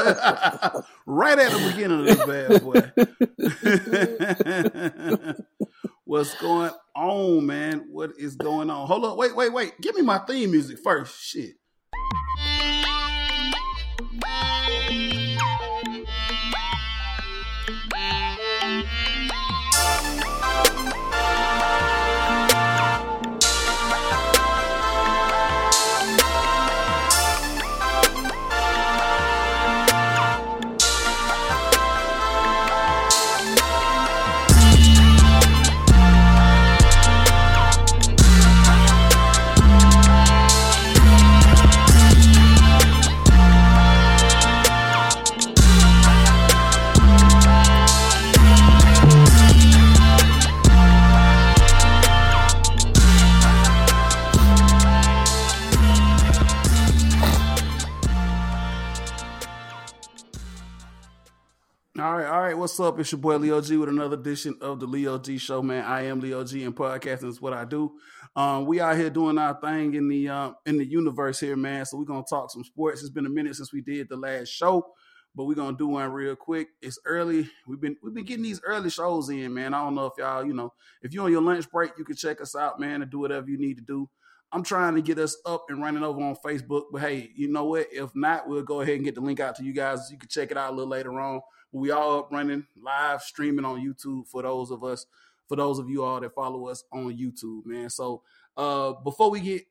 right 1.06 1.38
at 1.38 1.52
the 1.52 1.70
beginning 1.70 2.00
of 2.00 2.06
this 2.06 2.24
bad 2.26 2.62
boy. 2.62 2.80
What's 6.04 6.34
going 6.40 6.72
on, 6.96 7.46
man? 7.46 7.86
What 7.90 8.12
is 8.18 8.36
going 8.36 8.70
on? 8.70 8.86
Hold 8.86 9.04
on, 9.04 9.16
wait, 9.16 9.36
wait, 9.36 9.52
wait. 9.52 9.80
Give 9.80 9.94
me 9.94 10.02
my 10.02 10.18
theme 10.18 10.50
music 10.50 10.78
first. 10.82 11.22
Shit. 11.22 11.56
What's 62.56 62.80
up? 62.80 62.98
It's 62.98 63.12
your 63.12 63.20
boy 63.20 63.36
Leo 63.36 63.60
G 63.60 63.76
with 63.76 63.88
another 63.88 64.16
edition 64.16 64.56
of 64.60 64.80
the 64.80 64.86
Leo 64.86 65.18
G 65.18 65.38
Show, 65.38 65.62
man. 65.62 65.84
I 65.84 66.06
am 66.06 66.20
Leo 66.20 66.42
G, 66.42 66.64
and 66.64 66.74
podcasting 66.74 67.28
is 67.28 67.40
what 67.40 67.52
I 67.52 67.64
do. 67.64 67.92
Um, 68.34 68.66
we 68.66 68.80
out 68.80 68.96
here 68.96 69.10
doing 69.10 69.38
our 69.38 69.60
thing 69.60 69.94
in 69.94 70.08
the 70.08 70.28
um, 70.28 70.56
in 70.66 70.78
the 70.78 70.84
universe 70.84 71.38
here, 71.38 71.56
man. 71.56 71.84
So 71.84 71.98
we're 71.98 72.04
gonna 72.04 72.24
talk 72.28 72.50
some 72.50 72.64
sports. 72.64 73.02
It's 73.02 73.10
been 73.10 73.26
a 73.26 73.30
minute 73.30 73.56
since 73.56 73.72
we 73.72 73.82
did 73.82 74.08
the 74.08 74.16
last 74.16 74.48
show, 74.48 74.84
but 75.34 75.44
we're 75.44 75.54
gonna 75.54 75.76
do 75.76 75.88
one 75.88 76.10
real 76.10 76.34
quick. 76.34 76.68
It's 76.80 76.98
early. 77.04 77.48
We've 77.68 77.80
been 77.80 77.96
we've 78.02 78.14
been 78.14 78.24
getting 78.24 78.44
these 78.44 78.60
early 78.64 78.90
shows 78.90 79.28
in, 79.28 79.54
man. 79.54 79.74
I 79.74 79.84
don't 79.84 79.94
know 79.94 80.06
if 80.06 80.14
y'all, 80.18 80.44
you 80.44 80.54
know, 80.54 80.72
if 81.02 81.12
you're 81.12 81.24
on 81.24 81.32
your 81.32 81.42
lunch 81.42 81.70
break, 81.70 81.92
you 81.98 82.04
can 82.04 82.16
check 82.16 82.40
us 82.40 82.56
out, 82.56 82.80
man, 82.80 83.02
and 83.02 83.10
do 83.10 83.20
whatever 83.20 83.48
you 83.48 83.58
need 83.58 83.76
to 83.76 83.84
do. 83.84 84.08
I'm 84.52 84.64
trying 84.64 84.96
to 84.96 85.02
get 85.02 85.18
us 85.18 85.36
up 85.46 85.66
and 85.68 85.80
running 85.80 86.02
over 86.02 86.20
on 86.20 86.34
Facebook, 86.44 86.84
but 86.90 87.02
hey, 87.02 87.30
you 87.36 87.48
know 87.48 87.66
what? 87.66 87.86
If 87.92 88.10
not, 88.16 88.48
we'll 88.48 88.64
go 88.64 88.80
ahead 88.80 88.96
and 88.96 89.04
get 89.04 89.14
the 89.14 89.20
link 89.20 89.38
out 89.38 89.54
to 89.56 89.64
you 89.64 89.72
guys. 89.72 90.08
You 90.10 90.18
can 90.18 90.28
check 90.28 90.50
it 90.50 90.56
out 90.56 90.72
a 90.72 90.74
little 90.74 90.90
later 90.90 91.20
on. 91.20 91.40
We 91.72 91.90
all 91.90 92.20
up 92.20 92.32
running 92.32 92.66
live 92.82 93.22
streaming 93.22 93.64
on 93.64 93.80
YouTube 93.80 94.26
for 94.28 94.42
those 94.42 94.70
of 94.70 94.84
us, 94.84 95.06
for 95.48 95.56
those 95.56 95.78
of 95.78 95.88
you 95.88 96.04
all 96.04 96.20
that 96.20 96.34
follow 96.34 96.66
us 96.68 96.84
on 96.92 97.16
YouTube, 97.16 97.66
man. 97.66 97.90
So 97.90 98.22
uh 98.56 98.92
before 99.04 99.30
we 99.30 99.40
get 99.40 99.62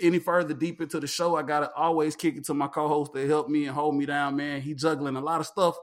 any 0.00 0.18
further 0.18 0.54
deep 0.54 0.80
into 0.80 1.00
the 1.00 1.06
show, 1.06 1.36
I 1.36 1.42
gotta 1.42 1.72
always 1.74 2.16
kick 2.16 2.36
it 2.36 2.44
to 2.46 2.54
my 2.54 2.68
co-host 2.68 3.14
to 3.14 3.26
help 3.26 3.48
me 3.48 3.66
and 3.66 3.74
hold 3.74 3.96
me 3.96 4.06
down, 4.06 4.36
man. 4.36 4.60
He 4.62 4.74
juggling 4.74 5.16
a 5.16 5.20
lot 5.20 5.40
of 5.40 5.46
stuff. 5.46 5.76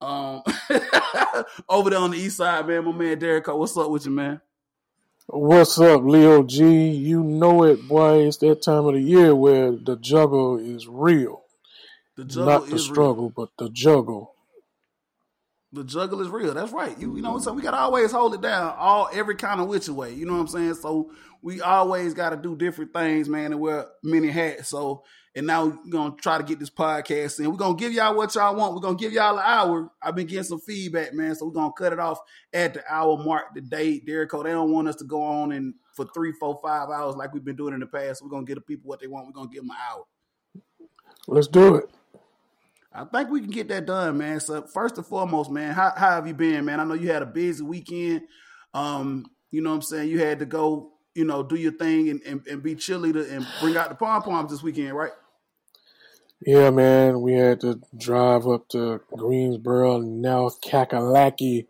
Um 0.00 0.42
over 1.68 1.90
there 1.90 1.98
on 2.00 2.10
the 2.12 2.18
east 2.18 2.38
side, 2.38 2.66
man. 2.66 2.84
My 2.84 2.92
man 2.92 3.18
Derek, 3.18 3.46
what's 3.48 3.76
up 3.76 3.90
with 3.90 4.06
you, 4.06 4.12
man? 4.12 4.40
What's 5.28 5.80
up, 5.80 6.04
Leo 6.04 6.44
G? 6.44 6.90
You 6.90 7.24
know 7.24 7.64
it, 7.64 7.88
boy. 7.88 8.28
It's 8.28 8.36
that 8.38 8.62
time 8.62 8.86
of 8.86 8.94
the 8.94 9.00
year 9.00 9.34
where 9.34 9.72
the 9.72 9.96
juggle 9.96 10.56
is 10.58 10.86
real. 10.88 11.42
The 12.16 12.24
juggle 12.24 12.46
Not 12.46 12.70
the 12.70 12.78
struggle, 12.78 13.24
real. 13.24 13.32
but 13.36 13.50
the 13.58 13.70
juggle 13.70 14.35
the 15.76 15.84
juggle 15.84 16.20
is 16.20 16.28
real. 16.28 16.54
That's 16.54 16.72
right. 16.72 16.98
You 16.98 17.16
you 17.16 17.22
know, 17.22 17.38
so 17.38 17.52
we 17.52 17.62
gotta 17.62 17.76
always 17.76 18.10
hold 18.10 18.34
it 18.34 18.40
down, 18.40 18.74
all 18.78 19.08
every 19.12 19.36
kind 19.36 19.60
of 19.60 19.68
which 19.68 19.88
way. 19.88 20.12
You 20.12 20.26
know 20.26 20.32
what 20.32 20.40
I'm 20.40 20.48
saying? 20.48 20.74
So 20.74 21.12
we 21.42 21.60
always 21.60 22.14
gotta 22.14 22.36
do 22.36 22.56
different 22.56 22.92
things, 22.92 23.28
man, 23.28 23.52
and 23.52 23.60
wear 23.60 23.86
many 24.02 24.28
hats. 24.28 24.68
So 24.68 25.04
and 25.36 25.46
now 25.46 25.66
we're 25.66 25.90
gonna 25.90 26.16
try 26.16 26.38
to 26.38 26.44
get 26.44 26.58
this 26.58 26.70
podcast 26.70 27.38
in. 27.38 27.50
We're 27.50 27.58
gonna 27.58 27.76
give 27.76 27.92
y'all 27.92 28.16
what 28.16 28.34
y'all 28.34 28.56
want. 28.56 28.74
We're 28.74 28.80
gonna 28.80 28.96
give 28.96 29.12
y'all 29.12 29.36
an 29.36 29.44
hour. 29.44 29.90
I've 30.02 30.16
been 30.16 30.26
getting 30.26 30.44
some 30.44 30.60
feedback, 30.60 31.12
man. 31.12 31.34
So 31.34 31.44
we're 31.46 31.52
gonna 31.52 31.74
cut 31.76 31.92
it 31.92 32.00
off 32.00 32.18
at 32.54 32.72
the 32.72 32.82
hour 32.88 33.18
mark, 33.18 33.54
the 33.54 33.60
date. 33.60 34.06
Derico, 34.06 34.42
they 34.42 34.50
don't 34.50 34.72
want 34.72 34.88
us 34.88 34.96
to 34.96 35.04
go 35.04 35.22
on 35.22 35.52
and 35.52 35.74
for 35.94 36.06
three, 36.14 36.32
four, 36.32 36.58
five 36.62 36.88
hours 36.88 37.16
like 37.16 37.34
we've 37.34 37.44
been 37.44 37.56
doing 37.56 37.74
in 37.74 37.80
the 37.80 37.86
past. 37.86 38.22
We're 38.22 38.30
gonna 38.30 38.46
give 38.46 38.54
the 38.54 38.62
people 38.62 38.88
what 38.88 39.00
they 39.00 39.08
want. 39.08 39.26
We're 39.26 39.32
gonna 39.32 39.50
give 39.50 39.62
them 39.62 39.70
an 39.70 39.76
hour. 39.90 40.04
Let's 41.28 41.48
do 41.48 41.74
it. 41.76 41.90
I 42.96 43.04
think 43.04 43.30
we 43.30 43.40
can 43.40 43.50
get 43.50 43.68
that 43.68 43.84
done, 43.84 44.16
man. 44.16 44.40
So 44.40 44.62
first 44.62 44.96
and 44.96 45.06
foremost, 45.06 45.50
man, 45.50 45.74
how, 45.74 45.92
how 45.94 46.12
have 46.12 46.26
you 46.26 46.32
been, 46.32 46.64
man? 46.64 46.80
I 46.80 46.84
know 46.84 46.94
you 46.94 47.10
had 47.10 47.22
a 47.22 47.26
busy 47.26 47.62
weekend. 47.62 48.22
Um, 48.72 49.26
you 49.50 49.60
know 49.60 49.70
what 49.70 49.76
I'm 49.76 49.82
saying? 49.82 50.08
You 50.08 50.18
had 50.20 50.38
to 50.38 50.46
go, 50.46 50.92
you 51.14 51.26
know, 51.26 51.42
do 51.42 51.56
your 51.56 51.72
thing 51.72 52.08
and, 52.08 52.22
and, 52.22 52.46
and 52.46 52.62
be 52.62 52.74
cheerleader 52.74 53.30
and 53.30 53.46
bring 53.60 53.76
out 53.76 53.90
the 53.90 53.94
pom 53.96 54.22
poms 54.22 54.50
this 54.50 54.62
weekend, 54.62 54.94
right? 54.94 55.12
Yeah, 56.46 56.70
man. 56.70 57.20
We 57.20 57.34
had 57.34 57.60
to 57.60 57.80
drive 57.96 58.46
up 58.46 58.68
to 58.70 59.00
Greensboro, 59.14 60.00
now 60.00 60.48
Kakalaki, 60.64 61.66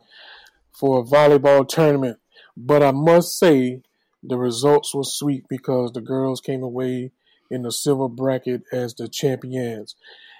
for 0.72 1.00
a 1.00 1.04
volleyball 1.04 1.68
tournament. 1.68 2.18
But 2.56 2.82
I 2.82 2.92
must 2.92 3.36
say, 3.36 3.82
the 4.22 4.38
results 4.38 4.94
were 4.94 5.04
sweet 5.04 5.44
because 5.48 5.92
the 5.92 6.00
girls 6.00 6.40
came 6.40 6.62
away 6.62 7.10
in 7.50 7.62
the 7.62 7.72
silver 7.72 8.08
bracket 8.08 8.62
as 8.72 8.94
the 8.94 9.08
champions. 9.08 9.96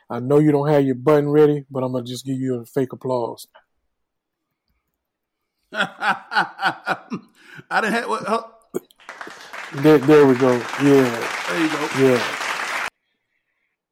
I 0.09 0.21
know 0.21 0.39
you 0.39 0.53
don't 0.53 0.69
have 0.69 0.85
your 0.85 0.95
button 0.95 1.29
ready, 1.29 1.65
but 1.71 1.83
I'm 1.83 1.93
gonna 1.93 2.05
just 2.05 2.25
give 2.25 2.39
you 2.39 2.61
a 2.61 2.65
fake 2.65 2.93
applause. 2.93 3.49
I 5.73 7.07
didn't 7.71 7.93
have. 7.93 8.09
What, 8.09 8.25
oh. 8.29 8.55
there, 9.75 9.99
there 9.99 10.27
we 10.27 10.35
go. 10.37 10.53
Yeah. 10.83 11.43
There 11.49 11.61
you 11.61 11.69
go. 11.69 11.89
Yeah. 11.99 12.89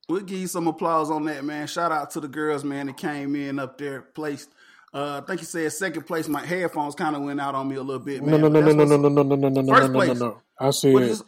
We'll 0.08 0.20
give 0.20 0.38
you 0.38 0.46
some 0.46 0.68
applause 0.68 1.10
on 1.10 1.24
that, 1.24 1.44
man. 1.44 1.66
Shout 1.66 1.90
out 1.90 2.10
to 2.12 2.20
the 2.20 2.28
girls, 2.28 2.62
man, 2.62 2.86
that 2.86 2.96
came 2.96 3.34
in 3.34 3.58
up 3.58 3.78
there, 3.78 4.02
placed. 4.02 4.50
Uh, 4.92 5.20
I 5.22 5.26
think 5.26 5.40
you 5.40 5.46
said 5.46 5.72
second 5.72 6.06
place. 6.06 6.28
My 6.28 6.44
headphones 6.44 6.94
kind 6.94 7.16
of 7.16 7.22
went 7.22 7.40
out 7.40 7.56
on 7.56 7.68
me 7.68 7.76
a 7.76 7.82
little 7.82 8.04
bit, 8.04 8.22
man. 8.22 8.40
No, 8.40 8.48
no, 8.48 8.60
no, 8.60 8.72
no, 8.72 8.84
no, 8.84 8.84
no, 8.84 9.08
no, 9.08 9.22
no, 9.22 9.22
no, 9.22 9.34
no, 9.34 9.48
no, 9.48 9.62
no, 9.62 9.86
no, 9.88 10.04
no, 10.04 10.12
no. 10.12 10.40
I 10.60 10.70
said, 10.70 11.18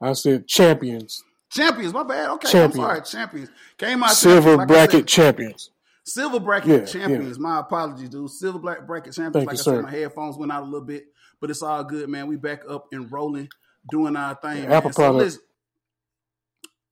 I 0.00 0.12
said 0.14 0.46
champions. 0.46 1.22
Champions, 1.50 1.92
my 1.92 2.04
bad. 2.04 2.30
Okay, 2.30 2.48
champions. 2.48 2.78
I'm 2.78 2.80
sorry. 2.80 3.02
Champions 3.02 3.50
came 3.76 4.02
out. 4.02 4.12
Silver 4.12 4.56
like 4.56 4.68
bracket 4.68 5.06
champions. 5.06 5.70
Silver 6.04 6.40
bracket 6.40 6.68
yeah, 6.68 6.84
champions. 6.84 7.36
Yeah. 7.36 7.42
My 7.42 7.60
apologies, 7.60 8.08
dude. 8.08 8.30
Silver 8.30 8.58
black 8.58 8.86
bracket 8.86 9.12
champions. 9.12 9.34
Thank 9.34 9.46
like 9.48 9.66
you, 9.66 9.72
I 9.72 9.76
said, 9.76 9.82
my 9.82 9.90
headphones 9.90 10.36
went 10.36 10.52
out 10.52 10.62
a 10.62 10.66
little 10.66 10.86
bit, 10.86 11.06
but 11.40 11.50
it's 11.50 11.62
all 11.62 11.82
good, 11.82 12.08
man. 12.08 12.28
We 12.28 12.36
back 12.36 12.62
up 12.68 12.86
and 12.92 13.10
rolling, 13.10 13.48
doing 13.90 14.16
our 14.16 14.36
thing. 14.36 14.64
Yeah, 14.64 14.76
Apple 14.76 14.92
so 14.92 15.02
product. 15.02 15.38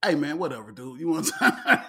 Hey 0.03 0.15
man, 0.15 0.37
whatever, 0.37 0.71
dude. 0.71 0.99
You 0.99 1.09
want 1.09 1.25
to? 1.27 1.83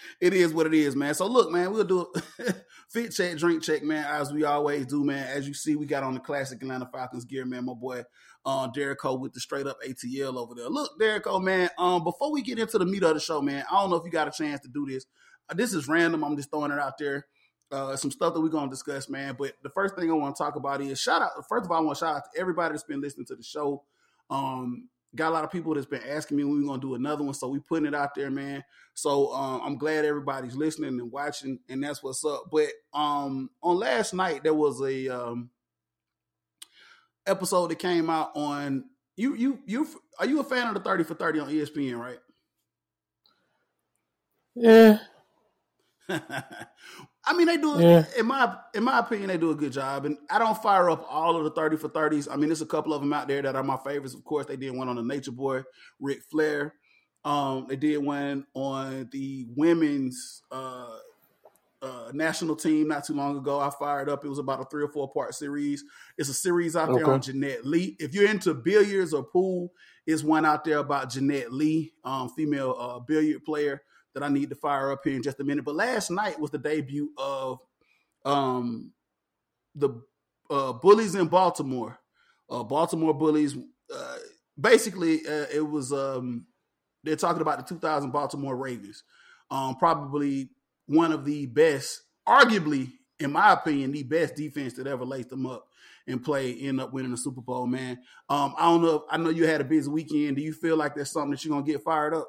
it 0.20 0.34
is 0.34 0.52
what 0.52 0.66
it 0.66 0.74
is, 0.74 0.94
man. 0.94 1.14
So 1.14 1.26
look, 1.26 1.50
man, 1.50 1.72
we'll 1.72 1.84
do 1.84 2.12
fit 2.92 3.12
check, 3.12 3.38
drink 3.38 3.62
check, 3.62 3.82
man, 3.82 4.04
as 4.04 4.32
we 4.32 4.44
always 4.44 4.86
do, 4.86 5.04
man. 5.04 5.26
As 5.26 5.48
you 5.48 5.54
see, 5.54 5.76
we 5.76 5.86
got 5.86 6.02
on 6.02 6.14
the 6.14 6.20
classic 6.20 6.60
Atlanta 6.62 6.88
Falcons 6.92 7.24
gear, 7.24 7.44
man. 7.44 7.64
My 7.64 7.74
boy 7.74 8.04
uh, 8.44 8.68
Derico 8.70 9.18
with 9.18 9.32
the 9.32 9.40
straight 9.40 9.66
up 9.66 9.78
ATL 9.86 10.36
over 10.36 10.54
there. 10.54 10.68
Look, 10.68 10.98
Derico, 11.00 11.42
man, 11.42 11.70
um, 11.78 12.04
before 12.04 12.30
we 12.32 12.42
get 12.42 12.58
into 12.58 12.78
the 12.78 12.84
meat 12.84 13.02
of 13.02 13.14
the 13.14 13.20
show, 13.20 13.40
man, 13.40 13.64
I 13.70 13.80
don't 13.80 13.90
know 13.90 13.96
if 13.96 14.04
you 14.04 14.10
got 14.10 14.28
a 14.28 14.30
chance 14.30 14.60
to 14.60 14.68
do 14.68 14.86
this. 14.86 15.06
Uh, 15.48 15.54
this 15.54 15.72
is 15.72 15.88
random. 15.88 16.22
I'm 16.22 16.36
just 16.36 16.50
throwing 16.50 16.70
it 16.72 16.78
out 16.78 16.98
there. 16.98 17.26
Uh, 17.70 17.96
some 17.96 18.10
stuff 18.10 18.34
that 18.34 18.40
we're 18.40 18.50
to 18.50 18.68
discuss, 18.68 19.08
man. 19.08 19.34
But 19.38 19.54
the 19.62 19.70
first 19.70 19.96
thing 19.96 20.10
I 20.10 20.14
want 20.14 20.36
to 20.36 20.42
talk 20.42 20.56
about 20.56 20.82
is 20.82 21.00
shout 21.00 21.22
out. 21.22 21.30
First 21.48 21.64
of 21.64 21.70
all, 21.70 21.78
I 21.78 21.80
want 21.80 21.96
to 21.96 22.04
shout 22.04 22.16
out 22.16 22.22
to 22.34 22.40
everybody 22.40 22.72
that's 22.72 22.82
been 22.82 23.00
listening 23.00 23.26
to 23.26 23.36
the 23.36 23.42
show. 23.42 23.84
Um, 24.28 24.88
got 25.14 25.28
a 25.30 25.34
lot 25.34 25.44
of 25.44 25.50
people 25.50 25.74
that's 25.74 25.86
been 25.86 26.02
asking 26.02 26.36
me 26.36 26.44
when 26.44 26.60
we're 26.60 26.66
going 26.66 26.80
to 26.80 26.86
do 26.86 26.94
another 26.94 27.22
one. 27.24 27.34
So 27.34 27.48
we 27.48 27.60
putting 27.60 27.86
it 27.86 27.94
out 27.94 28.14
there, 28.14 28.30
man. 28.30 28.64
So 28.94 29.32
um, 29.32 29.60
I'm 29.62 29.78
glad 29.78 30.04
everybody's 30.04 30.56
listening 30.56 31.00
and 31.00 31.12
watching, 31.12 31.58
and 31.68 31.82
that's 31.82 32.02
what's 32.02 32.24
up. 32.24 32.44
But 32.50 32.68
um, 32.94 33.50
on 33.62 33.76
last 33.78 34.14
night, 34.14 34.42
there 34.42 34.54
was 34.54 34.80
a 34.82 35.08
um, 35.08 35.50
episode 37.26 37.70
that 37.70 37.78
came 37.78 38.10
out 38.10 38.32
on 38.34 38.84
you 39.16 39.34
you 39.34 39.60
you 39.66 39.86
are 40.18 40.26
you 40.26 40.40
a 40.40 40.44
fan 40.44 40.68
of 40.68 40.74
the 40.74 40.80
30 40.80 41.04
for 41.04 41.14
30 41.14 41.40
on 41.40 41.48
ESPN, 41.48 41.98
right? 41.98 42.18
Yeah. 44.54 44.98
I 47.24 47.34
mean, 47.34 47.46
they 47.46 47.56
do 47.56 47.76
yeah. 47.78 48.04
in 48.18 48.26
my 48.26 48.56
in 48.74 48.82
my 48.82 48.98
opinion, 48.98 49.28
they 49.28 49.38
do 49.38 49.50
a 49.50 49.54
good 49.54 49.72
job. 49.72 50.06
And 50.06 50.18
I 50.28 50.38
don't 50.38 50.60
fire 50.60 50.90
up 50.90 51.06
all 51.08 51.36
of 51.36 51.44
the 51.44 51.50
thirty 51.50 51.76
for 51.76 51.88
thirties. 51.88 52.26
I 52.28 52.36
mean, 52.36 52.48
there's 52.48 52.62
a 52.62 52.66
couple 52.66 52.92
of 52.92 53.00
them 53.00 53.12
out 53.12 53.28
there 53.28 53.42
that 53.42 53.54
are 53.54 53.62
my 53.62 53.76
favorites. 53.76 54.14
Of 54.14 54.24
course, 54.24 54.46
they 54.46 54.56
did 54.56 54.74
one 54.74 54.88
on 54.88 54.96
the 54.96 55.02
Nature 55.02 55.32
Boy, 55.32 55.62
Ric 56.00 56.22
Flair. 56.30 56.74
Um, 57.24 57.66
they 57.68 57.76
did 57.76 57.98
one 57.98 58.44
on 58.54 59.08
the 59.12 59.46
women's 59.54 60.42
uh, 60.50 60.96
uh, 61.80 62.10
national 62.12 62.56
team 62.56 62.88
not 62.88 63.04
too 63.04 63.14
long 63.14 63.36
ago. 63.38 63.60
I 63.60 63.70
fired 63.70 64.08
up. 64.08 64.24
It 64.24 64.28
was 64.28 64.40
about 64.40 64.60
a 64.60 64.64
three 64.64 64.82
or 64.82 64.88
four 64.88 65.08
part 65.08 65.34
series. 65.34 65.84
It's 66.18 66.28
a 66.28 66.34
series 66.34 66.74
out 66.74 66.92
there 66.92 67.08
on 67.08 67.22
Jeanette 67.22 67.64
Lee. 67.64 67.96
If 68.00 68.14
you're 68.14 68.28
into 68.28 68.54
billiards 68.54 69.14
or 69.14 69.22
pool, 69.22 69.72
it's 70.06 70.24
one 70.24 70.44
out 70.44 70.64
there 70.64 70.78
about 70.78 71.10
Jeanette 71.10 71.52
Lee, 71.52 71.92
um, 72.04 72.28
female 72.30 72.76
uh, 72.78 72.98
billiard 72.98 73.44
player. 73.44 73.82
That 74.14 74.22
I 74.22 74.28
need 74.28 74.50
to 74.50 74.56
fire 74.56 74.92
up 74.92 75.00
here 75.04 75.14
in 75.14 75.22
just 75.22 75.40
a 75.40 75.44
minute. 75.44 75.64
But 75.64 75.74
last 75.74 76.10
night 76.10 76.38
was 76.38 76.50
the 76.50 76.58
debut 76.58 77.10
of 77.16 77.60
um, 78.24 78.92
the 79.74 80.02
uh, 80.50 80.72
Bullies 80.74 81.14
in 81.14 81.28
Baltimore. 81.28 81.98
Uh, 82.50 82.62
Baltimore 82.62 83.14
Bullies. 83.14 83.56
Uh, 83.92 84.16
basically, 84.60 85.26
uh, 85.26 85.46
it 85.52 85.66
was 85.66 85.92
um, 85.92 86.46
they're 87.02 87.16
talking 87.16 87.42
about 87.42 87.58
the 87.58 87.74
2000 87.74 88.10
Baltimore 88.10 88.56
Ravens. 88.56 89.02
Um, 89.50 89.76
probably 89.76 90.50
one 90.86 91.12
of 91.12 91.24
the 91.24 91.46
best, 91.46 92.02
arguably, 92.26 92.90
in 93.18 93.32
my 93.32 93.52
opinion, 93.52 93.92
the 93.92 94.02
best 94.02 94.34
defense 94.34 94.74
that 94.74 94.86
ever 94.86 95.04
laced 95.04 95.30
them 95.30 95.46
up 95.46 95.66
and 96.06 96.22
play, 96.22 96.54
end 96.54 96.80
up 96.80 96.92
winning 96.92 97.10
the 97.10 97.16
Super 97.16 97.40
Bowl, 97.40 97.66
man. 97.66 97.98
Um, 98.28 98.54
I 98.58 98.64
don't 98.64 98.82
know. 98.82 99.04
I 99.10 99.16
know 99.16 99.30
you 99.30 99.46
had 99.46 99.60
a 99.60 99.64
busy 99.64 99.88
weekend. 99.88 100.36
Do 100.36 100.42
you 100.42 100.52
feel 100.52 100.76
like 100.76 100.94
there's 100.94 101.12
something 101.12 101.30
that 101.30 101.44
you're 101.44 101.54
gonna 101.54 101.66
get 101.66 101.82
fired 101.82 102.14
up? 102.14 102.28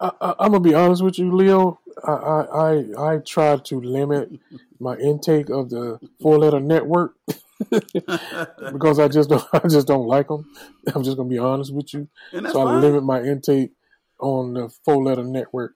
I, 0.00 0.34
am 0.40 0.52
gonna 0.52 0.60
be 0.60 0.74
honest 0.74 1.02
with 1.02 1.18
you, 1.18 1.34
Leo. 1.34 1.80
I, 2.04 2.12
I 2.12 2.42
I, 2.42 3.14
I 3.14 3.18
try 3.18 3.56
to 3.56 3.80
limit 3.80 4.30
my 4.78 4.96
intake 4.96 5.48
of 5.48 5.70
the 5.70 5.98
four 6.20 6.38
letter 6.38 6.60
network 6.60 7.14
because 7.70 8.98
I 8.98 9.08
just 9.08 9.30
don't 9.30 9.44
I 9.52 9.66
just 9.68 9.86
don't 9.86 10.06
like 10.06 10.28
them. 10.28 10.50
I'm 10.94 11.02
just 11.02 11.16
gonna 11.16 11.28
be 11.28 11.38
honest 11.38 11.72
with 11.72 11.94
you. 11.94 12.08
So 12.30 12.52
fine. 12.52 12.66
I 12.66 12.78
limit 12.78 13.04
my 13.04 13.22
intake 13.22 13.72
on 14.20 14.54
the 14.54 14.68
four 14.84 15.02
letter 15.02 15.24
network. 15.24 15.74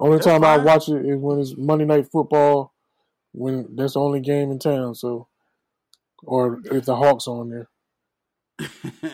Only 0.00 0.16
that's 0.16 0.26
time 0.26 0.42
fine. 0.42 0.60
I 0.60 0.62
watch 0.62 0.88
it 0.88 1.04
is 1.04 1.16
when 1.16 1.40
it's 1.40 1.56
Monday 1.56 1.84
Night 1.84 2.08
Football, 2.10 2.72
when 3.32 3.74
that's 3.74 3.94
the 3.94 4.00
only 4.00 4.20
game 4.20 4.52
in 4.52 4.60
town. 4.60 4.94
So, 4.94 5.26
or 6.22 6.60
if 6.66 6.84
the 6.84 6.94
Hawks 6.94 7.26
on 7.26 7.50
there, 7.50 7.68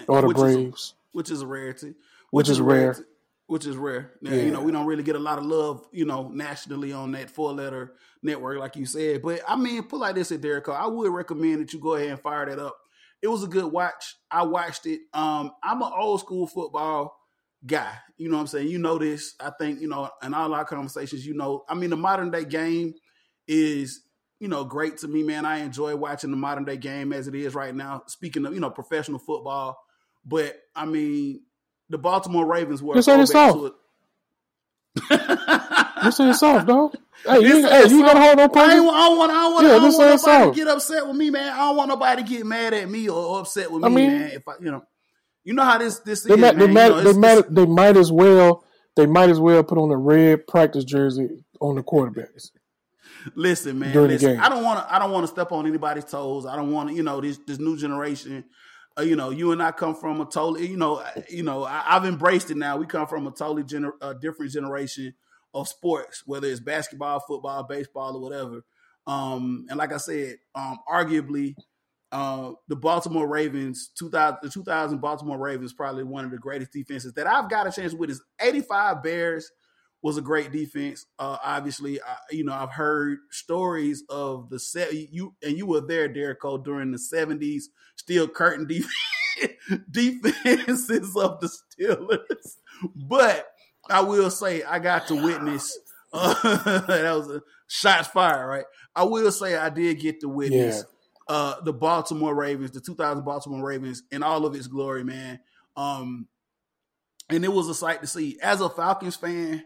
or 0.06 0.20
the 0.20 0.28
which 0.28 0.36
Braves, 0.36 0.80
is, 0.80 0.94
which 1.12 1.30
is 1.30 1.40
a 1.42 1.46
rarity. 1.46 1.88
Which, 2.30 2.46
which 2.46 2.48
is, 2.48 2.58
is 2.58 2.60
rare. 2.60 2.80
Rarity 2.80 3.04
which 3.50 3.66
is 3.66 3.76
rare. 3.76 4.12
Now, 4.22 4.30
yeah. 4.30 4.42
You 4.42 4.52
know, 4.52 4.62
we 4.62 4.70
don't 4.70 4.86
really 4.86 5.02
get 5.02 5.16
a 5.16 5.18
lot 5.18 5.38
of 5.38 5.44
love, 5.44 5.84
you 5.90 6.04
know, 6.04 6.28
nationally 6.28 6.92
on 6.92 7.10
that 7.12 7.30
four 7.30 7.52
letter 7.52 7.94
network, 8.22 8.60
like 8.60 8.76
you 8.76 8.86
said. 8.86 9.22
But 9.22 9.40
I 9.46 9.56
mean, 9.56 9.82
put 9.82 9.98
like 9.98 10.14
this 10.14 10.30
at 10.30 10.40
Derek, 10.40 10.68
I 10.68 10.86
would 10.86 11.10
recommend 11.10 11.60
that 11.60 11.72
you 11.72 11.80
go 11.80 11.96
ahead 11.96 12.10
and 12.10 12.20
fire 12.20 12.46
that 12.46 12.60
up. 12.60 12.76
It 13.20 13.26
was 13.26 13.42
a 13.42 13.48
good 13.48 13.64
watch. 13.64 14.14
I 14.30 14.44
watched 14.44 14.86
it. 14.86 15.00
Um, 15.12 15.50
I'm 15.64 15.82
an 15.82 15.90
old 15.92 16.20
school 16.20 16.46
football 16.46 17.18
guy. 17.66 17.92
You 18.18 18.28
know 18.28 18.36
what 18.36 18.42
I'm 18.42 18.46
saying? 18.46 18.68
You 18.68 18.78
know 18.78 18.98
this. 18.98 19.34
I 19.40 19.50
think, 19.58 19.80
you 19.80 19.88
know, 19.88 20.08
in 20.22 20.32
all 20.32 20.54
our 20.54 20.64
conversations, 20.64 21.26
you 21.26 21.34
know, 21.34 21.64
I 21.68 21.74
mean, 21.74 21.90
the 21.90 21.96
modern 21.96 22.30
day 22.30 22.44
game 22.44 22.94
is, 23.48 24.02
you 24.38 24.46
know, 24.46 24.62
great 24.62 24.98
to 24.98 25.08
me, 25.08 25.24
man. 25.24 25.44
I 25.44 25.58
enjoy 25.58 25.96
watching 25.96 26.30
the 26.30 26.36
modern 26.36 26.64
day 26.64 26.76
game 26.76 27.12
as 27.12 27.26
it 27.26 27.34
is 27.34 27.56
right 27.56 27.74
now. 27.74 28.04
Speaking 28.06 28.46
of, 28.46 28.54
you 28.54 28.60
know, 28.60 28.70
professional 28.70 29.18
football. 29.18 29.76
But 30.24 30.56
I 30.76 30.84
mean, 30.84 31.40
the 31.90 31.98
Baltimore 31.98 32.46
Ravens 32.46 32.82
were. 32.82 32.94
You 32.94 33.02
say 33.02 33.20
it's 33.20 33.32
soft. 33.32 33.74
you 35.10 36.10
say 36.12 36.32
soft, 36.32 36.66
dog. 36.66 36.96
Hey, 37.26 37.40
you, 37.40 37.68
hey, 37.68 37.88
you 37.88 38.02
gotta 38.02 38.20
hold 38.20 38.38
no 38.38 38.48
punches. 38.48 38.74
I, 38.74 38.76
don't 38.76 39.18
want. 39.18 39.30
I 39.30 39.34
don't 39.34 39.52
want. 39.52 39.66
Yeah, 39.66 39.72
I 39.72 39.74
don't 39.74 39.82
want 39.82 39.98
nobody 39.98 40.18
soft. 40.18 40.54
to 40.54 40.64
get 40.64 40.68
upset 40.68 41.06
with 41.06 41.16
me, 41.16 41.30
man. 41.30 41.52
I 41.52 41.58
don't 41.58 41.76
want 41.76 41.88
nobody 41.88 42.22
to 42.22 42.28
get 42.28 42.46
mad 42.46 42.72
at 42.72 42.88
me 42.88 43.08
or 43.08 43.40
upset 43.40 43.70
with 43.70 43.82
me, 43.82 43.88
mean, 43.90 44.10
man. 44.10 44.30
If 44.30 44.48
I, 44.48 44.54
you 44.60 44.70
know, 44.70 44.84
you 45.44 45.52
know 45.52 45.64
how 45.64 45.78
this 45.78 45.98
this 45.98 46.22
they 46.22 46.34
is. 46.34 46.40
Might, 46.40 46.56
they, 46.56 46.66
might, 46.66 46.86
you 46.86 46.90
know, 46.90 47.12
they 47.12 47.18
might. 47.18 47.54
They 47.54 47.66
might 47.66 47.96
as 47.96 48.10
well. 48.10 48.64
They 48.96 49.06
might 49.06 49.28
as 49.28 49.38
well 49.38 49.62
put 49.62 49.78
on 49.78 49.90
a 49.90 49.96
red 49.96 50.46
practice 50.46 50.84
jersey 50.84 51.44
on 51.60 51.76
the 51.76 51.82
quarterbacks. 51.82 52.50
Listen, 53.34 53.78
man. 53.78 53.94
Listen, 53.94 54.40
I 54.40 54.48
don't 54.48 54.64
want 54.64 54.80
to. 54.80 54.94
I 54.94 54.98
don't 54.98 55.10
want 55.10 55.24
to 55.24 55.32
step 55.32 55.52
on 55.52 55.66
anybody's 55.66 56.06
toes. 56.06 56.46
I 56.46 56.56
don't 56.56 56.72
want 56.72 56.88
to. 56.88 56.94
You 56.94 57.02
know, 57.02 57.20
this 57.20 57.38
this 57.46 57.58
new 57.58 57.76
generation 57.76 58.44
uh, 58.98 59.02
you 59.02 59.16
know, 59.16 59.30
you 59.30 59.52
and 59.52 59.62
I 59.62 59.72
come 59.72 59.94
from 59.94 60.20
a 60.20 60.24
totally, 60.24 60.66
you 60.66 60.76
know, 60.76 61.02
you 61.28 61.42
know, 61.42 61.64
I, 61.64 61.82
have 61.86 62.04
embraced 62.04 62.50
it 62.50 62.56
now. 62.56 62.76
We 62.76 62.86
come 62.86 63.06
from 63.06 63.26
a 63.26 63.30
totally 63.30 63.62
gener- 63.62 63.92
uh, 64.00 64.14
different 64.14 64.52
generation 64.52 65.14
of 65.54 65.68
sports, 65.68 66.22
whether 66.26 66.46
it's 66.46 66.60
basketball, 66.60 67.20
football, 67.20 67.62
baseball, 67.64 68.16
or 68.16 68.20
whatever. 68.20 68.64
Um, 69.06 69.66
and 69.68 69.78
like 69.78 69.92
I 69.92 69.96
said, 69.96 70.36
um, 70.54 70.78
arguably, 70.90 71.54
uh, 72.12 72.52
the 72.68 72.76
Baltimore 72.76 73.28
Ravens, 73.28 73.90
2000, 73.98 74.38
the 74.42 74.50
2000 74.50 75.00
Baltimore 75.00 75.38
Ravens, 75.38 75.72
probably 75.72 76.04
one 76.04 76.24
of 76.24 76.30
the 76.30 76.38
greatest 76.38 76.72
defenses 76.72 77.12
that 77.14 77.26
I've 77.26 77.48
got 77.48 77.66
a 77.66 77.72
chance 77.72 77.94
with. 77.94 78.10
Is 78.10 78.22
85 78.40 79.02
Bears 79.02 79.50
was 80.02 80.16
a 80.16 80.22
great 80.22 80.50
defense. 80.52 81.06
Uh, 81.18 81.36
obviously, 81.42 82.00
I, 82.00 82.16
you 82.30 82.44
know 82.44 82.52
I've 82.52 82.72
heard 82.72 83.18
stories 83.30 84.02
of 84.08 84.50
the 84.50 84.58
set 84.58 84.92
you 84.92 85.34
and 85.42 85.56
you 85.56 85.66
were 85.66 85.80
there, 85.80 86.08
Derico, 86.08 86.62
during 86.62 86.90
the 86.90 86.98
seventies, 86.98 87.70
steel 87.96 88.28
curtain 88.28 88.66
defense, 88.66 89.84
defenses 89.90 91.16
of 91.16 91.40
the 91.40 91.48
Steelers. 91.48 92.56
But 92.94 93.46
I 93.88 94.00
will 94.00 94.30
say 94.30 94.62
I 94.62 94.78
got 94.78 95.06
to 95.08 95.14
witness. 95.14 95.78
Uh, 96.12 96.34
that 96.86 97.14
was 97.16 97.30
a 97.30 97.42
shots 97.66 98.08
fired, 98.08 98.46
right? 98.46 98.64
I 98.96 99.04
will 99.04 99.30
say 99.30 99.56
I 99.56 99.70
did 99.70 100.00
get 100.00 100.20
to 100.20 100.28
witness 100.28 100.84
yeah. 101.28 101.34
uh, 101.34 101.60
the 101.60 101.72
Baltimore 101.72 102.34
Ravens, 102.34 102.72
the 102.72 102.80
2000 102.80 103.24
Baltimore 103.24 103.64
Ravens, 103.64 104.02
in 104.10 104.22
all 104.22 104.44
of 104.44 104.54
its 104.54 104.66
glory, 104.66 105.04
man. 105.04 105.38
Um, 105.76 106.26
and 107.28 107.44
it 107.44 107.52
was 107.52 107.68
a 107.68 107.74
sight 107.74 108.00
to 108.00 108.08
see. 108.08 108.38
As 108.42 108.60
a 108.60 108.68
Falcons 108.68 109.14
fan, 109.14 109.64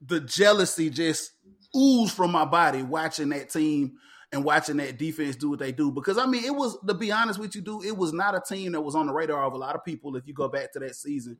the 0.00 0.20
jealousy 0.20 0.90
just 0.90 1.32
oozed 1.76 2.14
from 2.14 2.32
my 2.32 2.44
body 2.44 2.82
watching 2.82 3.28
that 3.30 3.50
team 3.50 3.92
and 4.32 4.44
watching 4.44 4.76
that 4.76 4.98
defense 4.98 5.36
do 5.36 5.50
what 5.50 5.58
they 5.58 5.72
do. 5.72 5.90
Because 5.90 6.18
I 6.18 6.26
mean, 6.26 6.44
it 6.44 6.54
was 6.54 6.78
to 6.86 6.94
be 6.94 7.12
honest 7.12 7.38
with 7.38 7.54
you, 7.54 7.60
do 7.60 7.82
it 7.82 7.96
was 7.96 8.12
not 8.12 8.34
a 8.34 8.40
team 8.40 8.72
that 8.72 8.80
was 8.80 8.94
on 8.94 9.06
the 9.06 9.12
radar 9.12 9.44
of 9.44 9.52
a 9.52 9.58
lot 9.58 9.74
of 9.74 9.84
people. 9.84 10.16
If 10.16 10.26
you 10.26 10.34
go 10.34 10.48
back 10.48 10.72
to 10.72 10.78
that 10.80 10.94
season, 10.94 11.38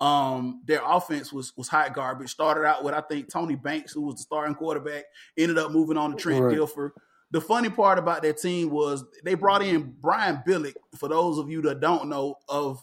um, 0.00 0.62
their 0.66 0.82
offense 0.84 1.32
was 1.32 1.52
was 1.56 1.68
hot 1.68 1.94
garbage. 1.94 2.30
Started 2.30 2.64
out 2.66 2.84
with 2.84 2.94
I 2.94 3.02
think 3.02 3.30
Tony 3.30 3.56
Banks, 3.56 3.92
who 3.92 4.02
was 4.02 4.16
the 4.16 4.22
starting 4.22 4.54
quarterback, 4.54 5.04
ended 5.36 5.58
up 5.58 5.72
moving 5.72 5.96
on 5.96 6.10
to 6.10 6.16
Trent 6.16 6.44
right. 6.44 6.56
Dilfer. 6.56 6.90
The 7.30 7.40
funny 7.40 7.70
part 7.70 7.98
about 7.98 8.22
that 8.22 8.38
team 8.38 8.68
was 8.70 9.04
they 9.24 9.34
brought 9.34 9.62
in 9.62 9.94
Brian 10.00 10.42
Billick. 10.46 10.74
For 10.98 11.08
those 11.08 11.38
of 11.38 11.48
you 11.50 11.62
that 11.62 11.80
don't 11.80 12.08
know 12.08 12.36
of 12.48 12.82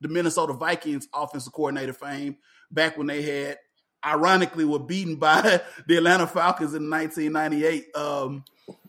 the 0.00 0.08
Minnesota 0.08 0.52
Vikings 0.54 1.08
offensive 1.14 1.52
coordinator 1.52 1.92
fame, 1.92 2.36
back 2.70 2.96
when 2.96 3.06
they 3.06 3.22
had 3.22 3.58
ironically 4.04 4.64
were 4.64 4.78
beaten 4.78 5.16
by 5.16 5.62
the 5.86 5.96
Atlanta 5.96 6.26
Falcons 6.26 6.74
in 6.74 6.88
1998 6.90 7.96
um, 7.96 8.44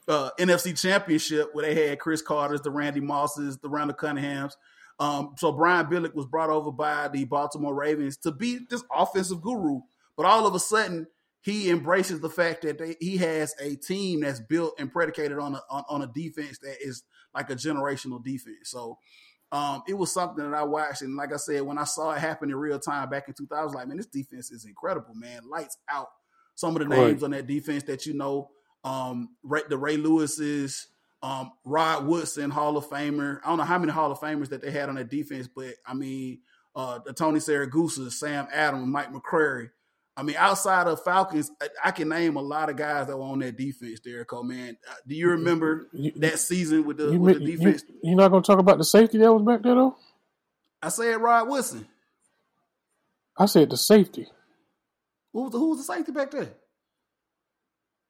uh, 0.08 0.30
NFC 0.40 0.80
Championship, 0.80 1.50
where 1.54 1.66
they 1.66 1.90
had 1.90 2.00
Cris 2.00 2.22
Carter's, 2.22 2.62
the 2.62 2.72
Randy 2.72 3.00
Mosses, 3.00 3.58
the 3.58 3.70
Randall 3.70 3.98
Cunninghams. 3.98 4.54
Um, 5.00 5.34
so 5.38 5.52
Brian 5.52 5.88
Billick 5.88 6.14
was 6.14 6.26
brought 6.26 6.50
over 6.50 6.72
by 6.72 7.08
the 7.08 7.26
Baltimore 7.26 7.74
Ravens 7.74 8.18
to 8.18 8.32
be 8.32 8.60
this 8.70 8.84
offensive 8.96 9.42
guru, 9.42 9.82
but 10.16 10.26
all 10.26 10.46
of 10.46 10.54
a 10.54 10.60
sudden 10.60 11.08
he 11.42 11.70
embraces 11.70 12.22
the 12.22 12.30
fact 12.30 12.62
that 12.62 12.78
they, 12.78 12.96
he 13.00 13.18
has 13.18 13.54
a 13.60 13.76
team 13.76 14.22
that's 14.22 14.40
built 14.40 14.76
and 14.80 14.92
predicated 14.92 15.40
on 15.40 15.56
a 15.56 15.62
on, 15.70 15.84
on 15.90 16.02
a 16.04 16.08
defense 16.08 16.60
that 16.60 16.78
is 16.82 17.04
like 17.34 17.50
a 17.50 17.56
generational 17.56 18.24
defense. 18.24 18.70
So 18.70 18.98
um, 19.54 19.84
it 19.88 19.94
was 19.94 20.12
something 20.12 20.50
that 20.50 20.58
I 20.58 20.64
watched, 20.64 21.04
and 21.04 21.16
like 21.16 21.32
I 21.32 21.38
said, 21.38 21.62
when 21.62 21.78
I 21.78 21.84
saw 21.84 22.12
it 22.12 22.18
happen 22.18 22.50
in 22.50 22.56
real 22.56 22.80
time 22.80 23.08
back 23.08 23.28
in 23.28 23.36
2000, 23.36 23.62
I 23.62 23.64
was 23.64 23.76
like, 23.76 23.88
man, 23.88 23.98
this 23.98 24.08
defense 24.08 24.52
is 24.52 24.66
incredible, 24.66 25.14
man. 25.14 25.48
Lights 25.48 25.78
out. 25.88 26.10
Some 26.56 26.76
of 26.76 26.82
the 26.82 26.90
names 26.90 27.22
right. 27.22 27.24
on 27.24 27.32
that 27.32 27.46
defense 27.46 27.84
that 27.84 28.08
you 28.08 28.16
know, 28.16 28.50
um, 28.84 29.30
the 29.70 29.78
Ray 29.78 29.98
Lewis's, 29.98 30.88
um, 31.22 31.52
Rod 31.66 32.08
Woodson, 32.08 32.50
Hall 32.50 32.78
of 32.78 32.90
Famer. 32.90 33.42
I 33.44 33.50
don't 33.50 33.60
know 33.60 33.64
how 33.64 33.78
many 33.78 33.92
Hall 33.92 34.12
of 34.12 34.20
Famers 34.20 34.50
that 34.50 34.62
they 34.64 34.72
had 34.72 34.90
on 34.90 34.96
that 34.96 35.12
defense, 35.12 35.48
but 35.48 35.76
I 35.86 35.94
mean, 35.94 36.40
uh, 36.76 37.00
the 37.06 37.14
Tony 37.14 37.40
Siragusa, 37.40 38.12
Sam 38.12 38.48
Adams, 38.52 38.88
Mike 38.88 39.14
McCrary. 39.14 39.70
I 40.16 40.22
mean, 40.22 40.36
outside 40.38 40.88
of 40.88 41.04
Falcons, 41.04 41.52
I, 41.62 41.68
I, 41.86 41.92
can 41.92 42.10
name 42.10 42.36
a 42.36 42.42
lot 42.42 42.70
of 42.70 42.76
guys 42.76 43.08
that 43.08 43.18
were 43.18 43.24
on 43.24 43.40
that 43.40 43.58
defense, 43.58 44.00
Derek 44.00 44.30
man. 44.44 44.78
Uh, 44.88 44.94
do 45.08 45.16
you 45.16 45.30
remember 45.30 45.88
you, 45.92 46.12
that 46.18 46.38
season 46.40 46.86
with 46.86 46.98
the, 46.98 47.14
you, 47.14 47.20
with 47.20 47.40
the 47.40 47.46
defense? 47.46 47.84
You, 48.04 48.14
are 48.14 48.18
not 48.18 48.30
going 48.30 48.44
to 48.44 48.48
talk 48.48 48.60
about 48.60 48.78
the 48.78 48.86
safety 48.86 49.18
that 49.18 49.34
was 49.34 49.42
back 49.42 49.64
there, 49.64 49.74
though? 49.74 49.96
I 50.84 50.90
said 50.90 51.16
Rod 51.16 51.48
Woodson. 51.48 51.88
I 53.36 53.48
said 53.48 53.72
the 53.72 53.78
safety. 53.78 54.28
Who 55.32 55.44
was 55.44 55.52
the, 55.52 55.58
who 55.58 55.70
was 55.70 55.80
the 55.80 55.94
safety 55.94 56.12
back 56.12 56.30
there? 56.30 56.50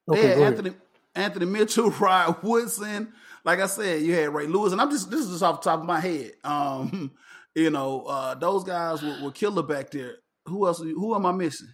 Okay, 0.09 0.21
they 0.21 0.27
had 0.27 0.39
Anthony 0.39 0.69
ahead. 0.69 0.81
Anthony 1.15 1.45
Mitchell, 1.45 1.89
Rod 1.99 2.43
Woodson. 2.43 3.13
Like 3.45 3.59
I 3.59 3.67
said, 3.67 4.01
you 4.01 4.13
had 4.13 4.33
Ray 4.33 4.47
Lewis, 4.47 4.73
and 4.73 4.81
I'm 4.81 4.89
just 4.89 5.09
this 5.09 5.21
is 5.21 5.31
just 5.31 5.43
off 5.43 5.61
the 5.61 5.69
top 5.69 5.79
of 5.79 5.85
my 5.85 6.01
head. 6.01 6.33
Um, 6.43 7.11
you 7.55 7.69
know, 7.69 8.01
uh, 8.01 8.35
those 8.35 8.63
guys 8.65 9.01
were, 9.01 9.17
were 9.23 9.31
killer 9.31 9.63
back 9.63 9.91
there. 9.91 10.15
Who 10.47 10.67
else? 10.67 10.79
Who 10.79 11.15
am 11.15 11.25
I 11.25 11.31
missing? 11.31 11.69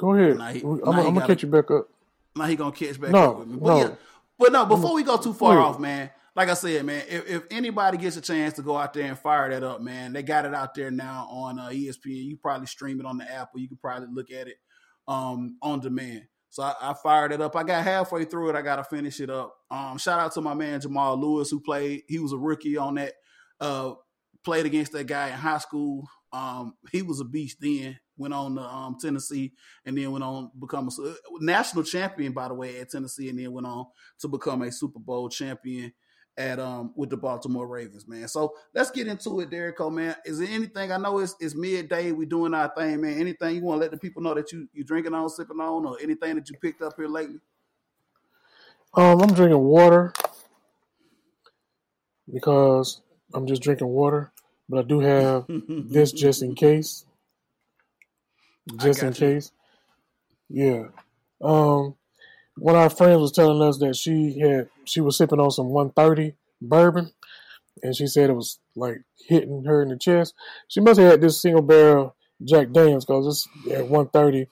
Go 0.00 0.14
ahead. 0.14 0.38
Nah, 0.38 0.48
he, 0.48 0.62
I'm, 0.62 0.78
nah, 0.78 1.06
I'm 1.06 1.14
gonna 1.14 1.26
catch 1.26 1.42
you 1.42 1.50
back 1.50 1.70
up. 1.70 1.86
Now 2.34 2.46
he 2.46 2.56
gonna 2.56 2.72
catch 2.72 2.98
back 2.98 3.10
no, 3.10 3.32
up 3.32 3.38
with 3.40 3.48
me. 3.48 3.58
But 3.60 3.66
no. 3.66 3.76
yeah, 3.76 3.94
but 4.38 4.50
no, 4.50 4.64
before 4.64 4.94
we 4.94 5.02
go 5.02 5.18
too 5.18 5.34
far 5.34 5.58
off, 5.58 5.78
man. 5.78 6.10
Like 6.34 6.48
I 6.48 6.54
said, 6.54 6.86
man, 6.86 7.02
if, 7.06 7.28
if, 7.28 7.42
anybody 7.50 7.98
gets 7.98 8.16
a 8.16 8.20
chance 8.20 8.54
to 8.54 8.62
go 8.62 8.76
out 8.76 8.94
there 8.94 9.04
and 9.04 9.18
fire 9.18 9.50
that 9.50 9.62
up, 9.62 9.82
man, 9.82 10.12
they 10.12 10.22
got 10.22 10.46
it 10.46 10.54
out 10.54 10.74
there 10.74 10.90
now 10.90 11.26
on 11.28 11.58
uh, 11.58 11.68
ESPN. 11.68 12.24
You 12.24 12.38
probably 12.38 12.66
stream 12.66 13.00
it 13.00 13.04
on 13.04 13.18
the 13.18 13.30
app, 13.30 13.50
or 13.52 13.58
you 13.58 13.68
can 13.68 13.76
probably 13.76 14.08
look 14.10 14.30
at 14.30 14.46
it 14.46 14.56
um, 15.06 15.58
on 15.60 15.80
demand. 15.80 16.22
So 16.48 16.62
I, 16.62 16.74
I, 16.80 16.94
fired 16.94 17.32
it 17.32 17.42
up. 17.42 17.56
I 17.56 17.64
got 17.64 17.84
halfway 17.84 18.24
through 18.24 18.50
it. 18.50 18.56
I 18.56 18.62
got 18.62 18.76
to 18.76 18.84
finish 18.84 19.20
it 19.20 19.28
up. 19.28 19.54
Um, 19.70 19.98
shout 19.98 20.20
out 20.20 20.32
to 20.32 20.40
my 20.40 20.54
man 20.54 20.80
Jamal 20.80 21.20
Lewis, 21.20 21.50
who 21.50 21.60
played. 21.60 22.04
He 22.08 22.20
was 22.20 22.32
a 22.32 22.38
rookie 22.38 22.76
on 22.76 22.94
that. 22.94 23.14
Uh, 23.60 23.94
played 24.44 24.66
against 24.66 24.92
that 24.92 25.08
guy 25.08 25.28
in 25.28 25.34
high 25.34 25.58
school. 25.58 26.08
Um, 26.32 26.74
he 26.92 27.02
was 27.02 27.20
a 27.20 27.24
beast 27.24 27.58
then. 27.60 27.98
Went 28.20 28.34
on 28.34 28.54
to 28.56 28.62
um, 28.62 28.98
Tennessee, 29.00 29.52
and 29.86 29.96
then 29.96 30.12
went 30.12 30.22
on 30.22 30.50
become 30.60 30.88
a 30.88 31.02
uh, 31.02 31.14
national 31.40 31.84
champion, 31.84 32.32
by 32.32 32.48
the 32.48 32.54
way, 32.54 32.78
at 32.78 32.90
Tennessee, 32.90 33.30
and 33.30 33.38
then 33.38 33.50
went 33.50 33.66
on 33.66 33.86
to 34.18 34.28
become 34.28 34.60
a 34.62 34.70
Super 34.70 35.00
Bowl 35.00 35.30
champion 35.30 35.92
at 36.36 36.58
um 36.58 36.92
with 36.96 37.10
the 37.10 37.16
Baltimore 37.16 37.66
Ravens, 37.66 38.06
man. 38.06 38.28
So 38.28 38.54
let's 38.74 38.90
get 38.90 39.06
into 39.06 39.40
it, 39.40 39.50
Derek 39.50 39.78
man. 39.90 40.16
Is 40.24 40.38
there 40.38 40.48
anything 40.50 40.92
I 40.92 40.96
know 40.96 41.18
it's, 41.18 41.34
it's 41.40 41.54
midday, 41.54 42.12
we 42.12 42.26
doing 42.26 42.54
our 42.54 42.72
thing, 42.76 43.00
man. 43.00 43.18
Anything 43.18 43.56
you 43.56 43.62
want 43.62 43.78
to 43.78 43.80
let 43.80 43.90
the 43.90 43.98
people 43.98 44.22
know 44.22 44.34
that 44.34 44.52
you 44.52 44.68
you 44.72 44.84
drinking 44.84 45.14
on, 45.14 45.28
sipping 45.28 45.60
on, 45.60 45.86
or 45.86 45.98
anything 46.02 46.36
that 46.36 46.48
you 46.48 46.56
picked 46.58 46.82
up 46.82 46.94
here 46.96 47.08
lately? 47.08 47.40
Um, 48.94 49.22
I'm 49.22 49.32
drinking 49.32 49.60
water 49.60 50.12
because 52.32 53.00
I'm 53.34 53.46
just 53.46 53.62
drinking 53.62 53.88
water, 53.88 54.32
but 54.68 54.78
I 54.78 54.82
do 54.82 55.00
have 55.00 55.44
this 55.48 56.12
just 56.12 56.42
in 56.42 56.54
case. 56.54 57.04
Just 58.76 59.02
in 59.02 59.08
you. 59.08 59.14
case. 59.14 59.52
Yeah. 60.48 60.84
Um 61.40 61.94
one 62.56 62.74
of 62.74 62.82
our 62.82 62.90
friends 62.90 63.20
was 63.20 63.32
telling 63.32 63.62
us 63.66 63.78
that 63.78 63.96
she 63.96 64.38
had 64.38 64.68
she 64.84 65.00
was 65.00 65.16
sipping 65.16 65.40
on 65.40 65.50
some 65.50 65.70
130 65.70 66.34
bourbon 66.60 67.12
and 67.82 67.96
she 67.96 68.06
said 68.06 68.30
it 68.30 68.34
was 68.34 68.58
like 68.76 69.02
hitting 69.26 69.64
her 69.64 69.82
in 69.82 69.88
the 69.88 69.96
chest. 69.96 70.34
She 70.68 70.80
must 70.80 71.00
have 71.00 71.10
had 71.10 71.20
this 71.20 71.40
single 71.40 71.62
barrel 71.62 72.14
Jack 72.44 72.72
Daniels 72.72 73.04
because 73.04 73.26
it's 73.26 73.72
at 73.72 73.88
130 73.88 74.46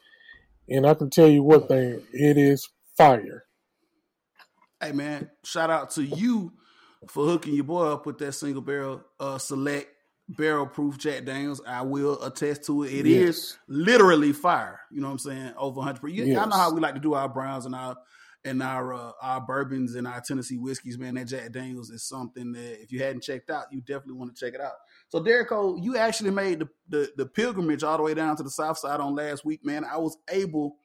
and 0.68 0.86
I 0.86 0.94
can 0.94 1.10
tell 1.10 1.28
you 1.28 1.42
what 1.42 1.68
thing, 1.68 2.02
it 2.12 2.36
is 2.36 2.68
fire. 2.96 3.44
Hey 4.80 4.92
man, 4.92 5.30
shout 5.44 5.70
out 5.70 5.90
to 5.92 6.04
you 6.04 6.52
for 7.08 7.24
hooking 7.24 7.54
your 7.54 7.64
boy 7.64 7.92
up 7.92 8.06
with 8.06 8.18
that 8.18 8.32
single 8.32 8.62
barrel 8.62 9.02
uh, 9.18 9.38
select 9.38 9.88
barrel 10.28 10.66
proof 10.66 10.99
Jack 10.99 11.25
Daniels. 11.25 11.61
I 11.66 11.82
will 11.82 12.23
attest 12.23 12.64
to 12.66 12.85
it. 12.85 12.92
It 12.92 13.06
yes. 13.06 13.28
is 13.28 13.58
literally 13.66 14.32
fire. 14.32 14.80
You 14.90 15.00
know 15.00 15.08
what 15.08 15.12
I'm 15.12 15.18
saying? 15.18 15.54
Over 15.56 15.78
100. 15.78 16.08
You, 16.08 16.25
yes. 16.25 16.38
I 16.38 16.44
know 16.47 16.56
how 16.56 16.73
we 16.73 16.80
like 16.80 16.94
to 16.94 17.00
do 17.00 17.14
our 17.14 17.28
browns 17.28 17.66
and 17.66 17.75
our 17.75 17.97
and 18.44 18.62
our 18.62 18.94
uh, 18.94 19.12
our 19.20 19.40
bourbons 19.40 19.94
and 19.94 20.06
our 20.06 20.20
Tennessee 20.20 20.58
whiskeys. 20.58 20.99
Man, 20.99 21.14
that 21.14 21.26
Jack 21.26 21.52
Daniels 21.52 21.90
is 21.90 22.04
something 22.04 22.52
that 22.52 22.82
if 22.82 22.92
you 22.92 23.02
hadn't 23.02 23.23
checked 23.23 23.50
out, 23.50 23.66
you 23.73 23.80
definitely 23.80 24.14
want 24.14 24.35
to 24.35 24.44
check 24.44 24.54
it 24.54 24.61
out. 24.61 24.75
So, 25.08 25.20
Derico, 25.20 25.82
you 25.82 25.97
actually 25.97 26.30
made 26.30 26.61
the, 26.61 26.68
the 26.88 27.12
the 27.16 27.26
pilgrimage 27.26 27.82
all 27.82 27.97
the 27.97 28.02
way 28.02 28.14
down 28.14 28.37
to 28.37 28.42
the 28.42 28.50
south 28.50 28.78
side 28.78 29.00
on 29.00 29.14
last 29.14 29.44
week. 29.44 29.64
Man, 29.64 29.85
I 29.85 29.97
was 29.97 30.16
able 30.30 30.76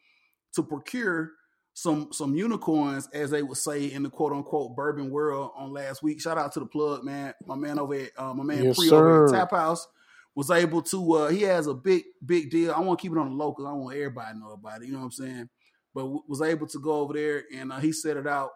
to 0.56 0.64
procure 0.64 1.32
some 1.74 2.10
some 2.12 2.36
unicorns, 2.36 3.10
as 3.14 3.32
they 3.32 3.42
would 3.42 3.58
say 3.58 3.86
in 3.86 4.04
the 4.04 4.10
quote 4.10 4.32
unquote 4.32 4.76
bourbon 4.76 5.10
world 5.10 5.52
on 5.56 5.74
last 5.74 6.04
week. 6.04 6.22
Shout 6.22 6.38
out 6.38 6.52
to 6.54 6.60
the 6.60 6.66
plug, 6.66 7.04
man. 7.04 7.34
My 7.46 7.56
man 7.56 7.80
over 7.80 7.96
at 7.96 8.12
uh, 8.18 8.34
my 8.34 8.44
man 8.44 8.64
yes, 8.64 8.78
Pre 8.78 8.92
over 8.92 9.26
at 9.26 9.34
Tap 9.34 9.52
House 9.52 9.88
was 10.36 10.50
able 10.50 10.82
to 10.82 11.14
uh 11.14 11.30
he 11.30 11.42
has 11.44 11.68
a 11.68 11.74
big, 11.74 12.04
big 12.26 12.52
deal. 12.52 12.74
I 12.74 12.80
want 12.80 13.00
to 13.00 13.02
keep 13.04 13.12
it 13.12 13.18
on 13.18 13.36
the 13.36 13.46
because 13.46 13.66
I 13.66 13.74
want 13.74 13.96
everybody 13.96 14.34
to 14.34 14.40
know 14.40 14.52
about 14.52 14.82
it. 14.82 14.88
You 14.88 14.94
know 14.94 15.00
what 15.00 15.06
I'm 15.06 15.12
saying? 15.12 15.50
But 15.96 16.02
w- 16.02 16.24
was 16.28 16.42
able 16.42 16.68
to 16.68 16.80
go 16.80 16.94
over 17.02 17.14
there 17.14 17.44
and 17.54 17.72
uh, 17.72 17.80
he 17.80 17.92
set 17.92 18.18
it 18.18 18.28
out, 18.28 18.52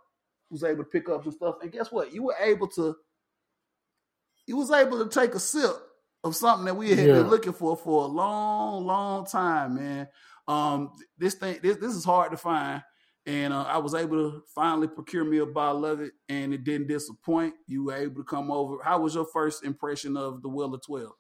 was 0.50 0.64
able 0.64 0.84
to 0.84 0.90
pick 0.90 1.10
up 1.10 1.24
some 1.24 1.34
stuff. 1.34 1.56
And 1.62 1.72
guess 1.72 1.92
what? 1.92 2.14
You 2.14 2.24
were 2.24 2.36
able 2.40 2.68
to 2.70 2.96
you 4.46 4.58
was 4.58 4.72
able 4.72 5.04
to 5.04 5.10
take 5.10 5.34
a 5.36 5.40
sip 5.40 5.76
of 6.24 6.36
something 6.36 6.66
that 6.66 6.76
we 6.76 6.90
had 6.90 7.00
yeah. 7.00 7.14
been 7.14 7.30
looking 7.30 7.54
for 7.54 7.76
for 7.76 8.04
a 8.04 8.08
long, 8.08 8.86
long 8.86 9.26
time, 9.26 9.76
man. 9.76 10.08
Um, 10.48 10.92
this 11.18 11.34
thing, 11.36 11.60
this, 11.62 11.78
this 11.78 11.94
is 11.94 12.06
hard 12.06 12.32
to 12.32 12.38
find 12.38 12.82
and 13.28 13.54
uh, 13.54 13.64
I 13.64 13.78
was 13.78 13.94
able 13.94 14.32
to 14.32 14.44
finally 14.56 14.88
procure 14.88 15.26
me 15.26 15.40
a 15.40 15.46
bottle 15.46 15.86
of 15.86 16.00
it, 16.00 16.14
and 16.30 16.54
it 16.54 16.64
didn't 16.64 16.88
disappoint. 16.88 17.54
You 17.68 17.84
were 17.86 17.96
able 17.96 18.16
to 18.16 18.24
come 18.24 18.50
over. 18.50 18.78
How 18.84 19.02
was 19.02 19.16
your 19.16 19.26
first 19.26 19.66
impression 19.66 20.16
of 20.16 20.42
the 20.42 20.48
Weller 20.48 20.80
Twelve? 20.84 21.12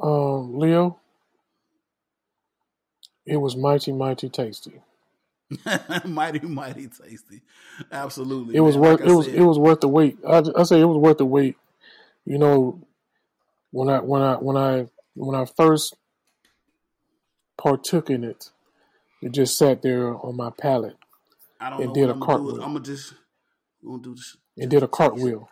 Um, 0.00 0.58
Leo, 0.58 1.00
it 3.24 3.38
was 3.38 3.56
mighty, 3.56 3.92
mighty 3.92 4.28
tasty. 4.28 4.82
mighty, 6.04 6.40
mighty 6.40 6.88
tasty. 6.88 7.40
Absolutely, 7.90 8.56
it 8.56 8.60
was 8.60 8.76
worth. 8.76 9.00
Like 9.00 9.08
it 9.08 9.14
was. 9.14 9.26
It 9.26 9.42
was 9.42 9.58
worth 9.58 9.80
the 9.80 9.88
wait. 9.88 10.18
I, 10.28 10.42
I 10.54 10.62
say 10.64 10.80
it 10.80 10.84
was 10.84 10.98
worth 10.98 11.16
the 11.18 11.24
wait. 11.24 11.56
You 12.26 12.36
know, 12.36 12.86
when 13.70 13.88
I 13.88 14.00
when 14.00 14.20
I 14.20 14.34
when 14.34 14.58
I 14.58 14.86
when 15.14 15.34
I 15.34 15.46
first 15.46 15.96
partook 17.56 18.10
in 18.10 18.22
it 18.22 18.50
it 19.20 19.32
just 19.32 19.58
sat 19.58 19.82
there 19.82 20.14
on 20.14 20.36
my 20.36 20.50
palate. 20.50 20.96
I 21.60 21.70
don't 21.70 21.82
and 21.82 21.94
did 21.94 22.08
a 22.08 22.12
I'm 22.12 22.20
cartwheel. 22.20 22.62
I'm 22.62 22.72
gonna 22.72 22.80
just 22.80 23.14
gonna 23.84 24.02
do 24.02 24.14
this. 24.14 24.36
And 24.56 24.70
did 24.70 24.82
a 24.82 24.88
cartwheel. 24.88 25.48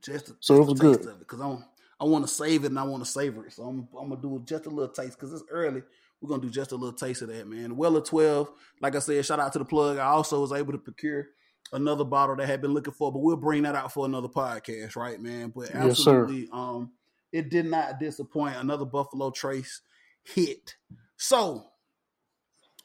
Just 0.00 0.26
to, 0.26 0.36
so 0.40 0.56
just 0.56 0.68
it 0.68 0.72
was 0.72 0.80
good 0.80 1.18
because 1.18 1.40
I 1.40 1.58
I 2.00 2.04
want 2.04 2.26
to 2.26 2.32
save 2.32 2.64
it 2.64 2.68
and 2.68 2.78
I 2.78 2.84
want 2.84 3.04
to 3.04 3.10
savor 3.10 3.46
it. 3.46 3.52
So 3.52 3.64
I'm 3.64 3.88
I'm 3.98 4.08
gonna 4.08 4.20
do 4.20 4.42
just 4.44 4.66
a 4.66 4.70
little 4.70 4.92
taste 4.92 5.18
because 5.18 5.32
it's 5.32 5.44
early. 5.50 5.82
We're 6.20 6.28
gonna 6.28 6.42
do 6.42 6.50
just 6.50 6.72
a 6.72 6.76
little 6.76 6.96
taste 6.96 7.22
of 7.22 7.28
that, 7.28 7.48
man. 7.48 7.76
Weller 7.76 8.00
twelve, 8.00 8.50
like 8.80 8.94
I 8.94 9.00
said, 9.00 9.24
shout 9.24 9.40
out 9.40 9.52
to 9.54 9.58
the 9.58 9.64
plug. 9.64 9.98
I 9.98 10.06
also 10.06 10.40
was 10.40 10.52
able 10.52 10.72
to 10.72 10.78
procure 10.78 11.28
another 11.72 12.04
bottle 12.04 12.36
that 12.36 12.42
I 12.42 12.46
had 12.46 12.60
been 12.60 12.74
looking 12.74 12.92
for, 12.92 13.12
but 13.12 13.20
we'll 13.20 13.36
bring 13.36 13.62
that 13.62 13.74
out 13.74 13.92
for 13.92 14.04
another 14.04 14.28
podcast, 14.28 14.94
right, 14.94 15.20
man? 15.20 15.52
But 15.54 15.74
absolutely, 15.74 16.42
yes, 16.42 16.48
um, 16.52 16.92
it 17.32 17.50
did 17.50 17.66
not 17.66 17.98
disappoint. 17.98 18.56
Another 18.56 18.84
Buffalo 18.84 19.30
Trace 19.30 19.80
hit. 20.22 20.76
So 21.16 21.71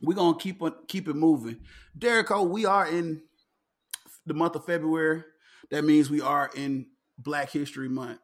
we're 0.01 0.15
gonna 0.15 0.37
keep 0.37 0.61
it 0.61 0.73
keep 0.87 1.07
it 1.07 1.15
moving. 1.15 1.57
Derico, 1.97 2.47
we 2.47 2.65
are 2.65 2.87
in 2.87 3.21
the 4.25 4.33
month 4.33 4.55
of 4.55 4.65
February. 4.65 5.23
That 5.71 5.83
means 5.83 6.09
we 6.09 6.21
are 6.21 6.49
in 6.55 6.87
Black 7.17 7.51
History 7.51 7.89
Month. 7.89 8.19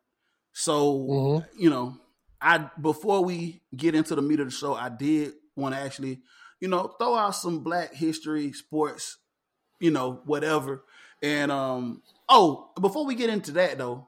So 0.54 0.98
mm-hmm. 0.98 1.62
you 1.62 1.70
know, 1.70 1.98
I 2.42 2.70
before 2.80 3.24
we 3.24 3.62
get 3.76 3.96
into 3.96 4.16
the 4.16 4.22
meat 4.22 4.40
of 4.40 4.48
the 4.48 4.52
show, 4.52 4.76
I 4.76 4.90
did 4.90 5.34
want 5.56 5.76
to 5.76 5.82
actually, 5.82 6.22
you 6.60 6.68
know, 6.68 6.94
throw 7.00 7.16
out 7.16 7.36
some 7.36 7.64
Black 7.64 7.94
History 7.94 8.52
sports, 8.54 9.18
you 9.80 9.92
know, 9.92 10.22
whatever. 10.26 10.84
And 11.22 11.52
um, 11.52 12.02
oh, 12.30 12.70
before 12.80 13.06
we 13.06 13.16
get 13.16 13.30
into 13.30 13.52
that 13.54 13.78
though, 13.78 14.08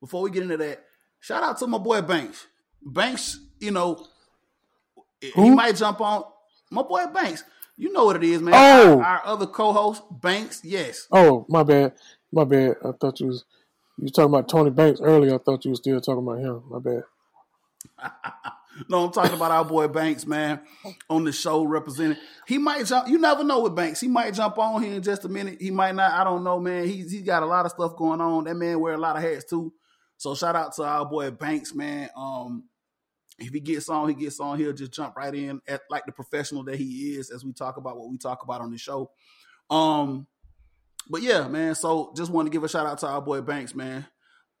before 0.00 0.22
we 0.22 0.30
get 0.30 0.42
into 0.42 0.58
that, 0.58 0.84
shout 1.20 1.42
out 1.42 1.58
to 1.58 1.66
my 1.66 1.78
boy 1.78 2.02
Banks. 2.02 2.46
Banks, 2.82 3.40
you 3.58 3.70
know, 3.70 4.06
Who? 5.34 5.44
he 5.44 5.50
might 5.50 5.76
jump 5.76 6.00
on 6.00 6.24
my 6.70 6.82
boy 6.82 7.06
Banks. 7.06 7.44
You 7.76 7.92
know 7.92 8.04
what 8.06 8.16
it 8.16 8.24
is, 8.24 8.42
man. 8.42 8.54
Oh, 8.56 8.98
our, 8.98 9.04
our 9.04 9.26
other 9.26 9.46
co-host 9.46 10.02
Banks. 10.10 10.62
Yes. 10.64 11.06
Oh, 11.12 11.46
my 11.48 11.62
bad. 11.62 11.92
My 12.32 12.44
bad. 12.44 12.76
I 12.84 12.90
thought 12.92 13.20
you 13.20 13.28
was 13.28 13.44
you 13.96 14.04
was 14.04 14.12
talking 14.12 14.32
about 14.32 14.48
Tony 14.48 14.70
Banks 14.70 15.00
earlier. 15.00 15.34
I 15.34 15.38
thought 15.38 15.64
you 15.64 15.72
were 15.72 15.76
still 15.76 16.00
talking 16.00 16.26
about 16.26 16.38
him. 16.38 16.62
My 16.68 16.78
bad. 16.78 17.02
no, 18.88 19.04
I'm 19.06 19.12
talking 19.12 19.34
about 19.34 19.50
our 19.50 19.64
boy 19.64 19.88
Banks, 19.88 20.26
man, 20.26 20.60
on 21.08 21.24
the 21.24 21.32
show 21.32 21.64
representing. 21.64 22.18
He 22.46 22.58
might 22.58 22.86
jump. 22.86 23.08
You 23.08 23.18
never 23.18 23.44
know 23.44 23.60
with 23.60 23.74
Banks. 23.74 24.00
He 24.00 24.08
might 24.08 24.34
jump 24.34 24.58
on 24.58 24.82
here 24.82 24.94
in 24.94 25.02
just 25.02 25.24
a 25.24 25.28
minute. 25.28 25.58
He 25.60 25.70
might 25.70 25.94
not. 25.94 26.12
I 26.12 26.24
don't 26.24 26.44
know, 26.44 26.60
man. 26.60 26.86
He's 26.86 27.10
he's 27.10 27.22
got 27.22 27.42
a 27.42 27.46
lot 27.46 27.64
of 27.64 27.72
stuff 27.72 27.96
going 27.96 28.20
on. 28.20 28.44
That 28.44 28.54
man 28.54 28.80
wear 28.80 28.94
a 28.94 28.98
lot 28.98 29.16
of 29.16 29.22
hats 29.22 29.44
too. 29.44 29.72
So 30.16 30.34
shout 30.34 30.56
out 30.56 30.74
to 30.74 30.84
our 30.84 31.04
boy 31.04 31.30
Banks, 31.30 31.74
man. 31.74 32.08
Um, 32.16 32.64
if 33.38 33.52
he 33.52 33.60
gets 33.60 33.88
on, 33.88 34.08
he 34.08 34.14
gets 34.14 34.40
on. 34.40 34.58
He'll 34.58 34.72
just 34.72 34.92
jump 34.92 35.16
right 35.16 35.34
in 35.34 35.60
at 35.68 35.82
like 35.90 36.06
the 36.06 36.12
professional 36.12 36.64
that 36.64 36.76
he 36.76 37.16
is, 37.16 37.30
as 37.30 37.44
we 37.44 37.52
talk 37.52 37.76
about 37.76 37.98
what 37.98 38.10
we 38.10 38.18
talk 38.18 38.42
about 38.42 38.60
on 38.60 38.70
the 38.70 38.78
show. 38.78 39.10
Um, 39.70 40.26
but 41.08 41.22
yeah, 41.22 41.46
man. 41.48 41.74
So 41.74 42.12
just 42.16 42.30
want 42.30 42.46
to 42.46 42.50
give 42.50 42.64
a 42.64 42.68
shout 42.68 42.86
out 42.86 42.98
to 42.98 43.06
our 43.06 43.20
boy 43.20 43.40
Banks, 43.40 43.74
man. 43.74 44.06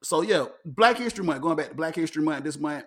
So 0.02 0.22
yeah, 0.22 0.46
Black 0.64 0.96
History 0.98 1.24
Month. 1.24 1.42
Going 1.42 1.56
back 1.56 1.70
to 1.70 1.74
Black 1.74 1.94
History 1.94 2.22
Month 2.22 2.44
this 2.44 2.58
month. 2.58 2.84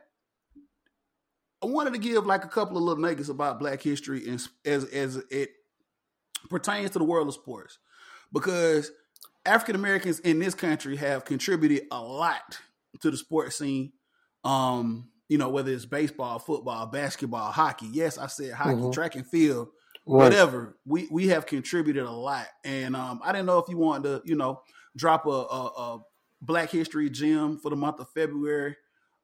I 1.63 1.67
wanted 1.67 1.93
to 1.93 1.99
give 1.99 2.25
like 2.25 2.43
a 2.43 2.47
couple 2.47 2.77
of 2.77 2.83
little 2.83 3.01
nuggets 3.01 3.29
about 3.29 3.59
Black 3.59 3.81
history 3.83 4.27
and 4.27 4.41
as 4.65 4.85
as 4.85 5.17
it 5.29 5.51
pertains 6.49 6.89
to 6.91 6.99
the 6.99 7.05
world 7.05 7.27
of 7.27 7.35
sports, 7.35 7.77
because 8.33 8.91
African 9.45 9.75
Americans 9.75 10.19
in 10.21 10.39
this 10.39 10.55
country 10.55 10.95
have 10.95 11.23
contributed 11.23 11.85
a 11.91 12.01
lot 12.01 12.59
to 13.01 13.11
the 13.11 13.17
sports 13.17 13.57
scene. 13.57 13.91
Um, 14.43 15.09
you 15.31 15.37
know, 15.37 15.47
whether 15.47 15.71
it's 15.71 15.85
baseball, 15.85 16.39
football, 16.39 16.85
basketball, 16.87 17.53
hockey. 17.53 17.87
Yes, 17.89 18.17
I 18.17 18.27
said 18.27 18.51
hockey, 18.51 18.71
mm-hmm. 18.71 18.91
track 18.91 19.15
and 19.15 19.25
field, 19.25 19.69
right. 20.05 20.25
whatever. 20.25 20.75
We 20.85 21.07
we 21.09 21.29
have 21.29 21.45
contributed 21.45 22.03
a 22.03 22.11
lot, 22.11 22.47
and 22.65 22.97
um, 22.97 23.21
I 23.23 23.31
didn't 23.31 23.45
know 23.45 23.57
if 23.59 23.69
you 23.69 23.77
wanted 23.77 24.03
to, 24.09 24.21
you 24.25 24.35
know, 24.35 24.61
drop 24.97 25.25
a, 25.25 25.29
a, 25.29 25.65
a 25.67 25.99
Black 26.41 26.69
History 26.69 27.09
gem 27.09 27.57
for 27.59 27.69
the 27.69 27.77
month 27.77 28.01
of 28.01 28.09
February 28.09 28.75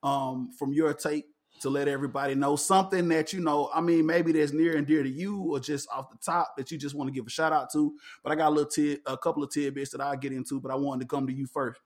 um, 0.01 0.49
from 0.57 0.71
your 0.71 0.93
take 0.93 1.25
to 1.59 1.69
let 1.69 1.89
everybody 1.89 2.35
know 2.35 2.55
something 2.55 3.09
that 3.09 3.33
you 3.33 3.41
know. 3.41 3.69
I 3.73 3.81
mean, 3.81 4.05
maybe 4.05 4.31
that's 4.31 4.53
near 4.53 4.77
and 4.77 4.87
dear 4.87 5.03
to 5.03 5.09
you, 5.09 5.41
or 5.41 5.59
just 5.59 5.89
off 5.93 6.09
the 6.09 6.17
top 6.25 6.53
that 6.55 6.71
you 6.71 6.77
just 6.77 6.95
want 6.95 7.09
to 7.09 7.13
give 7.13 7.27
a 7.27 7.29
shout 7.29 7.51
out 7.51 7.69
to. 7.73 7.93
But 8.23 8.31
I 8.31 8.35
got 8.35 8.47
a 8.47 8.55
little 8.55 8.71
tid, 8.71 9.01
a 9.05 9.17
couple 9.17 9.43
of 9.43 9.51
tidbits 9.51 9.91
that 9.91 9.99
I'll 9.99 10.15
get 10.15 10.31
into, 10.31 10.61
but 10.61 10.71
I 10.71 10.75
wanted 10.75 11.01
to 11.01 11.07
come 11.13 11.27
to 11.27 11.33
you 11.33 11.47
first. 11.47 11.81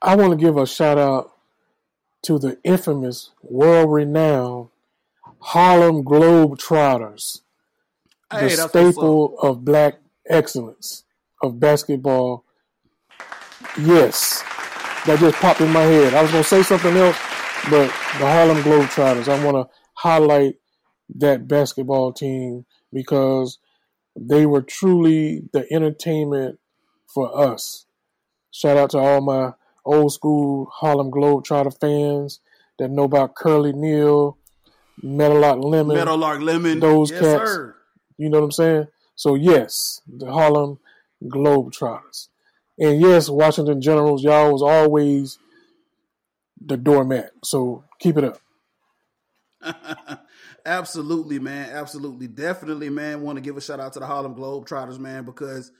I 0.00 0.16
want 0.16 0.30
to 0.30 0.42
give 0.42 0.56
a 0.56 0.66
shout 0.66 0.96
out 0.96 1.33
to 2.24 2.38
the 2.38 2.58
infamous, 2.64 3.30
world 3.42 3.92
renowned 3.92 4.68
Harlem 5.40 6.04
Globetrotters, 6.04 7.42
hey, 8.32 8.40
the 8.40 8.68
staple 8.68 9.38
of 9.40 9.64
black 9.64 9.98
excellence 10.28 11.04
of 11.42 11.60
basketball. 11.60 12.44
Yes, 13.78 14.42
that 15.06 15.18
just 15.18 15.36
popped 15.36 15.60
in 15.60 15.70
my 15.70 15.82
head. 15.82 16.14
I 16.14 16.22
was 16.22 16.30
gonna 16.30 16.44
say 16.44 16.62
something 16.62 16.96
else, 16.96 17.16
but 17.70 17.86
the 17.88 18.26
Harlem 18.26 18.62
Globetrotters. 18.62 19.28
I 19.28 19.44
want 19.44 19.56
to 19.56 19.74
highlight 19.94 20.56
that 21.16 21.46
basketball 21.46 22.12
team 22.12 22.64
because 22.92 23.58
they 24.16 24.46
were 24.46 24.62
truly 24.62 25.42
the 25.52 25.66
entertainment 25.72 26.58
for 27.06 27.36
us. 27.36 27.86
Shout 28.50 28.76
out 28.76 28.90
to 28.90 28.98
all 28.98 29.20
my 29.20 29.54
old 29.84 30.12
school 30.12 30.68
Harlem 30.72 31.10
Globetrotter 31.10 31.78
fans 31.78 32.40
that 32.78 32.90
know 32.90 33.04
about 33.04 33.34
Curly 33.34 33.72
Neal, 33.72 34.36
Meadowlark 35.02 35.62
Lemon, 35.62 35.96
Meadowlark 35.96 36.40
Lemon, 36.40 36.80
those 36.80 37.10
yes, 37.10 37.20
cats. 37.20 37.50
Sir. 37.50 37.76
You 38.16 38.30
know 38.30 38.38
what 38.38 38.46
I'm 38.46 38.52
saying? 38.52 38.88
So 39.16 39.34
yes, 39.34 40.00
the 40.06 40.30
Harlem 40.30 40.78
Globetrotters, 41.22 42.28
and 42.78 43.00
yes, 43.00 43.28
Washington 43.28 43.80
Generals. 43.80 44.22
Y'all 44.22 44.52
was 44.52 44.62
always 44.62 45.38
the 46.64 46.76
doormat. 46.76 47.30
So 47.42 47.84
keep 47.98 48.16
it 48.16 48.24
up. 48.24 48.38
Absolutely, 50.66 51.38
man. 51.38 51.70
Absolutely. 51.70 52.26
Definitely, 52.26 52.88
man. 52.88 53.22
Want 53.22 53.36
to 53.36 53.42
give 53.42 53.56
a 53.56 53.60
shout 53.60 53.80
out 53.80 53.92
to 53.94 54.00
the 54.00 54.06
Harlem 54.06 54.34
Globetrotters, 54.34 54.98
man, 54.98 55.24
because 55.24 55.70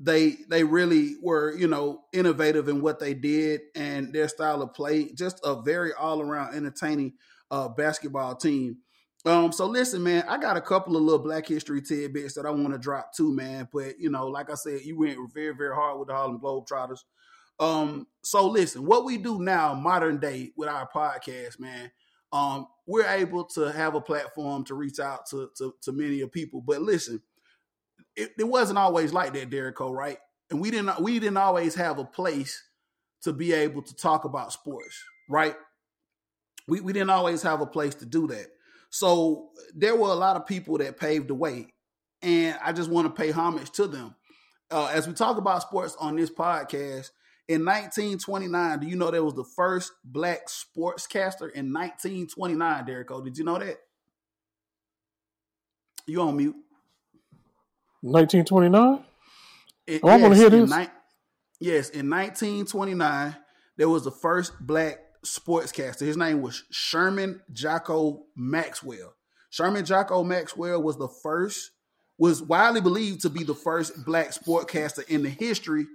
they 0.00 0.38
they 0.48 0.64
really 0.64 1.16
were, 1.22 1.54
you 1.56 1.68
know, 1.68 2.02
innovative 2.12 2.68
in 2.68 2.80
what 2.80 2.98
they 2.98 3.14
did 3.14 3.60
and 3.74 4.12
their 4.12 4.28
style 4.28 4.62
of 4.62 4.74
play. 4.74 5.12
Just 5.12 5.40
a 5.44 5.60
very 5.62 5.92
all 5.92 6.20
around 6.20 6.54
entertaining 6.54 7.12
uh, 7.50 7.68
basketball 7.68 8.34
team. 8.34 8.78
Um, 9.26 9.52
so 9.52 9.66
listen, 9.66 10.02
man, 10.02 10.24
I 10.26 10.38
got 10.38 10.56
a 10.56 10.62
couple 10.62 10.96
of 10.96 11.02
little 11.02 11.22
Black 11.22 11.46
History 11.46 11.82
tidbits 11.82 12.34
that 12.34 12.46
I 12.46 12.50
want 12.50 12.72
to 12.72 12.78
drop 12.78 13.12
too, 13.14 13.34
man. 13.34 13.68
But 13.72 14.00
you 14.00 14.10
know, 14.10 14.26
like 14.26 14.50
I 14.50 14.54
said, 14.54 14.80
you 14.82 14.98
went 14.98 15.18
very, 15.34 15.54
very 15.54 15.74
hard 15.74 15.98
with 15.98 16.08
the 16.08 16.14
Harlem 16.14 16.40
Globetrotters. 16.40 17.00
Um, 17.58 18.06
so 18.24 18.48
listen, 18.48 18.86
what 18.86 19.04
we 19.04 19.18
do 19.18 19.38
now, 19.38 19.74
modern 19.74 20.18
day, 20.18 20.52
with 20.56 20.70
our 20.70 20.88
podcast, 20.88 21.60
man 21.60 21.90
um, 22.32 22.66
we're 22.86 23.06
able 23.06 23.44
to 23.44 23.72
have 23.72 23.94
a 23.94 24.00
platform 24.00 24.64
to 24.64 24.74
reach 24.74 25.00
out 25.00 25.26
to 25.30 25.50
to, 25.56 25.74
to 25.82 25.92
many 25.92 26.20
of 26.20 26.32
people. 26.32 26.60
But 26.60 26.82
listen, 26.82 27.20
it, 28.16 28.30
it 28.38 28.44
wasn't 28.48 28.78
always 28.78 29.12
like 29.12 29.32
that, 29.34 29.50
Derico, 29.50 29.90
right? 29.90 30.18
And 30.50 30.60
we 30.60 30.70
didn't 30.70 31.00
we 31.00 31.18
didn't 31.18 31.36
always 31.36 31.74
have 31.74 31.98
a 31.98 32.04
place 32.04 32.62
to 33.22 33.32
be 33.32 33.52
able 33.52 33.82
to 33.82 33.94
talk 33.94 34.24
about 34.24 34.52
sports, 34.52 35.02
right? 35.28 35.56
We 36.66 36.80
we 36.80 36.92
didn't 36.92 37.10
always 37.10 37.42
have 37.42 37.60
a 37.60 37.66
place 37.66 37.94
to 37.96 38.06
do 38.06 38.26
that. 38.28 38.46
So 38.90 39.50
there 39.74 39.94
were 39.94 40.08
a 40.08 40.14
lot 40.14 40.36
of 40.36 40.46
people 40.46 40.78
that 40.78 40.98
paved 40.98 41.28
the 41.28 41.34
way, 41.34 41.68
and 42.22 42.58
I 42.62 42.72
just 42.72 42.90
want 42.90 43.06
to 43.06 43.22
pay 43.22 43.30
homage 43.30 43.70
to 43.72 43.86
them. 43.86 44.16
Uh, 44.70 44.86
as 44.92 45.06
we 45.06 45.14
talk 45.14 45.36
about 45.36 45.62
sports 45.62 45.96
on 45.98 46.16
this 46.16 46.30
podcast, 46.30 47.10
in 47.48 47.64
1929, 47.64 48.78
do 48.78 48.86
you 48.86 48.94
know 48.94 49.10
there 49.10 49.24
was 49.24 49.34
the 49.34 49.44
first 49.44 49.92
black 50.04 50.46
sportscaster 50.46 51.50
in 51.52 51.72
1929, 51.72 52.86
Derico? 52.86 53.24
Did 53.24 53.36
you 53.36 53.44
know 53.44 53.58
that? 53.58 53.78
You 56.06 56.22
on 56.22 56.36
mute. 56.36 56.54
1929? 58.02 59.04
It, 59.86 60.00
oh, 60.02 60.08
I 60.08 60.16
want 60.16 60.34
to 60.34 60.40
hear 60.40 60.50
this. 60.50 60.70
Ni- 60.70 60.88
yes, 61.60 61.90
in 61.90 62.08
1929, 62.08 63.36
there 63.76 63.88
was 63.88 64.04
the 64.04 64.10
first 64.10 64.52
black 64.60 64.98
sportscaster. 65.24 66.06
His 66.06 66.16
name 66.16 66.42
was 66.42 66.64
Sherman 66.70 67.42
Jocko 67.52 68.24
Maxwell. 68.36 69.14
Sherman 69.50 69.84
Jocko 69.84 70.22
Maxwell 70.22 70.82
was 70.82 70.96
the 70.96 71.08
first, 71.08 71.72
was 72.18 72.42
widely 72.42 72.80
believed 72.80 73.22
to 73.22 73.30
be 73.30 73.44
the 73.44 73.54
first 73.54 74.04
black 74.04 74.30
sportscaster 74.30 75.06
in 75.08 75.22
the 75.22 75.30
history 75.30 75.86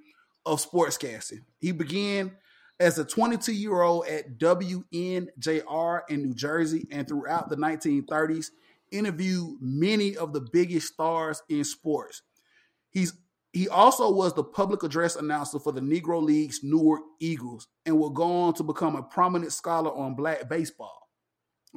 of 0.45 0.63
sportscasting. 0.63 1.43
He 1.59 1.71
began 1.71 2.33
as 2.79 2.99
a 2.99 3.05
22 3.05 3.53
year 3.53 3.81
old 3.81 4.05
at 4.07 4.37
WNJR 4.37 6.01
in 6.09 6.21
New 6.21 6.33
Jersey 6.33 6.87
and 6.91 7.07
throughout 7.07 7.49
the 7.49 7.55
1930s 7.55 8.47
interviewed 8.97 9.57
many 9.61 10.15
of 10.17 10.33
the 10.33 10.41
biggest 10.51 10.93
stars 10.93 11.41
in 11.49 11.63
sports. 11.63 12.21
He's 12.89 13.13
he 13.53 13.69
also 13.69 14.11
was 14.11 14.33
the 14.33 14.43
public 14.43 14.83
address 14.83 15.15
announcer 15.15 15.59
for 15.59 15.71
the 15.71 15.79
Negro 15.79 16.21
League's 16.21 16.59
Newark 16.61 17.01
Eagles 17.21 17.69
and 17.85 17.97
will 17.97 18.09
go 18.09 18.23
on 18.23 18.53
to 18.55 18.63
become 18.63 18.97
a 18.97 19.03
prominent 19.03 19.53
scholar 19.53 19.95
on 19.95 20.13
black 20.13 20.49
baseball. 20.49 21.07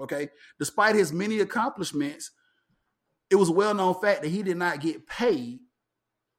Okay. 0.01 0.29
Despite 0.59 0.97
his 0.97 1.13
many 1.13 1.39
accomplishments, 1.39 2.33
it 3.31 3.37
was 3.37 3.49
a 3.49 3.53
well 3.53 3.75
known 3.75 3.95
fact 4.01 4.23
that 4.23 4.29
he 4.29 4.43
did 4.43 4.57
not 4.57 4.81
get 4.81 5.07
paid 5.07 5.61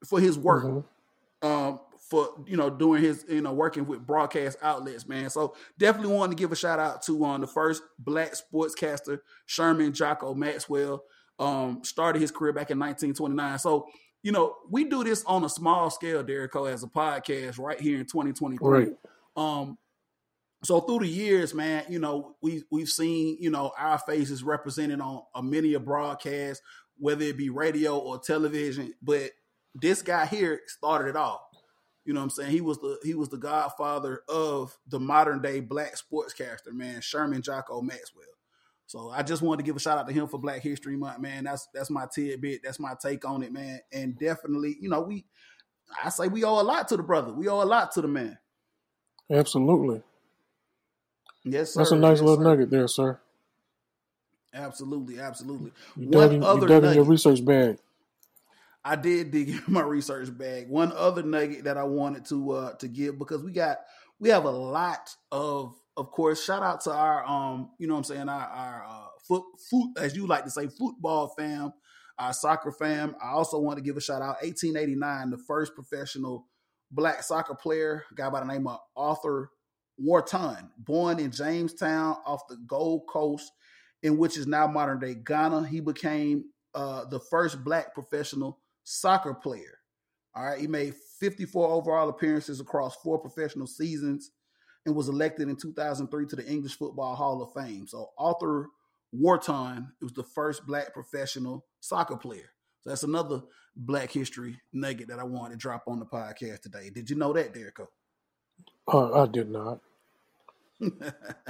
for 0.06 0.20
his 0.20 0.38
work. 0.38 0.66
Mm-hmm. 0.66 1.48
Um, 1.48 1.80
for 2.10 2.30
you 2.48 2.58
know 2.58 2.70
doing 2.70 3.04
his 3.04 3.24
you 3.30 3.42
know 3.42 3.54
working 3.54 3.86
with 3.86 4.06
broadcast 4.06 4.58
outlets, 4.62 5.08
man. 5.08 5.30
So 5.30 5.56
definitely 5.78 6.14
want 6.14 6.32
to 6.32 6.36
give 6.36 6.52
a 6.52 6.56
shout 6.56 6.80
out 6.80 7.04
to 7.04 7.24
um 7.26 7.42
the 7.42 7.48
first 7.48 7.84
black 8.00 8.34
sportscaster 8.34 9.20
Sherman 9.46 9.94
Jocko 9.94 10.34
Maxwell. 10.34 11.04
Um, 11.38 11.84
started 11.86 12.22
his 12.22 12.32
career 12.32 12.52
back 12.52 12.70
in 12.70 12.80
1929. 12.80 13.60
So 13.60 13.88
you 14.24 14.32
know 14.32 14.56
we 14.70 14.86
do 14.86 15.04
this 15.04 15.24
on 15.26 15.46
a 15.46 15.50
small 15.50 15.90
scale, 15.90 16.24
Derico, 16.24 16.72
as 16.72 16.84
a 16.84 16.88
podcast 16.88 17.60
right 17.60 17.80
here 17.80 18.00
in 18.00 18.06
2023. 18.06 18.60
Right. 18.60 18.90
Um, 19.38 19.78
so 20.64 20.82
through 20.82 21.00
the 21.00 21.08
years, 21.08 21.54
man, 21.54 21.86
you 21.90 22.00
know 22.00 22.36
we 22.42 22.64
we've 22.72 22.90
seen 22.90 23.38
you 23.40 23.52
know 23.52 23.72
our 23.78 24.00
faces 24.00 24.44
represented 24.44 25.00
on 25.00 25.22
a 25.36 25.44
many 25.44 25.76
a 25.76 25.80
broadcast, 25.80 26.62
whether 26.98 27.24
it 27.24 27.38
be 27.38 27.50
radio 27.50 27.98
or 27.98 28.20
television. 28.20 28.94
But 29.02 29.32
this 29.76 30.02
guy 30.02 30.26
here 30.26 30.62
started 30.68 31.10
it 31.10 31.16
all. 31.16 31.49
You 32.06 32.14
know 32.14 32.22
what 32.22 32.26
I'm 32.26 32.30
saying? 32.32 32.52
He 32.52 32.62
was 32.62 32.80
the 32.80 32.98
he 33.04 33.14
was 33.14 33.30
the 33.30 33.38
godfather 33.38 34.24
of 34.28 34.78
the 34.88 35.00
modern 35.00 35.42
day 35.42 35.60
black 35.60 35.96
sportscaster, 35.96 36.72
man, 36.74 37.02
Sherman 37.02 37.42
Jocko 37.42 37.82
Maxwell. 37.82 38.26
So 38.88 39.12
I 39.12 39.22
just 39.22 39.44
wanted 39.44 39.58
to 39.58 39.64
give 39.64 39.76
a 39.76 39.80
shout 39.80 40.00
out 40.00 40.08
to 40.08 40.14
him 40.14 40.28
for 40.28 40.40
Black 40.40 40.64
History 40.64 40.98
Month, 40.98 41.20
man. 41.20 41.44
That's 41.44 41.68
that's 41.74 41.92
my 41.92 42.08
tidbit. 42.12 42.62
That's 42.64 42.80
my 42.80 42.96
take 43.00 43.24
on 43.24 43.44
it, 43.44 43.54
man. 43.54 43.80
And 43.92 44.18
definitely, 44.18 44.78
you 44.82 44.90
know, 44.90 45.02
we 45.02 45.26
I 46.04 46.10
say 46.10 46.28
we 46.28 46.44
owe 46.44 46.60
a 46.60 46.64
lot 46.64 46.88
to 46.88 46.98
the 46.98 47.04
brother. 47.04 47.32
We 47.32 47.48
owe 47.48 47.62
a 47.62 47.66
lot 47.66 47.92
to 47.94 48.02
the 48.02 48.08
man. 48.08 48.40
Absolutely. 49.30 50.02
Yes, 51.44 51.74
sir. 51.74 51.82
That's 51.82 51.92
a 51.92 51.96
nice 51.96 52.18
yes, 52.18 52.22
little 52.22 52.38
sir. 52.38 52.44
nugget 52.44 52.70
there, 52.72 52.88
sir. 52.88 53.20
Absolutely, 54.54 55.20
absolutely. 55.20 55.72
You 55.96 56.08
dug, 56.08 56.34
in, 56.34 56.42
you 56.42 56.68
dug 56.68 56.84
in 56.84 56.94
your 56.96 57.04
research 57.04 57.46
bag. 57.46 57.78
I 58.84 58.96
did 58.96 59.32
dig 59.32 59.50
in 59.50 59.62
my 59.68 59.82
research 59.82 60.36
bag. 60.38 60.70
One 60.70 60.92
other 60.94 61.24
nugget 61.24 61.66
that 61.66 61.78
I 61.78 61.84
wanted 61.84 62.26
to 62.26 62.52
uh 62.52 62.74
to 62.76 62.88
give 62.88 63.20
because 63.20 63.44
we 63.44 63.52
got 63.52 63.80
we 64.20 64.30
have 64.30 64.46
a 64.46 64.52
lot 64.52 65.10
of 65.32 65.76
of 65.98 66.12
course 66.12 66.44
shout 66.44 66.64
out 66.64 66.82
to 66.82 66.92
our 66.92 67.26
um 67.26 67.72
you 67.78 67.88
know 67.88 67.94
what 67.94 68.00
I'm 68.00 68.04
saying 68.06 68.30
our 68.30 68.48
our 68.48 68.86
uh, 68.88 69.08
foot 69.28 69.44
foot 69.70 69.90
as 69.98 70.16
you 70.16 70.28
like 70.28 70.46
to 70.46 70.50
say 70.50 70.68
football 70.68 71.34
fam 71.38 71.74
our 72.18 72.34
soccer 72.34 72.72
fam. 72.72 73.16
I 73.24 73.30
also 73.30 73.60
want 73.60 73.78
to 73.78 73.84
give 73.84 73.98
a 73.98 74.02
shout 74.02 74.22
out 74.22 74.42
1889 74.42 75.30
the 75.30 75.38
first 75.38 75.74
professional 75.74 76.48
black 76.92 77.24
soccer 77.24 77.56
player 77.56 78.04
a 78.12 78.16
guy 78.16 78.30
by 78.30 78.42
the 78.42 78.46
name 78.46 78.68
of 78.68 78.80
Arthur 78.96 79.52
Wharton 79.98 80.70
born 80.78 81.20
in 81.20 81.32
Jamestown 81.32 82.18
off 82.26 82.48
the 82.48 82.58
Gold 82.68 83.04
Coast 83.08 83.52
in 84.02 84.18
which 84.18 84.38
is 84.38 84.48
now 84.48 84.68
modern 84.68 85.00
day 85.00 85.16
Ghana. 85.16 85.68
He 85.68 85.82
became 85.82 86.46
uh, 86.74 87.06
the 87.06 87.20
first 87.20 87.64
black 87.64 87.94
professional 87.94 88.60
soccer 88.84 89.34
player. 89.34 89.80
All 90.36 90.46
right, 90.46 90.60
he 90.60 90.68
made 90.68 90.94
54 91.20 91.70
overall 91.70 92.10
appearances 92.10 92.60
across 92.60 92.96
four 92.98 93.20
professional 93.20 93.68
seasons 93.68 94.32
and 94.86 94.96
was 94.96 95.10
elected 95.10 95.50
in 95.50 95.56
2003 95.56 96.26
to 96.28 96.36
the 96.36 96.46
English 96.48 96.78
Football 96.78 97.16
Hall 97.16 97.42
of 97.42 97.54
Fame. 97.54 97.88
So 97.88 98.10
Arthur 98.18 98.68
Wharton 99.12 99.92
was 100.02 100.14
the 100.14 100.24
first 100.24 100.66
black 100.66 100.94
professional 100.94 101.66
soccer 101.80 102.16
player. 102.16 102.52
So 102.82 102.92
that's 102.92 103.04
another 103.04 103.42
black 103.76 104.12
history 104.12 104.62
nugget 104.72 105.10
that 105.10 105.20
I 105.20 105.24
wanted 105.24 105.56
to 105.56 105.58
drop 105.58 105.84
on 105.88 106.00
the 106.00 106.06
podcast 106.06 106.62
today. 106.62 106.90
Did 106.90 107.10
you 107.10 107.16
know 107.16 107.34
that, 107.34 107.54
Derico? 107.54 107.88
Uh, 108.88 109.24
I 109.24 109.26
did 109.26 109.50
not. 109.50 109.80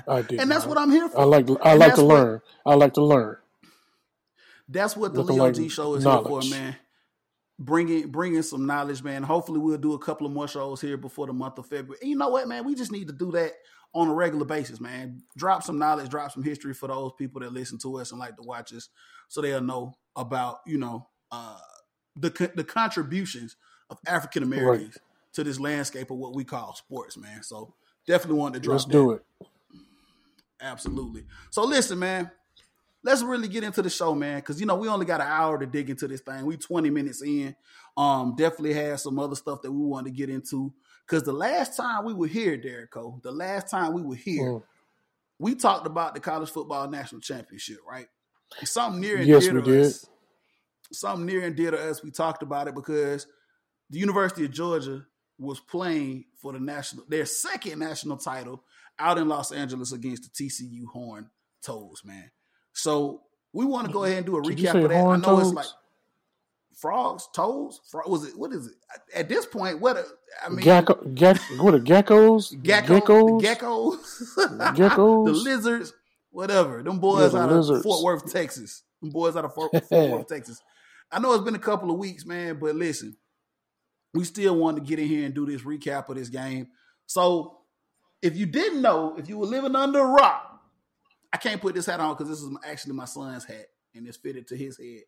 I 0.07 0.23
did, 0.23 0.39
and 0.39 0.49
that's 0.49 0.65
not. 0.65 0.69
what 0.69 0.77
I'm 0.79 0.89
here 0.89 1.07
for. 1.07 1.19
I 1.19 1.23
like 1.25 1.47
I 1.63 1.71
and 1.71 1.79
like 1.79 1.95
to 1.95 2.01
learn. 2.01 2.41
I 2.65 2.73
like 2.73 2.93
to 2.95 3.03
learn. 3.03 3.37
That's 4.67 4.97
what 4.97 5.13
the 5.13 5.21
Looking 5.21 5.35
Leo 5.35 5.45
like 5.45 5.53
G 5.53 5.69
show 5.69 5.93
is 5.93 6.03
knowledge. 6.03 6.45
here 6.45 6.57
for, 6.57 6.63
man 6.63 6.75
bringing 7.59 8.09
bringing 8.09 8.41
some 8.41 8.65
knowledge, 8.65 9.03
man. 9.03 9.21
Hopefully, 9.21 9.59
we'll 9.59 9.77
do 9.77 9.93
a 9.93 9.99
couple 9.99 10.25
of 10.25 10.33
more 10.33 10.47
shows 10.47 10.81
here 10.81 10.97
before 10.97 11.27
the 11.27 11.33
month 11.33 11.57
of 11.57 11.67
February. 11.67 11.99
And 12.01 12.09
you 12.09 12.15
know 12.15 12.29
what, 12.29 12.47
man? 12.47 12.65
We 12.65 12.73
just 12.73 12.91
need 12.91 13.07
to 13.07 13.13
do 13.13 13.31
that 13.33 13.53
on 13.93 14.07
a 14.07 14.13
regular 14.13 14.45
basis, 14.45 14.79
man. 14.79 15.21
Drop 15.35 15.63
some 15.63 15.77
knowledge, 15.77 16.09
drop 16.09 16.31
some 16.31 16.43
history 16.43 16.73
for 16.73 16.87
those 16.87 17.11
people 17.17 17.41
that 17.41 17.51
listen 17.51 17.77
to 17.79 17.99
us 17.99 18.11
and 18.11 18.19
like 18.19 18.37
to 18.37 18.43
watch 18.43 18.73
us, 18.73 18.89
so 19.27 19.41
they'll 19.41 19.61
know 19.61 19.93
about 20.15 20.59
you 20.65 20.77
know 20.77 21.07
uh, 21.31 21.59
the 22.15 22.51
the 22.55 22.63
contributions 22.63 23.57
of 23.89 23.99
African 24.07 24.43
Americans 24.43 24.95
right. 24.95 25.33
to 25.33 25.43
this 25.43 25.59
landscape 25.59 26.09
of 26.09 26.17
what 26.17 26.35
we 26.35 26.43
call 26.43 26.75
sports, 26.75 27.17
man. 27.17 27.43
So 27.43 27.75
definitely 28.07 28.39
want 28.39 28.53
to 28.53 28.59
drop. 28.59 28.75
Let's 28.75 28.85
that. 28.85 28.91
do 28.91 29.11
it. 29.11 29.25
Absolutely. 30.61 31.25
So 31.51 31.63
listen, 31.63 31.99
man 31.99 32.31
let's 33.03 33.21
really 33.21 33.47
get 33.47 33.63
into 33.63 33.81
the 33.81 33.89
show, 33.89 34.13
man. 34.15 34.38
Because 34.38 34.59
you 34.59 34.65
know 34.65 34.75
we 34.75 34.88
only 34.88 35.05
got 35.05 35.21
an 35.21 35.27
hour 35.27 35.57
to 35.57 35.65
dig 35.65 35.89
into 35.89 36.07
this 36.07 36.21
thing. 36.21 36.45
We 36.45 36.57
twenty 36.57 36.89
minutes 36.89 37.21
in. 37.21 37.55
Um, 37.97 38.35
definitely 38.38 38.73
have 38.73 38.99
some 38.99 39.19
other 39.19 39.35
stuff 39.35 39.62
that 39.62 39.71
we 39.71 39.85
wanted 39.85 40.12
to 40.12 40.17
get 40.17 40.29
into. 40.29 40.73
Because 41.05 41.23
the 41.23 41.33
last 41.33 41.75
time 41.75 42.05
we 42.05 42.13
were 42.13 42.27
here, 42.27 42.57
Derico, 42.57 43.21
the 43.23 43.31
last 43.31 43.69
time 43.69 43.93
we 43.93 44.01
were 44.01 44.15
here, 44.15 44.51
mm. 44.51 44.63
we 45.39 45.55
talked 45.55 45.88
about 45.88 46.13
the 46.13 46.19
college 46.19 46.51
football 46.51 46.88
national 46.88 47.21
championship, 47.21 47.79
right? 47.89 48.07
Something 48.63 49.01
near 49.01 49.17
and 49.17 49.27
yes, 49.27 49.43
dear 49.43 49.53
to 49.53 49.62
did. 49.62 49.85
us. 49.85 50.05
Something 50.91 51.25
near 51.25 51.45
and 51.45 51.55
dear 51.55 51.71
to 51.71 51.89
us. 51.89 52.03
We 52.03 52.12
talked 52.12 52.43
about 52.43 52.67
it 52.67 52.75
because 52.75 53.27
the 53.89 53.99
University 53.99 54.45
of 54.45 54.51
Georgia 54.51 55.05
was 55.38 55.59
playing 55.59 56.25
for 56.38 56.53
the 56.53 56.59
national 56.59 57.05
their 57.07 57.25
second 57.25 57.79
national 57.79 58.17
title 58.17 58.63
out 58.97 59.17
in 59.17 59.27
Los 59.27 59.51
Angeles 59.51 59.91
against 59.91 60.23
the 60.23 60.43
TCU 60.43 60.85
Horn 60.91 61.29
Toes, 61.63 62.01
man. 62.03 62.31
So 62.81 63.21
we 63.53 63.65
want 63.65 63.87
to 63.87 63.93
go 63.93 64.03
ahead 64.05 64.17
and 64.17 64.25
do 64.25 64.37
a 64.37 64.41
Did 64.41 64.57
recap 64.57 64.83
of 64.83 64.89
that. 64.89 64.95
I 64.97 65.15
know 65.17 65.21
toads? 65.21 65.47
it's 65.47 65.55
like 65.55 65.65
frogs, 66.75 67.27
toads. 67.33 67.81
Frog, 67.89 68.07
was 68.09 68.25
it? 68.25 68.37
What 68.37 68.53
is 68.53 68.67
it? 68.67 68.73
At 69.13 69.27
this 69.29 69.45
point, 69.45 69.79
what? 69.79 69.97
A, 69.97 70.05
I 70.45 70.49
mean, 70.49 70.59
Gecko, 70.61 70.93
geck, 71.13 71.37
what 71.61 71.73
are 71.73 71.79
geckos? 71.79 72.61
gecko, 72.63 72.99
Geckos? 73.01 73.41
geckos, 73.41 74.75
Geckos? 74.75 75.25
the 75.25 75.31
lizards, 75.33 75.93
whatever. 76.31 76.81
Them 76.83 76.99
boys 76.99 77.33
the 77.33 77.39
out 77.39 77.51
lizards. 77.51 77.79
of 77.79 77.83
Fort 77.83 78.03
Worth, 78.03 78.31
Texas. 78.31 78.83
Them 79.01 79.11
boys 79.11 79.35
out 79.35 79.45
of 79.45 79.53
Fort, 79.53 79.71
Fort 79.89 80.09
Worth, 80.11 80.27
Texas. 80.27 80.61
I 81.11 81.19
know 81.19 81.33
it's 81.33 81.43
been 81.43 81.55
a 81.55 81.59
couple 81.59 81.91
of 81.91 81.97
weeks, 81.97 82.25
man, 82.25 82.59
but 82.59 82.75
listen, 82.75 83.17
we 84.13 84.23
still 84.23 84.55
want 84.55 84.77
to 84.77 84.83
get 84.83 84.99
in 84.99 85.07
here 85.07 85.25
and 85.25 85.33
do 85.33 85.45
this 85.45 85.63
recap 85.63 86.07
of 86.09 86.15
this 86.15 86.29
game. 86.29 86.67
So, 87.07 87.57
if 88.21 88.37
you 88.37 88.45
didn't 88.45 88.81
know, 88.83 89.15
if 89.17 89.27
you 89.27 89.37
were 89.39 89.47
living 89.47 89.75
under 89.75 89.99
a 89.99 90.05
rock, 90.05 90.48
I 91.31 91.37
can't 91.37 91.61
put 91.61 91.75
this 91.75 91.85
hat 91.85 91.99
on 91.99 92.15
because 92.15 92.29
this 92.29 92.39
is 92.41 92.49
actually 92.65 92.93
my 92.93 93.05
son's 93.05 93.45
hat 93.45 93.67
and 93.93 94.07
it's 94.07 94.17
fitted 94.17 94.47
to 94.47 94.57
his 94.57 94.77
head. 94.77 95.03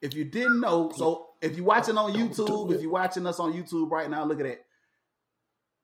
If 0.00 0.14
you 0.14 0.24
didn't 0.24 0.60
know, 0.60 0.90
so 0.94 1.28
if 1.40 1.56
you're 1.56 1.66
watching 1.66 1.96
on 1.96 2.12
YouTube, 2.12 2.74
if 2.74 2.82
you're 2.82 2.90
watching 2.90 3.26
us 3.26 3.40
on 3.40 3.52
YouTube 3.52 3.90
right 3.90 4.10
now, 4.10 4.24
look 4.24 4.40
at 4.40 4.46
that. 4.46 4.60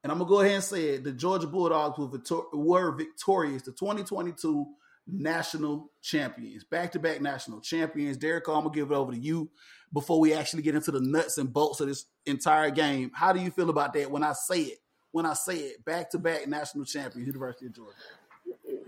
And 0.02 0.10
I'm 0.10 0.18
gonna 0.18 0.28
go 0.28 0.40
ahead 0.40 0.54
and 0.56 0.64
say 0.64 0.90
it: 0.90 1.04
the 1.04 1.12
Georgia 1.12 1.46
Bulldogs 1.46 1.98
were, 1.98 2.08
victor- 2.08 2.48
were 2.52 2.92
victorious, 2.92 3.62
the 3.62 3.72
2022 3.72 4.66
national 5.06 5.90
champions, 6.00 6.64
back-to-back 6.64 7.20
national 7.20 7.60
champions. 7.60 8.16
Derek, 8.16 8.48
I'm 8.48 8.64
gonna 8.64 8.70
give 8.70 8.90
it 8.90 8.94
over 8.94 9.12
to 9.12 9.18
you 9.18 9.50
before 9.92 10.20
we 10.20 10.34
actually 10.34 10.62
get 10.62 10.74
into 10.74 10.90
the 10.90 11.00
nuts 11.00 11.38
and 11.38 11.52
bolts 11.52 11.80
of 11.80 11.88
this 11.88 12.04
entire 12.26 12.70
game. 12.70 13.10
How 13.14 13.32
do 13.32 13.40
you 13.40 13.50
feel 13.50 13.70
about 13.70 13.92
that 13.94 14.10
when 14.10 14.22
I 14.22 14.32
say 14.32 14.62
it? 14.62 14.78
When 15.12 15.26
I 15.26 15.34
say 15.34 15.56
it, 15.56 15.84
back-to-back 15.84 16.48
national 16.48 16.84
champions, 16.84 17.26
University 17.26 17.66
of 17.66 17.74
Georgia. 17.74 17.92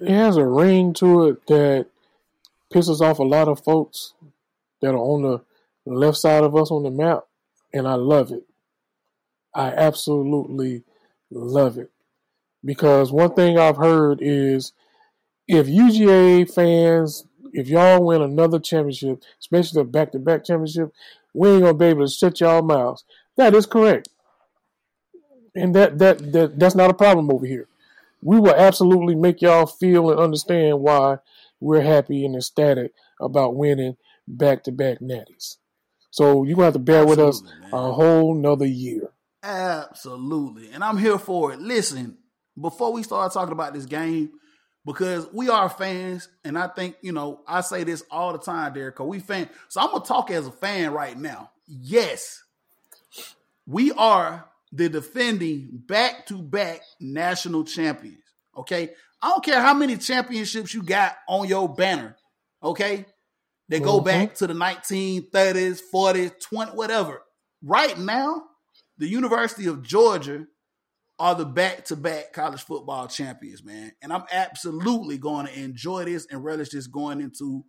It 0.06 0.12
has 0.12 0.36
a 0.36 0.46
ring 0.46 0.92
to 0.94 1.28
it 1.28 1.46
that 1.46 1.86
pisses 2.72 3.00
off 3.00 3.18
a 3.18 3.24
lot 3.24 3.48
of 3.48 3.62
folks 3.62 4.14
that 4.80 4.94
are 4.94 4.98
on 4.98 5.22
the 5.22 5.40
left 5.86 6.18
side 6.18 6.44
of 6.44 6.56
us 6.56 6.70
on 6.70 6.82
the 6.82 6.90
map, 6.90 7.24
and 7.72 7.86
I 7.86 7.94
love 7.94 8.30
it. 8.30 8.44
I 9.54 9.68
absolutely 9.68 10.82
love 11.30 11.78
it. 11.78 11.90
Because 12.64 13.12
one 13.12 13.34
thing 13.34 13.58
I've 13.58 13.76
heard 13.76 14.18
is 14.20 14.72
if 15.46 15.66
UGA 15.66 16.52
fans, 16.52 17.26
if 17.52 17.68
y'all 17.68 18.04
win 18.04 18.22
another 18.22 18.58
championship, 18.58 19.22
especially 19.38 19.82
the 19.82 19.88
back 19.88 20.12
to 20.12 20.18
back 20.18 20.44
championship, 20.44 20.92
we 21.34 21.50
ain't 21.50 21.62
gonna 21.62 21.74
be 21.74 21.86
able 21.86 22.06
to 22.06 22.12
shut 22.12 22.40
y'all 22.40 22.62
mouths. 22.62 23.04
That 23.36 23.54
is 23.54 23.66
correct. 23.66 24.08
And 25.54 25.74
that, 25.74 25.98
that 25.98 26.32
that 26.32 26.58
that's 26.58 26.74
not 26.74 26.90
a 26.90 26.94
problem 26.94 27.30
over 27.30 27.46
here. 27.46 27.68
We 28.24 28.40
will 28.40 28.54
absolutely 28.54 29.14
make 29.14 29.42
y'all 29.42 29.66
feel 29.66 30.10
and 30.10 30.18
understand 30.18 30.80
why 30.80 31.18
we're 31.60 31.82
happy 31.82 32.24
and 32.24 32.34
ecstatic 32.34 32.92
about 33.20 33.54
winning 33.54 33.96
back 34.26 34.64
to 34.64 34.72
back 34.72 34.98
natties. 35.00 35.58
So 36.10 36.42
you're 36.44 36.56
gonna 36.56 36.66
have 36.66 36.74
to 36.74 36.78
bear 36.78 37.06
with 37.06 37.18
us 37.18 37.42
man. 37.42 37.70
a 37.72 37.92
whole 37.92 38.34
nother 38.34 38.64
year. 38.64 39.12
Absolutely. 39.42 40.70
And 40.72 40.82
I'm 40.82 40.96
here 40.96 41.18
for 41.18 41.52
it. 41.52 41.60
Listen, 41.60 42.16
before 42.58 42.92
we 42.92 43.02
start 43.02 43.32
talking 43.32 43.52
about 43.52 43.74
this 43.74 43.84
game, 43.84 44.30
because 44.87 45.26
we 45.32 45.50
are 45.50 45.68
fans, 45.68 46.28
and 46.44 46.58
I 46.58 46.68
think, 46.68 46.96
you 47.02 47.12
know, 47.12 47.40
I 47.46 47.60
say 47.60 47.84
this 47.84 48.02
all 48.10 48.32
the 48.32 48.38
time, 48.38 48.72
Derek, 48.72 48.94
because 48.94 49.08
we 49.08 49.20
fan. 49.20 49.50
So 49.68 49.82
I'm 49.82 49.90
gonna 49.90 50.04
talk 50.04 50.30
as 50.30 50.46
a 50.46 50.52
fan 50.52 50.92
right 50.92 51.18
now. 51.18 51.50
Yes, 51.66 52.42
we 53.66 53.92
are 53.92 54.46
the 54.74 54.88
defending 54.88 55.68
back-to-back 55.87 56.80
national 57.00 57.64
champions. 57.64 58.24
Okay. 58.56 58.90
I 59.22 59.30
don't 59.30 59.44
care 59.44 59.60
how 59.60 59.74
many 59.74 59.96
championships 59.96 60.74
you 60.74 60.82
got 60.82 61.16
on 61.28 61.48
your 61.48 61.72
banner. 61.72 62.16
Okay. 62.62 63.06
They 63.68 63.80
go 63.80 64.00
Mhm. 64.00 64.04
back 64.04 64.34
to 64.37 64.46
the 64.46 64.54
1930s, 64.54 65.80
40s, 65.80 66.32
20, 66.42 66.72
whatever. 66.72 67.22
Right 67.62 67.96
now, 67.98 68.44
the 68.98 69.08
University 69.08 69.66
of 69.66 69.82
Georgia 69.82 70.46
are 71.18 71.34
the 71.34 71.46
back-to-back 71.46 72.32
college 72.32 72.62
football 72.62 73.06
champions, 73.06 73.62
man. 73.62 73.92
And 74.02 74.12
I'm 74.12 74.24
absolutely 74.32 75.16
going 75.16 75.46
to 75.46 75.58
enjoy 75.58 76.04
this 76.04 76.26
and 76.26 76.44
relish 76.44 76.70
this 76.70 76.87
going 76.88 77.20
into 77.20 77.64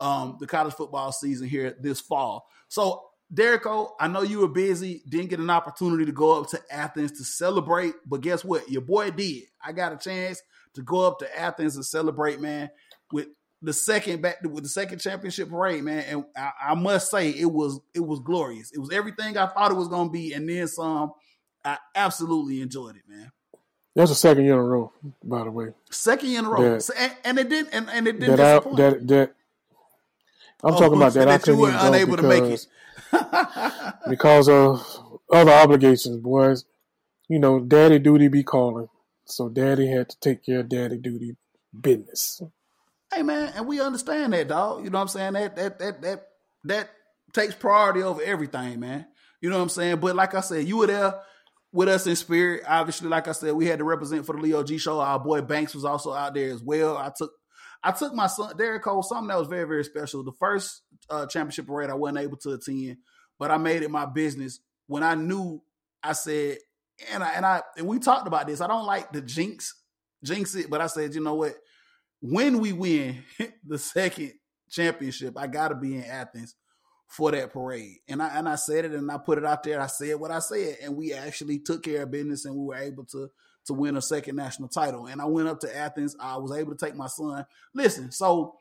um, 0.00 0.36
the 0.40 0.46
college 0.46 0.74
football 0.74 1.12
season 1.12 1.48
here 1.48 1.74
this 1.80 2.00
fall. 2.00 2.46
So, 2.68 3.04
Derico, 3.32 3.90
I 3.98 4.08
know 4.08 4.22
you 4.22 4.40
were 4.40 4.48
busy, 4.48 5.02
didn't 5.08 5.30
get 5.30 5.40
an 5.40 5.50
opportunity 5.50 6.04
to 6.06 6.12
go 6.12 6.40
up 6.40 6.48
to 6.50 6.60
Athens 6.70 7.12
to 7.18 7.24
celebrate, 7.24 7.94
but 8.06 8.20
guess 8.20 8.44
what? 8.44 8.68
Your 8.70 8.82
boy 8.82 9.10
did. 9.10 9.44
I 9.64 9.72
got 9.72 9.92
a 9.92 9.96
chance 9.96 10.40
to 10.74 10.82
go 10.82 11.06
up 11.06 11.18
to 11.18 11.38
Athens 11.38 11.74
and 11.76 11.84
celebrate, 11.84 12.40
man, 12.40 12.70
with 13.10 13.28
the 13.62 13.72
second 13.72 14.22
back 14.22 14.36
with 14.42 14.62
the 14.62 14.68
second 14.68 15.00
championship 15.00 15.48
parade, 15.50 15.82
man. 15.82 16.04
And 16.08 16.24
I, 16.36 16.50
I 16.68 16.74
must 16.74 17.10
say, 17.10 17.30
it 17.30 17.50
was 17.50 17.80
it 17.94 18.00
was 18.06 18.20
glorious. 18.20 18.70
It 18.72 18.78
was 18.78 18.90
everything 18.92 19.36
I 19.36 19.46
thought 19.46 19.72
it 19.72 19.76
was 19.76 19.88
going 19.88 20.08
to 20.08 20.12
be, 20.12 20.32
and 20.32 20.48
then 20.48 20.68
some. 20.68 21.12
I 21.64 21.78
absolutely 21.96 22.60
enjoyed 22.62 22.94
it, 22.94 23.02
man. 23.08 23.32
That's 23.96 24.10
the 24.10 24.14
second 24.14 24.44
year 24.44 24.52
in 24.52 24.60
a 24.60 24.62
row, 24.62 24.92
by 25.24 25.42
the 25.42 25.50
way. 25.50 25.68
Second 25.90 26.28
year 26.28 26.38
in 26.40 26.44
a 26.44 26.50
row, 26.50 26.62
That- 26.74 26.82
So- 26.82 26.94
and, 26.96 27.12
and 27.24 27.38
it 27.40 27.48
didn't, 27.48 27.70
and, 27.72 27.88
and 27.90 28.06
it 28.06 28.20
didn't 28.20 28.36
That 28.36 28.40
I, 28.40 28.52
disappoint. 28.58 28.76
that 28.76 29.08
that 29.08 29.34
I'm 30.62 30.74
Oh, 30.74 30.78
talking 30.78 30.96
about 30.96 31.14
that. 31.14 31.24
That 31.24 31.40
you 31.40 31.44
couldn't 31.44 31.60
were 31.60 31.68
even 31.68 31.80
go 31.80 31.86
unable 31.88 32.16
to 32.18 32.22
make 32.22 32.44
it. 32.44 32.66
Because 34.08 34.48
of 34.48 35.18
other 35.32 35.52
obligations, 35.52 36.18
boys. 36.18 36.64
You 37.28 37.38
know, 37.40 37.60
daddy 37.60 37.98
duty 37.98 38.28
be 38.28 38.44
calling, 38.44 38.88
so 39.24 39.48
daddy 39.48 39.88
had 39.88 40.08
to 40.10 40.20
take 40.20 40.44
care 40.44 40.60
of 40.60 40.68
daddy 40.68 40.96
duty 40.96 41.36
business. 41.78 42.40
hey 43.12 43.22
man, 43.22 43.52
and 43.56 43.66
we 43.66 43.80
understand 43.80 44.32
that, 44.32 44.48
dog. 44.48 44.84
You 44.84 44.90
know 44.90 44.98
what 44.98 45.02
I'm 45.02 45.08
saying? 45.08 45.32
That 45.32 45.56
that 45.56 45.78
that 45.80 46.02
that 46.02 46.26
that 46.64 46.90
takes 47.32 47.54
priority 47.54 48.02
over 48.02 48.22
everything, 48.22 48.78
man. 48.80 49.06
You 49.40 49.50
know 49.50 49.56
what 49.56 49.64
I'm 49.64 49.68
saying? 49.70 49.96
But 49.96 50.16
like 50.16 50.34
I 50.34 50.40
said, 50.40 50.66
you 50.66 50.78
were 50.78 50.86
there 50.86 51.14
with 51.72 51.88
us 51.88 52.06
in 52.06 52.16
spirit. 52.16 52.62
Obviously, 52.66 53.08
like 53.08 53.28
I 53.28 53.32
said, 53.32 53.52
we 53.54 53.66
had 53.66 53.78
to 53.78 53.84
represent 53.84 54.24
for 54.24 54.34
the 54.34 54.42
Leo 54.42 54.62
G 54.62 54.78
show. 54.78 55.00
Our 55.00 55.18
boy 55.18 55.40
Banks 55.40 55.74
was 55.74 55.84
also 55.84 56.12
out 56.12 56.34
there 56.34 56.52
as 56.52 56.62
well. 56.62 56.96
I 56.96 57.10
took 57.16 57.32
I 57.82 57.92
took 57.92 58.14
my 58.14 58.26
son 58.26 58.56
Derico, 58.56 59.04
something 59.04 59.28
that 59.28 59.38
was 59.38 59.48
very, 59.48 59.66
very 59.66 59.84
special. 59.84 60.24
The 60.24 60.32
first 60.38 60.82
uh, 61.10 61.26
championship 61.26 61.66
parade 61.66 61.90
I 61.90 61.94
wasn't 61.94 62.18
able 62.18 62.36
to 62.38 62.52
attend, 62.52 62.98
but 63.38 63.50
I 63.50 63.56
made 63.56 63.82
it 63.82 63.90
my 63.90 64.06
business 64.06 64.60
when 64.86 65.02
I 65.02 65.14
knew 65.14 65.62
I 66.02 66.12
said, 66.12 66.58
and 67.12 67.22
I 67.22 67.30
and 67.30 67.44
I 67.44 67.62
and 67.76 67.86
we 67.86 67.98
talked 67.98 68.26
about 68.26 68.46
this. 68.46 68.60
I 68.60 68.66
don't 68.66 68.86
like 68.86 69.12
the 69.12 69.20
jinx, 69.20 69.74
jinx 70.24 70.54
it, 70.54 70.70
but 70.70 70.80
I 70.80 70.86
said, 70.86 71.14
you 71.14 71.22
know 71.22 71.34
what? 71.34 71.54
When 72.20 72.58
we 72.60 72.72
win 72.72 73.22
the 73.66 73.78
second 73.78 74.32
championship, 74.70 75.38
I 75.38 75.46
gotta 75.46 75.74
be 75.74 75.96
in 75.96 76.04
Athens 76.04 76.54
for 77.08 77.30
that 77.30 77.52
parade. 77.52 77.98
And 78.08 78.22
I 78.22 78.28
and 78.28 78.48
I 78.48 78.56
said 78.56 78.84
it 78.84 78.92
and 78.92 79.10
I 79.10 79.18
put 79.18 79.38
it 79.38 79.44
out 79.44 79.62
there. 79.62 79.80
I 79.80 79.86
said 79.86 80.16
what 80.16 80.30
I 80.30 80.38
said, 80.38 80.78
and 80.82 80.96
we 80.96 81.12
actually 81.12 81.58
took 81.58 81.82
care 81.82 82.02
of 82.02 82.10
business 82.10 82.44
and 82.44 82.54
we 82.54 82.64
were 82.64 82.76
able 82.76 83.04
to 83.06 83.30
to 83.66 83.72
win 83.72 83.96
a 83.96 84.02
second 84.02 84.36
national 84.36 84.68
title. 84.68 85.06
And 85.06 85.20
I 85.20 85.24
went 85.26 85.48
up 85.48 85.60
to 85.60 85.76
Athens. 85.76 86.16
I 86.20 86.36
was 86.36 86.56
able 86.56 86.74
to 86.74 86.84
take 86.84 86.94
my 86.94 87.08
son. 87.08 87.44
Listen, 87.74 88.12
so 88.12 88.54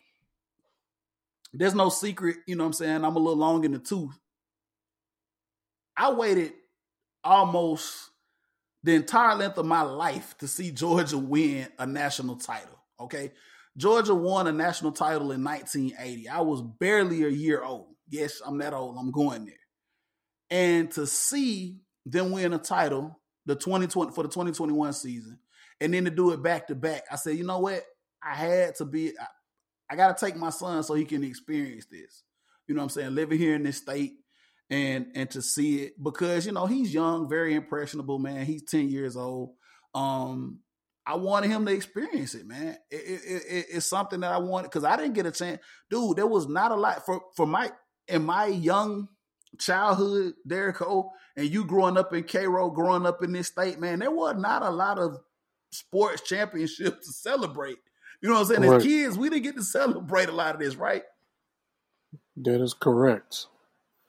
there's 1.53 1.75
no 1.75 1.89
secret, 1.89 2.37
you 2.47 2.55
know 2.55 2.63
what 2.63 2.69
I'm 2.69 2.73
saying? 2.73 3.05
I'm 3.05 3.15
a 3.15 3.19
little 3.19 3.37
long 3.37 3.63
in 3.63 3.71
the 3.71 3.79
tooth. 3.79 4.17
I 5.97 6.11
waited 6.11 6.53
almost 7.23 8.09
the 8.83 8.93
entire 8.93 9.35
length 9.35 9.57
of 9.57 9.65
my 9.65 9.81
life 9.81 10.37
to 10.39 10.47
see 10.47 10.71
Georgia 10.71 11.17
win 11.17 11.67
a 11.79 11.85
national 11.85 12.35
title. 12.35 12.79
Okay. 12.99 13.31
Georgia 13.77 14.15
won 14.15 14.47
a 14.47 14.51
national 14.51 14.91
title 14.91 15.31
in 15.31 15.43
1980. 15.43 16.29
I 16.29 16.41
was 16.41 16.61
barely 16.61 17.23
a 17.23 17.29
year 17.29 17.63
old. 17.63 17.87
Yes, 18.09 18.41
I'm 18.45 18.57
that 18.59 18.73
old. 18.73 18.97
I'm 18.97 19.11
going 19.11 19.45
there. 19.45 19.55
And 20.49 20.91
to 20.91 21.07
see 21.07 21.79
them 22.05 22.31
win 22.31 22.53
a 22.53 22.57
title, 22.57 23.19
the 23.45 23.55
2020 23.55 24.11
for 24.11 24.23
the 24.23 24.29
2021 24.29 24.93
season, 24.93 25.39
and 25.81 25.93
then 25.93 26.05
to 26.05 26.11
do 26.11 26.31
it 26.31 26.41
back 26.41 26.67
to 26.67 26.75
back, 26.75 27.03
I 27.11 27.15
said, 27.15 27.35
you 27.37 27.43
know 27.43 27.59
what? 27.59 27.83
I 28.23 28.35
had 28.35 28.75
to 28.75 28.85
be. 28.85 29.13
I, 29.89 29.93
I 29.93 29.97
got 29.97 30.17
to 30.17 30.25
take 30.25 30.35
my 30.35 30.49
son 30.49 30.83
so 30.83 30.93
he 30.93 31.05
can 31.05 31.23
experience 31.23 31.85
this. 31.85 32.23
You 32.67 32.75
know 32.75 32.79
what 32.79 32.85
I'm 32.85 32.89
saying? 32.89 33.15
Living 33.15 33.37
here 33.37 33.55
in 33.55 33.63
this 33.63 33.77
state 33.77 34.13
and 34.69 35.07
and 35.13 35.29
to 35.31 35.41
see 35.41 35.83
it 35.83 36.03
because 36.03 36.45
you 36.45 36.51
know 36.51 36.65
he's 36.65 36.93
young, 36.93 37.29
very 37.29 37.53
impressionable, 37.53 38.19
man. 38.19 38.45
He's 38.45 38.63
10 38.63 38.89
years 38.89 39.15
old. 39.15 39.51
Um, 39.93 40.59
I 41.05 41.15
wanted 41.15 41.51
him 41.51 41.65
to 41.67 41.71
experience 41.71 42.33
it, 42.33 42.47
man. 42.47 42.77
It, 42.89 42.95
it, 42.95 43.43
it, 43.47 43.65
it's 43.73 43.85
something 43.85 44.21
that 44.21 44.31
I 44.31 44.39
wanted 44.39 44.63
because 44.71 44.83
I 44.83 44.97
didn't 44.97 45.13
get 45.13 45.27
a 45.27 45.31
chance, 45.31 45.61
dude. 45.89 46.17
There 46.17 46.25
was 46.25 46.47
not 46.47 46.71
a 46.71 46.75
lot 46.75 47.05
for 47.05 47.21
for 47.35 47.45
my 47.45 47.71
in 48.07 48.23
my 48.25 48.47
young 48.47 49.07
childhood, 49.59 50.33
Derico, 50.47 51.09
and 51.35 51.47
you 51.47 51.65
growing 51.65 51.97
up 51.97 52.13
in 52.13 52.23
Cairo, 52.23 52.69
growing 52.71 53.05
up 53.05 53.23
in 53.23 53.31
this 53.31 53.47
state, 53.47 53.79
man, 53.79 53.99
there 53.99 54.11
was 54.11 54.35
not 54.37 54.63
a 54.63 54.69
lot 54.69 54.99
of 54.99 55.17
sports 55.71 56.21
championships 56.21 57.05
to 57.07 57.13
celebrate. 57.13 57.77
You 58.25 58.31
know 58.31 58.39
what 58.39 58.49
I'm 58.49 58.55
saying? 58.55 58.71
Right. 58.71 58.77
As 58.77 58.83
kids, 58.83 59.17
we 59.19 59.29
didn't 59.29 59.43
get 59.43 59.55
to 59.55 59.61
celebrate 59.61 60.29
a 60.29 60.31
lot 60.31 60.55
of 60.55 60.59
this, 60.59 60.75
right? 60.75 61.03
That 62.37 62.59
is 62.59 62.73
correct. 62.73 63.45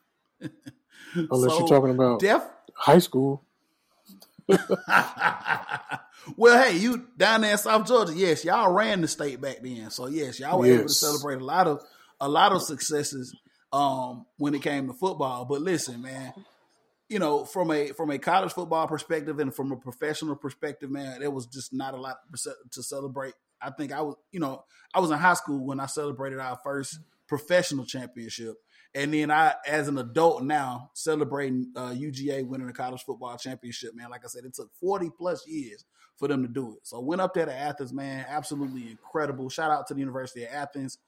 Unless 0.41 1.53
so, 1.53 1.59
you're 1.59 1.69
talking 1.69 1.91
about 1.91 2.21
def- 2.21 2.49
high 2.73 2.99
school. 2.99 3.45
well, 4.49 4.59
hey, 6.65 6.79
you 6.79 7.09
down 7.15 7.43
there 7.43 7.53
in 7.53 7.59
South 7.59 7.87
Georgia, 7.87 8.15
yes, 8.17 8.43
y'all 8.43 8.73
ran 8.73 9.03
the 9.03 9.09
state 9.09 9.39
back 9.39 9.59
then. 9.63 9.91
So 9.91 10.07
yes, 10.07 10.41
y'all 10.41 10.61
were 10.61 10.67
yes. 10.67 10.77
able 10.77 10.89
to 10.89 10.95
celebrate 10.95 11.43
a 11.43 11.45
lot 11.45 11.67
of 11.67 11.83
a 12.19 12.27
lot 12.27 12.53
of 12.53 12.63
successes 12.63 13.37
um, 13.71 14.25
when 14.39 14.55
it 14.55 14.63
came 14.63 14.87
to 14.87 14.95
football. 14.95 15.45
But 15.45 15.61
listen, 15.61 16.01
man, 16.01 16.33
you 17.11 17.19
know, 17.19 17.45
from 17.45 17.71
a 17.71 17.89
from 17.89 18.11
a 18.11 18.19
college 18.19 18.55
football 18.55 18.89
perspective 18.89 19.41
and 19.41 19.55
from 19.55 19.73
a 19.73 19.77
professional 19.77 20.37
perspective, 20.37 20.91
man, 20.91 21.21
there 21.21 21.31
was 21.31 21.45
just 21.45 21.75
not 21.75 21.93
a 21.93 21.99
lot 21.99 22.17
to 22.71 22.83
celebrate. 22.83 23.35
I 23.61 23.71
think 23.71 23.93
I 23.93 24.03
was, 24.03 24.17
you 24.31 24.41
know, 24.41 24.65
I 24.95 25.01
was 25.01 25.11
in 25.11 25.19
high 25.19 25.35
school 25.35 25.65
when 25.65 25.81
I 25.81 25.87
celebrated 25.87 26.39
our 26.39 26.59
first 26.63 26.99
professional 27.27 27.85
championship, 27.85 28.57
and 28.95 29.13
then 29.13 29.31
I, 29.31 29.55
as 29.67 29.89
an 29.89 29.99
adult 29.99 30.43
now, 30.43 30.91
celebrating 30.95 31.73
uh, 31.77 31.91
UGA 31.91 32.47
winning 32.47 32.67
the 32.67 32.73
college 32.73 33.03
football 33.05 33.37
championship. 33.37 33.95
Man, 33.95 34.11
like 34.11 34.25
I 34.25 34.29
said, 34.29 34.45
it 34.45 34.55
took 34.55 34.71
forty 34.81 35.11
plus 35.17 35.47
years 35.47 35.85
for 36.17 36.29
them 36.29 36.43
to 36.43 36.49
do 36.49 36.73
it. 36.73 36.87
So 36.87 37.01
went 37.01 37.21
up 37.21 37.35
there 37.35 37.47
to 37.47 37.55
Athens, 37.55 37.93
man, 37.93 38.25
absolutely 38.29 38.91
incredible. 38.91 39.49
Shout 39.49 39.71
out 39.71 39.87
to 39.89 39.95
the 39.95 40.01
University 40.01 40.45
of 40.45 40.51
Athens, 40.53 40.99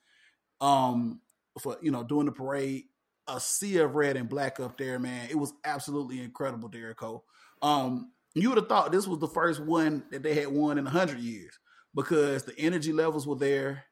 um, 0.60 1.20
for 1.58 1.76
you 1.82 1.90
know 1.90 2.02
doing 2.02 2.26
the 2.26 2.32
parade 2.32 2.84
a 3.28 3.38
sea 3.38 3.78
of 3.78 3.94
red 3.94 4.16
and 4.16 4.28
black 4.28 4.58
up 4.58 4.78
there, 4.78 4.98
man. 4.98 5.28
It 5.30 5.36
was 5.36 5.52
absolutely 5.64 6.20
incredible, 6.20 6.70
Derico. 6.70 7.20
Um, 7.60 8.12
you 8.34 8.48
would 8.48 8.58
have 8.58 8.68
thought 8.68 8.90
this 8.90 9.06
was 9.06 9.18
the 9.18 9.28
first 9.28 9.60
one 9.60 10.04
that 10.10 10.22
they 10.22 10.34
had 10.34 10.48
won 10.48 10.78
in 10.78 10.86
hundred 10.86 11.18
years 11.18 11.58
because 11.98 12.44
the 12.44 12.56
energy 12.56 12.92
levels 12.92 13.26
were 13.26 13.34
there. 13.34 13.84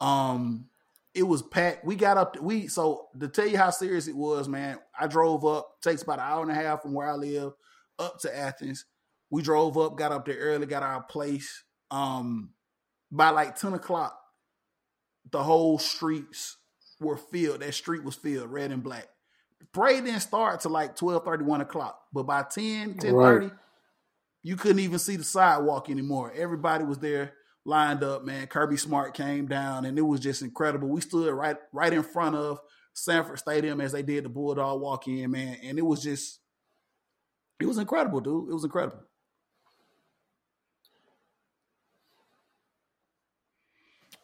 Um, 0.00 0.70
it 1.14 1.24
was 1.24 1.42
packed. 1.42 1.84
We 1.84 1.96
got 1.96 2.16
up. 2.16 2.32
To, 2.32 2.42
we 2.42 2.66
so 2.68 3.08
to 3.20 3.28
tell 3.28 3.46
you 3.46 3.58
how 3.58 3.68
serious 3.68 4.08
it 4.08 4.16
was, 4.16 4.48
man. 4.48 4.78
I 4.98 5.06
drove 5.06 5.44
up. 5.44 5.82
Takes 5.82 6.00
about 6.00 6.18
an 6.18 6.24
hour 6.24 6.42
and 6.42 6.50
a 6.50 6.54
half 6.54 6.80
from 6.80 6.94
where 6.94 7.06
I 7.06 7.14
live 7.14 7.52
up 7.98 8.20
to 8.20 8.34
Athens. 8.34 8.86
We 9.28 9.42
drove 9.42 9.76
up, 9.76 9.98
got 9.98 10.12
up 10.12 10.24
there 10.24 10.36
early, 10.36 10.64
got 10.64 10.82
our 10.82 11.02
place. 11.02 11.62
Um, 11.90 12.54
by 13.10 13.28
like 13.28 13.56
ten 13.56 13.74
o'clock, 13.74 14.18
the 15.30 15.42
whole 15.42 15.78
streets 15.78 16.56
were 17.00 17.18
filled. 17.18 17.60
That 17.60 17.74
street 17.74 18.02
was 18.02 18.16
filled, 18.16 18.50
red 18.50 18.72
and 18.72 18.82
black. 18.82 19.08
The 19.60 19.66
parade 19.66 20.06
didn't 20.06 20.20
start 20.20 20.60
to 20.60 20.70
like 20.70 20.96
12 20.96 21.22
30, 21.22 21.44
1 21.44 21.60
o'clock. 21.60 22.00
But 22.14 22.22
by 22.22 22.44
10, 22.44 22.94
10 22.94 23.14
right. 23.14 23.42
30, 23.42 23.50
you 24.42 24.56
couldn't 24.56 24.80
even 24.80 24.98
see 24.98 25.16
the 25.16 25.24
sidewalk 25.24 25.90
anymore. 25.90 26.32
Everybody 26.34 26.84
was 26.84 26.98
there 26.98 27.34
lined 27.64 28.02
up, 28.02 28.24
man. 28.24 28.46
Kirby 28.46 28.76
Smart 28.76 29.14
came 29.14 29.46
down 29.46 29.84
and 29.84 29.98
it 29.98 30.02
was 30.02 30.20
just 30.20 30.42
incredible. 30.42 30.88
We 30.88 31.00
stood 31.00 31.32
right 31.32 31.56
right 31.72 31.92
in 31.92 32.02
front 32.02 32.36
of 32.36 32.60
Sanford 32.92 33.38
Stadium 33.38 33.80
as 33.80 33.92
they 33.92 34.02
did 34.02 34.24
the 34.24 34.28
Bulldog 34.28 34.80
walk 34.80 35.08
in, 35.08 35.30
man. 35.30 35.58
And 35.62 35.78
it 35.78 35.86
was 35.86 36.02
just 36.02 36.40
it 37.60 37.66
was 37.66 37.78
incredible, 37.78 38.20
dude. 38.20 38.48
It 38.48 38.54
was 38.54 38.64
incredible. 38.64 39.02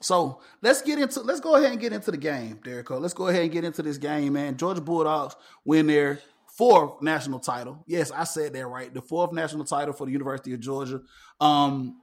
So 0.00 0.40
let's 0.62 0.82
get 0.82 0.98
into 0.98 1.20
let's 1.20 1.40
go 1.40 1.56
ahead 1.56 1.72
and 1.72 1.80
get 1.80 1.92
into 1.92 2.10
the 2.10 2.16
game, 2.16 2.60
Derek. 2.62 2.90
Let's 2.90 3.14
go 3.14 3.28
ahead 3.28 3.42
and 3.42 3.52
get 3.52 3.64
into 3.64 3.82
this 3.82 3.98
game, 3.98 4.34
man. 4.34 4.56
Georgia 4.56 4.80
Bulldogs 4.80 5.34
win 5.64 5.86
their 5.88 6.20
fourth 6.56 7.02
national 7.02 7.40
title. 7.40 7.82
Yes, 7.86 8.10
I 8.12 8.24
said 8.24 8.52
that 8.52 8.66
right. 8.66 8.92
The 8.92 9.02
fourth 9.02 9.32
national 9.32 9.64
title 9.64 9.92
for 9.92 10.06
the 10.06 10.12
University 10.12 10.52
of 10.54 10.60
Georgia. 10.60 11.00
Um, 11.40 12.00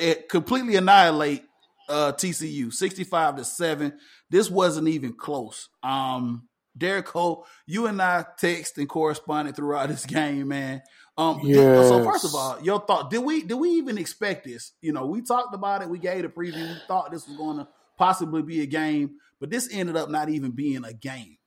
it 0.00 0.28
completely 0.28 0.76
annihilate 0.76 1.44
uh, 1.88 2.12
TCU, 2.12 2.72
sixty-five 2.72 3.36
to 3.36 3.44
seven. 3.44 3.94
This 4.30 4.50
wasn't 4.50 4.88
even 4.88 5.14
close. 5.14 5.68
Um, 5.82 6.48
Derico, 6.78 7.44
you 7.66 7.86
and 7.86 8.00
I 8.00 8.24
text 8.38 8.78
and 8.78 8.88
corresponded 8.88 9.56
throughout 9.56 9.88
this 9.88 10.06
game, 10.06 10.48
man. 10.48 10.82
Um, 11.16 11.40
yes. 11.42 11.88
so 11.88 12.04
first 12.04 12.24
of 12.24 12.34
all, 12.34 12.58
your 12.62 12.80
thought, 12.80 13.10
did 13.10 13.18
we 13.18 13.42
did 13.42 13.54
we 13.54 13.70
even 13.70 13.98
expect 13.98 14.44
this? 14.44 14.72
You 14.80 14.92
know, 14.92 15.06
we 15.06 15.20
talked 15.20 15.52
about 15.52 15.82
it, 15.82 15.88
we 15.88 15.98
gave 15.98 16.24
a 16.24 16.28
preview, 16.28 16.68
we 16.68 16.76
thought 16.86 17.10
this 17.10 17.26
was 17.26 17.36
going 17.36 17.58
to 17.58 17.68
possibly 17.96 18.42
be 18.42 18.62
a 18.62 18.66
game, 18.66 19.16
but 19.40 19.50
this 19.50 19.68
ended 19.72 19.96
up 19.96 20.10
not 20.10 20.28
even 20.28 20.52
being 20.52 20.84
a 20.84 20.92
game. 20.92 21.38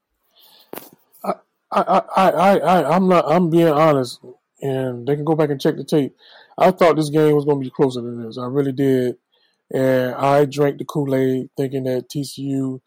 I 1.24 1.34
I 1.72 1.82
I 2.18 2.30
I, 2.30 2.58
I 2.58 2.96
I'm 2.96 3.08
not 3.08 3.24
I'm 3.32 3.50
being 3.50 3.70
honest, 3.70 4.20
and 4.62 5.08
they 5.08 5.16
can 5.16 5.24
go 5.24 5.36
back 5.36 5.50
and 5.50 5.62
check 5.62 5.78
the 5.78 5.86
tape. 5.86 6.18
I 6.62 6.70
thought 6.72 6.96
this 6.96 7.10
game 7.10 7.36
was 7.36 7.46
going 7.46 7.60
to 7.60 7.66
be 7.66 7.72
closer 7.72 8.02
than 8.02 8.24
this. 8.24 8.38
I 8.38 8.46
really 8.46 8.72
did, 8.72 9.16
and 9.74 10.14
I 10.14 10.46
drank 10.46 10.78
the 10.78 10.86
Kool 10.86 11.16
Aid 11.16 11.50
thinking 11.58 11.86
that 11.86 12.08
TCU 12.08 12.80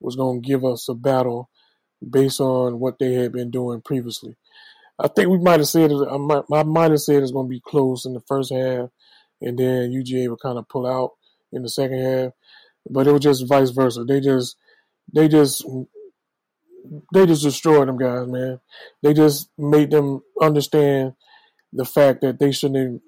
was 0.00 0.16
going 0.16 0.42
to 0.42 0.48
give 0.48 0.64
us 0.64 0.88
a 0.88 0.94
battle 0.94 1.48
based 2.08 2.40
on 2.40 2.80
what 2.80 2.98
they 2.98 3.12
had 3.14 3.30
been 3.30 3.50
doing 3.50 3.82
previously. 3.82 4.36
I 4.98 5.06
think 5.06 5.28
we 5.28 5.38
might 5.38 5.60
have 5.60 5.68
said 5.68 5.92
it. 5.92 6.08
I 6.10 6.16
might, 6.16 6.42
I 6.52 6.64
might 6.64 6.90
have 6.90 7.00
said 7.00 7.22
it's 7.22 7.30
going 7.30 7.46
to 7.46 7.50
be 7.50 7.62
close 7.64 8.04
in 8.04 8.14
the 8.14 8.22
first 8.26 8.52
half, 8.52 8.88
and 9.40 9.56
then 9.56 9.92
UGA 9.92 10.28
would 10.28 10.40
kind 10.40 10.58
of 10.58 10.68
pull 10.68 10.86
out 10.86 11.12
in 11.52 11.62
the 11.62 11.68
second 11.68 12.02
half. 12.02 12.32
But 12.88 13.06
it 13.06 13.12
was 13.12 13.20
just 13.20 13.46
vice 13.46 13.70
versa. 13.70 14.04
They 14.04 14.20
just, 14.20 14.56
they 15.14 15.28
just, 15.28 15.64
they 17.14 17.26
just 17.26 17.44
destroyed 17.44 17.86
them 17.86 17.96
guys, 17.96 18.26
man. 18.26 18.58
They 19.02 19.14
just 19.14 19.50
made 19.56 19.92
them 19.92 20.22
understand 20.40 21.12
the 21.72 21.84
fact 21.84 22.22
that 22.22 22.40
they 22.40 22.50
shouldn't 22.50 23.02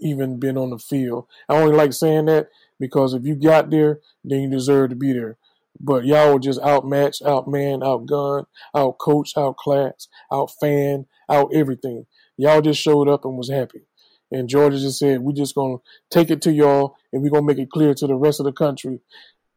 even 0.00 0.38
been 0.38 0.56
on 0.56 0.70
the 0.70 0.78
field. 0.78 1.26
I 1.48 1.56
only 1.56 1.74
like 1.74 1.92
saying 1.92 2.26
that 2.26 2.48
because 2.78 3.14
if 3.14 3.24
you 3.24 3.34
got 3.34 3.70
there, 3.70 4.00
then 4.24 4.42
you 4.42 4.50
deserve 4.50 4.90
to 4.90 4.96
be 4.96 5.12
there. 5.12 5.38
But 5.80 6.04
y'all 6.04 6.34
were 6.34 6.40
just 6.40 6.60
outmatched, 6.60 7.22
outman, 7.22 7.82
outgunned, 7.82 8.46
outcoached, 8.74 9.36
outclassed, 9.36 10.08
outfan, 10.32 11.06
out 11.28 11.50
everything. 11.54 12.06
Y'all 12.36 12.60
just 12.60 12.80
showed 12.80 13.08
up 13.08 13.24
and 13.24 13.36
was 13.36 13.50
happy. 13.50 13.82
And 14.30 14.48
Georgia 14.48 14.78
just 14.78 14.98
said, 14.98 15.20
we're 15.20 15.32
just 15.32 15.54
going 15.54 15.78
to 15.78 15.82
take 16.10 16.30
it 16.30 16.42
to 16.42 16.52
y'all 16.52 16.96
and 17.12 17.22
we're 17.22 17.30
going 17.30 17.42
to 17.42 17.46
make 17.46 17.58
it 17.58 17.70
clear 17.70 17.94
to 17.94 18.06
the 18.06 18.14
rest 18.14 18.40
of 18.40 18.44
the 18.44 18.52
country 18.52 19.00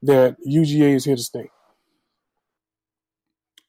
that 0.03 0.37
UGA 0.47 0.95
is 0.95 1.05
here 1.05 1.15
to 1.15 1.21
stay. 1.21 1.49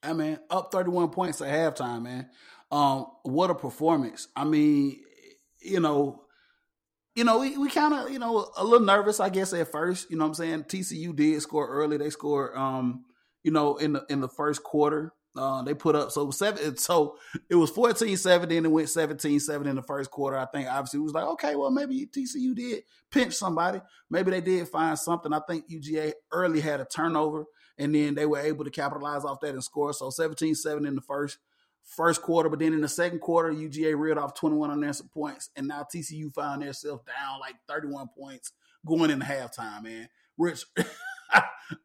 I 0.02 0.12
mean, 0.12 0.38
up 0.50 0.72
31 0.72 1.10
points 1.10 1.40
at 1.40 1.48
halftime, 1.48 2.02
man. 2.02 2.28
Um, 2.70 3.06
what 3.22 3.50
a 3.50 3.54
performance. 3.54 4.28
I 4.34 4.44
mean, 4.44 5.00
you 5.60 5.80
know, 5.80 6.22
you 7.14 7.24
know, 7.24 7.38
we, 7.38 7.56
we 7.58 7.68
kind 7.68 7.92
of, 7.92 8.10
you 8.10 8.18
know, 8.18 8.50
a 8.56 8.64
little 8.64 8.86
nervous, 8.86 9.20
I 9.20 9.28
guess, 9.28 9.52
at 9.52 9.70
first. 9.70 10.10
You 10.10 10.16
know 10.16 10.24
what 10.24 10.38
I'm 10.40 10.64
saying? 10.64 10.64
TCU 10.64 11.14
did 11.14 11.40
score 11.42 11.68
early. 11.68 11.96
They 11.96 12.10
scored, 12.10 12.56
um, 12.56 13.04
you 13.42 13.50
know, 13.50 13.76
in 13.76 13.92
the 13.94 14.04
in 14.08 14.20
the 14.20 14.28
first 14.28 14.62
quarter. 14.62 15.12
Uh, 15.34 15.62
they 15.62 15.74
put 15.74 15.96
up 15.96 16.10
so 16.10 16.30
seven. 16.30 16.76
So 16.78 17.16
it 17.48 17.54
was 17.54 17.70
14-7, 17.72 18.48
then 18.48 18.66
it 18.66 18.70
went 18.70 18.88
17-7 18.88 19.66
in 19.66 19.76
the 19.76 19.82
first 19.82 20.10
quarter. 20.10 20.36
I 20.36 20.46
think 20.46 20.68
obviously 20.68 21.00
it 21.00 21.04
was 21.04 21.14
like, 21.14 21.24
okay, 21.24 21.56
well 21.56 21.70
maybe 21.70 22.06
TCU 22.06 22.54
did 22.54 22.82
pinch 23.10 23.34
somebody. 23.34 23.80
Maybe 24.10 24.30
they 24.30 24.42
did 24.42 24.68
find 24.68 24.98
something. 24.98 25.32
I 25.32 25.40
think 25.48 25.70
UGA 25.70 26.12
early 26.32 26.60
had 26.60 26.80
a 26.80 26.84
turnover, 26.84 27.46
and 27.78 27.94
then 27.94 28.14
they 28.14 28.26
were 28.26 28.40
able 28.40 28.64
to 28.64 28.70
capitalize 28.70 29.24
off 29.24 29.40
that 29.40 29.54
and 29.54 29.64
score. 29.64 29.94
So 29.94 30.10
17-7 30.10 30.86
in 30.86 30.94
the 30.94 31.00
first 31.00 31.38
first 31.84 32.22
quarter, 32.22 32.48
but 32.48 32.58
then 32.58 32.72
in 32.72 32.80
the 32.80 32.88
second 32.88 33.20
quarter, 33.20 33.52
UGA 33.52 33.98
reeled 33.98 34.18
off 34.18 34.34
21 34.34 34.70
unanswered 34.70 35.10
points, 35.10 35.50
and 35.56 35.68
now 35.68 35.86
TCU 35.92 36.32
found 36.32 36.62
themselves 36.62 37.02
down 37.04 37.40
like 37.40 37.54
31 37.68 38.08
points 38.16 38.52
going 38.86 39.10
into 39.10 39.26
halftime, 39.26 39.84
man. 39.84 40.08
Rich, 40.38 40.64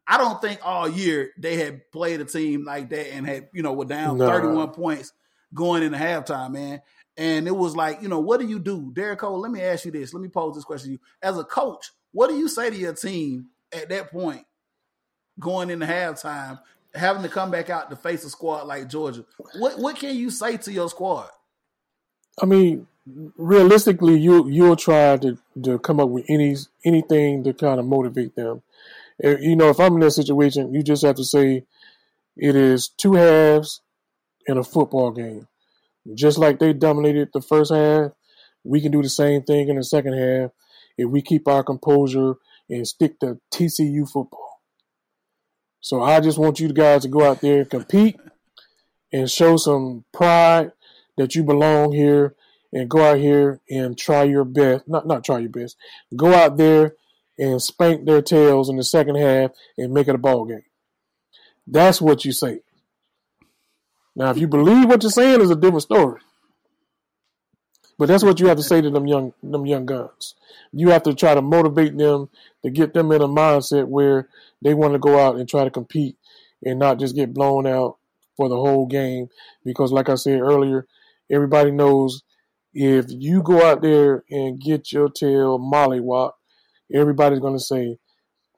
I 0.07 0.17
don't 0.17 0.41
think 0.41 0.59
all 0.63 0.87
year 0.87 1.31
they 1.37 1.57
had 1.57 1.91
played 1.91 2.21
a 2.21 2.25
team 2.25 2.65
like 2.65 2.89
that 2.89 3.13
and 3.13 3.25
had, 3.25 3.49
you 3.53 3.63
know, 3.63 3.73
were 3.73 3.85
down 3.85 4.17
31 4.17 4.71
points 4.71 5.13
going 5.53 5.83
into 5.83 5.97
halftime, 5.97 6.51
man. 6.51 6.81
And 7.17 7.47
it 7.47 7.55
was 7.55 7.75
like, 7.75 8.01
you 8.01 8.09
know, 8.09 8.19
what 8.19 8.39
do 8.39 8.47
you 8.47 8.59
do? 8.59 8.91
Derico, 8.93 9.39
let 9.39 9.51
me 9.51 9.61
ask 9.61 9.85
you 9.85 9.91
this. 9.91 10.13
Let 10.13 10.21
me 10.21 10.29
pose 10.29 10.55
this 10.55 10.63
question 10.63 10.89
to 10.89 10.91
you. 10.93 10.99
As 11.21 11.37
a 11.37 11.43
coach, 11.43 11.91
what 12.11 12.29
do 12.29 12.35
you 12.35 12.47
say 12.47 12.69
to 12.69 12.75
your 12.75 12.93
team 12.93 13.47
at 13.73 13.89
that 13.89 14.11
point 14.11 14.45
going 15.39 15.69
into 15.69 15.85
halftime 15.85 16.59
having 16.93 17.23
to 17.23 17.29
come 17.29 17.51
back 17.51 17.69
out 17.69 17.89
to 17.89 17.95
face 17.95 18.23
a 18.23 18.29
squad 18.29 18.67
like 18.67 18.89
Georgia. 18.89 19.25
What 19.57 19.79
what 19.79 19.95
can 19.97 20.15
you 20.15 20.29
say 20.29 20.57
to 20.57 20.71
your 20.71 20.89
squad? 20.89 21.29
I 22.41 22.45
mean, 22.45 22.87
realistically, 23.37 24.19
you 24.19 24.47
you'll 24.49 24.75
try 24.75 25.17
to 25.17 25.37
to 25.63 25.79
come 25.79 25.99
up 25.99 26.09
with 26.09 26.25
any 26.29 26.55
anything 26.85 27.43
to 27.43 27.53
kind 27.53 27.79
of 27.79 27.85
motivate 27.85 28.35
them. 28.35 28.61
Eh, 29.23 29.37
you 29.39 29.55
know, 29.55 29.69
if 29.69 29.79
I'm 29.79 29.95
in 29.95 29.99
that 30.01 30.11
situation, 30.11 30.73
you 30.73 30.83
just 30.83 31.03
have 31.03 31.15
to 31.15 31.23
say 31.23 31.63
it 32.35 32.55
is 32.55 32.89
two 32.89 33.13
halves 33.13 33.81
in 34.45 34.57
a 34.57 34.63
football 34.63 35.11
game. 35.11 35.47
Just 36.13 36.37
like 36.37 36.59
they 36.59 36.73
dominated 36.73 37.29
the 37.33 37.41
first 37.41 37.73
half, 37.73 38.11
we 38.63 38.81
can 38.81 38.91
do 38.91 39.01
the 39.01 39.09
same 39.09 39.43
thing 39.43 39.69
in 39.69 39.75
the 39.75 39.83
second 39.83 40.13
half 40.13 40.51
if 40.97 41.09
we 41.09 41.21
keep 41.21 41.47
our 41.47 41.63
composure 41.63 42.35
and 42.69 42.87
stick 42.87 43.19
to 43.19 43.39
TCU 43.51 44.09
football. 44.09 44.46
So 45.81 46.01
I 46.01 46.19
just 46.19 46.37
want 46.37 46.59
you 46.59 46.71
guys 46.73 47.03
to 47.03 47.07
go 47.07 47.23
out 47.23 47.41
there 47.41 47.59
and 47.59 47.69
compete 47.69 48.17
and 49.13 49.29
show 49.29 49.57
some 49.57 50.03
pride 50.11 50.71
that 51.17 51.35
you 51.35 51.43
belong 51.43 51.93
here 51.93 52.35
and 52.73 52.89
go 52.89 53.03
out 53.03 53.17
here 53.17 53.61
and 53.69 53.97
try 53.97 54.23
your 54.23 54.43
best. 54.43 54.87
Not 54.87 55.07
not 55.07 55.23
try 55.23 55.39
your 55.39 55.49
best. 55.49 55.77
Go 56.15 56.33
out 56.33 56.57
there 56.57 56.95
and 57.39 57.61
spank 57.61 58.05
their 58.05 58.21
tails 58.21 58.69
in 58.69 58.77
the 58.77 58.83
second 58.83 59.15
half 59.15 59.51
and 59.77 59.93
make 59.93 60.07
it 60.07 60.15
a 60.15 60.19
ball 60.19 60.45
game. 60.45 60.63
That's 61.65 62.01
what 62.01 62.25
you 62.25 62.31
say. 62.31 62.61
Now, 64.15 64.31
if 64.31 64.37
you 64.37 64.47
believe 64.47 64.87
what 64.87 65.03
you're 65.03 65.11
saying, 65.11 65.41
is 65.41 65.51
a 65.51 65.55
different 65.55 65.83
story. 65.83 66.19
But 67.97 68.07
that's 68.07 68.23
what 68.23 68.39
you 68.39 68.47
have 68.47 68.57
to 68.57 68.63
say 68.63 68.81
to 68.81 68.89
them 68.89 69.07
young 69.07 69.33
them 69.41 69.65
young 69.65 69.85
guns. 69.85 70.35
You 70.71 70.89
have 70.89 71.03
to 71.03 71.15
try 71.15 71.33
to 71.33 71.41
motivate 71.41 71.97
them 71.97 72.29
to 72.63 72.69
get 72.69 72.93
them 72.93 73.11
in 73.11 73.21
a 73.21 73.27
mindset 73.27 73.87
where 73.87 74.29
they 74.61 74.73
want 74.73 74.93
to 74.93 74.99
go 74.99 75.19
out 75.19 75.37
and 75.37 75.49
try 75.49 75.63
to 75.63 75.71
compete 75.71 76.17
and 76.63 76.79
not 76.79 76.99
just 76.99 77.15
get 77.15 77.33
blown 77.33 77.65
out 77.65 77.97
for 78.35 78.49
the 78.49 78.55
whole 78.55 78.85
game. 78.85 79.29
Because, 79.65 79.91
like 79.91 80.09
I 80.09 80.15
said 80.15 80.39
earlier, 80.39 80.85
everybody 81.31 81.71
knows 81.71 82.23
if 82.73 83.05
you 83.09 83.41
go 83.41 83.65
out 83.65 83.81
there 83.81 84.23
and 84.29 84.61
get 84.61 84.91
your 84.91 85.09
tail 85.09 85.59
mollywop, 85.59 86.33
everybody's 86.93 87.39
going 87.39 87.57
to 87.57 87.63
say, 87.63 87.97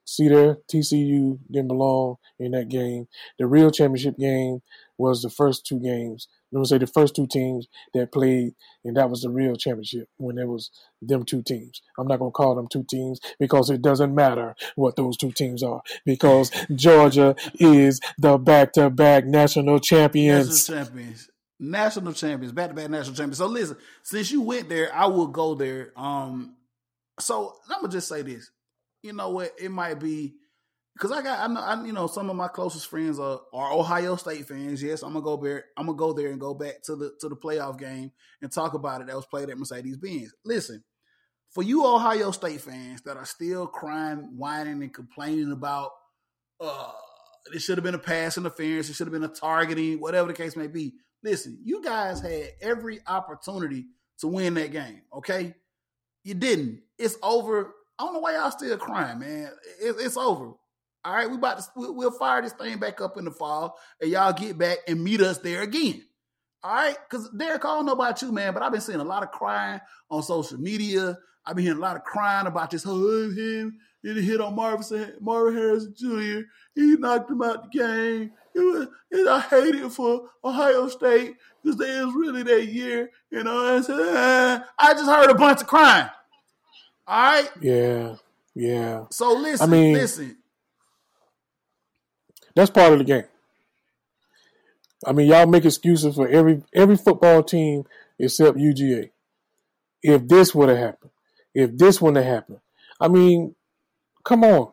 see 0.04 0.28
there, 0.28 0.58
TCU 0.72 1.40
didn't 1.50 1.70
belong 1.70 2.18
in 2.40 2.52
that 2.52 2.68
game. 2.68 3.08
The 3.38 3.48
real 3.48 3.72
championship 3.72 4.18
game 4.18 4.62
was 4.98 5.22
the 5.22 5.30
first 5.30 5.66
two 5.66 5.80
games. 5.80 6.28
Let 6.52 6.60
me 6.60 6.66
say 6.66 6.78
the 6.80 6.88
first 6.88 7.16
two 7.16 7.28
teams 7.28 7.68
that 7.94 8.12
played, 8.12 8.54
and 8.84 8.98
that 8.98 9.10
was 9.10 9.22
the 9.22 9.30
real 9.30 9.56
championship 9.56 10.10
when 10.18 10.38
it 10.38 10.48
was 10.48 10.72
them 11.02 11.24
two 11.24 11.44
teams. 11.44 11.82
I'm 11.98 12.08
not 12.08 12.20
going 12.20 12.32
to 12.32 12.36
call 12.36 12.56
them 12.56 12.68
two 12.68 12.86
teams 12.90 13.20
because 13.40 13.70
it 13.70 13.82
doesn't 13.82 14.14
matter 14.16 14.56
what 14.76 14.96
those 14.96 15.16
two 15.18 15.32
teams 15.32 15.62
are 15.64 15.82
because 16.06 16.52
Georgia 16.74 17.36
is 17.56 18.00
the 18.18 18.38
back-to-back 18.38 19.26
national 19.26 19.80
champions. 19.80 20.48
National 20.48 20.86
champions. 20.86 21.30
National 21.60 22.14
champions, 22.14 22.54
back-to-back 22.54 22.90
national 22.90 23.16
champions. 23.16 23.38
So 23.38 23.48
listen, 23.48 23.78
since 24.02 24.32
you 24.32 24.42
went 24.42 24.70
there, 24.70 24.96
I 24.96 25.08
will 25.08 25.28
go 25.28 25.56
there. 25.56 25.92
Um, 25.98 26.56
so 27.20 27.56
I'm 27.70 27.82
gonna 27.82 27.92
just 27.92 28.08
say 28.08 28.22
this. 28.22 28.50
You 29.04 29.14
know 29.14 29.30
what? 29.32 29.52
It 29.60 29.70
might 29.70 30.00
be 30.00 30.36
because 31.00 31.18
I 31.18 31.22
got 31.22 31.40
I 31.40 31.54
know 31.54 31.62
I, 31.62 31.86
you 31.86 31.94
know 31.94 32.08
some 32.08 32.30
of 32.30 32.36
my 32.36 32.50
closest 32.50 32.88
friends 32.88 33.20
are, 33.20 33.40
are 33.54 33.72
Ohio 33.72 34.18
State 34.18 34.48
fans. 34.48 34.84
Yes, 34.84 35.02
I'm 35.02 35.14
gonna 35.14 35.24
go 35.24 35.38
there. 35.38 35.66
I'm 35.78 35.86
gonna 35.86 35.98
go 35.98 36.12
there 36.12 36.30
and 36.30 36.40
go 36.40 36.54
back 36.54 36.82
to 36.84 36.96
the 36.96 37.14
to 37.22 37.30
the 37.30 37.38
playoff 37.38 37.80
game 37.80 38.12
and 38.42 38.52
talk 38.52 38.74
about 38.74 39.02
it 39.02 39.08
that 39.08 39.16
was 39.16 39.26
played 39.26 39.50
at 39.50 39.58
Mercedes 39.58 39.98
Benz. 39.98 40.34
Listen, 40.44 40.84
for 41.52 41.64
you 41.64 41.86
Ohio 41.86 42.32
State 42.32 42.60
fans 42.60 43.02
that 43.04 43.16
are 43.16 43.26
still 43.26 43.66
crying, 43.66 44.34
whining, 44.36 44.84
and 44.84 44.94
complaining 44.94 45.54
about 45.54 45.92
uh 46.60 46.92
it 47.54 47.62
should 47.62 47.78
have 47.78 47.86
been 47.86 47.96
a 47.96 48.00
pass 48.00 48.38
interference, 48.38 48.90
it 48.90 48.94
should 48.94 49.08
have 49.08 49.14
been 49.14 49.24
a 49.24 49.34
targeting, 49.34 50.02
whatever 50.02 50.28
the 50.28 50.34
case 50.34 50.58
may 50.58 50.68
be. 50.68 50.96
Listen, 51.24 51.60
you 51.64 51.82
guys 51.82 52.22
had 52.22 52.50
every 52.62 53.00
opportunity 53.08 53.86
to 54.20 54.28
win 54.28 54.54
that 54.56 54.74
game. 54.74 55.02
Okay, 55.14 55.56
you 56.26 56.34
didn't. 56.34 56.82
It's 56.98 57.18
over. 57.24 57.74
I 57.98 58.04
don't 58.04 58.14
know 58.14 58.20
why 58.20 58.36
y'all 58.36 58.52
still 58.52 58.78
crying, 58.78 59.20
man. 59.20 59.50
It, 59.82 59.96
it's 60.00 60.18
over. 60.18 60.54
All 61.10 61.16
right, 61.16 61.28
we 61.28 61.38
about 61.38 61.58
to 61.58 61.66
we'll, 61.76 61.96
we'll 61.96 62.12
fire 62.12 62.40
this 62.40 62.54
thing 62.54 62.78
back 62.78 63.02
up 63.02 63.18
in 63.18 63.26
the 63.26 63.32
fall, 63.32 63.80
and 64.00 64.12
y'all 64.12 64.32
get 64.32 64.60
back 64.60 64.78
and 64.88 65.04
meet 65.04 65.22
us 65.22 65.40
there 65.40 65.64
again. 65.64 66.04
All 66.64 66.72
right, 66.72 66.96
because 67.10 67.32
Derek, 67.32 67.66
I 67.66 67.70
don't 67.70 67.88
know 67.88 67.94
about 67.94 68.22
you, 68.22 68.32
man, 68.32 68.54
but 68.54 68.62
I've 68.62 68.72
been 68.72 68.80
seeing 68.80 69.00
a 69.00 69.04
lot 69.04 69.24
of 69.24 69.32
crying 69.32 69.82
on 70.12 70.22
social 70.22 70.60
media. 70.60 71.18
I've 71.48 71.56
been 71.56 71.66
hearing 71.66 71.80
a 71.80 71.82
lot 71.82 71.96
of 71.96 72.04
crying 72.04 72.46
about 72.46 72.70
this 72.70 72.84
whole 72.84 73.32
him. 73.32 73.80
It 74.04 74.22
hit 74.22 74.40
on 74.40 74.54
Marvin 74.54 75.16
Marvin 75.20 75.56
Harrison 75.56 75.96
Jr. 75.98 76.42
He 76.76 76.96
knocked 76.98 77.32
him 77.32 77.42
out 77.42 77.64
the 77.64 77.80
game. 77.80 78.32
It 78.54 78.60
was, 78.60 78.88
I 79.28 79.40
hate 79.40 79.74
it 79.74 79.92
for 79.92 80.30
Ohio 80.44 80.90
State 80.90 81.38
because 81.64 81.80
they 81.80 82.06
was 82.06 82.14
really 82.14 82.44
that 82.44 82.68
year. 82.68 83.10
You 83.32 83.44
know, 83.44 83.78
I 83.78 83.82
said, 83.82 83.98
ah. 84.00 84.64
I 84.78 84.94
just 84.94 85.10
heard 85.10 85.32
a 85.32 85.34
bunch 85.34 85.62
of 85.62 85.68
crying. 85.68 86.08
All 87.08 87.32
right. 87.32 87.50
Yeah. 87.62 88.18
Yeah. 88.54 89.06
So 89.10 89.34
listen, 89.34 89.68
I 89.68 89.72
mean, 89.72 89.94
listen. 89.94 90.38
That's 92.56 92.70
part 92.70 92.94
of 92.94 93.00
the 93.00 93.06
game. 93.06 93.26
I 95.06 95.14
mean, 95.14 95.28
y'all 95.28 95.48
make 95.48 95.66
excuses 95.66 96.16
for 96.16 96.28
every 96.28 96.62
every 96.74 96.98
football 96.98 97.44
team 97.44 97.84
except 98.18 98.58
UGA. 98.58 99.12
If 100.02 100.28
this 100.28 100.54
would 100.54 100.70
have 100.70 100.78
happened, 100.78 101.12
if 101.54 101.78
this 101.78 102.02
wouldn't 102.02 102.24
have 102.24 102.34
happened, 102.34 102.60
I 103.00 103.08
mean, 103.08 103.56
come 104.24 104.44
on. 104.44 104.72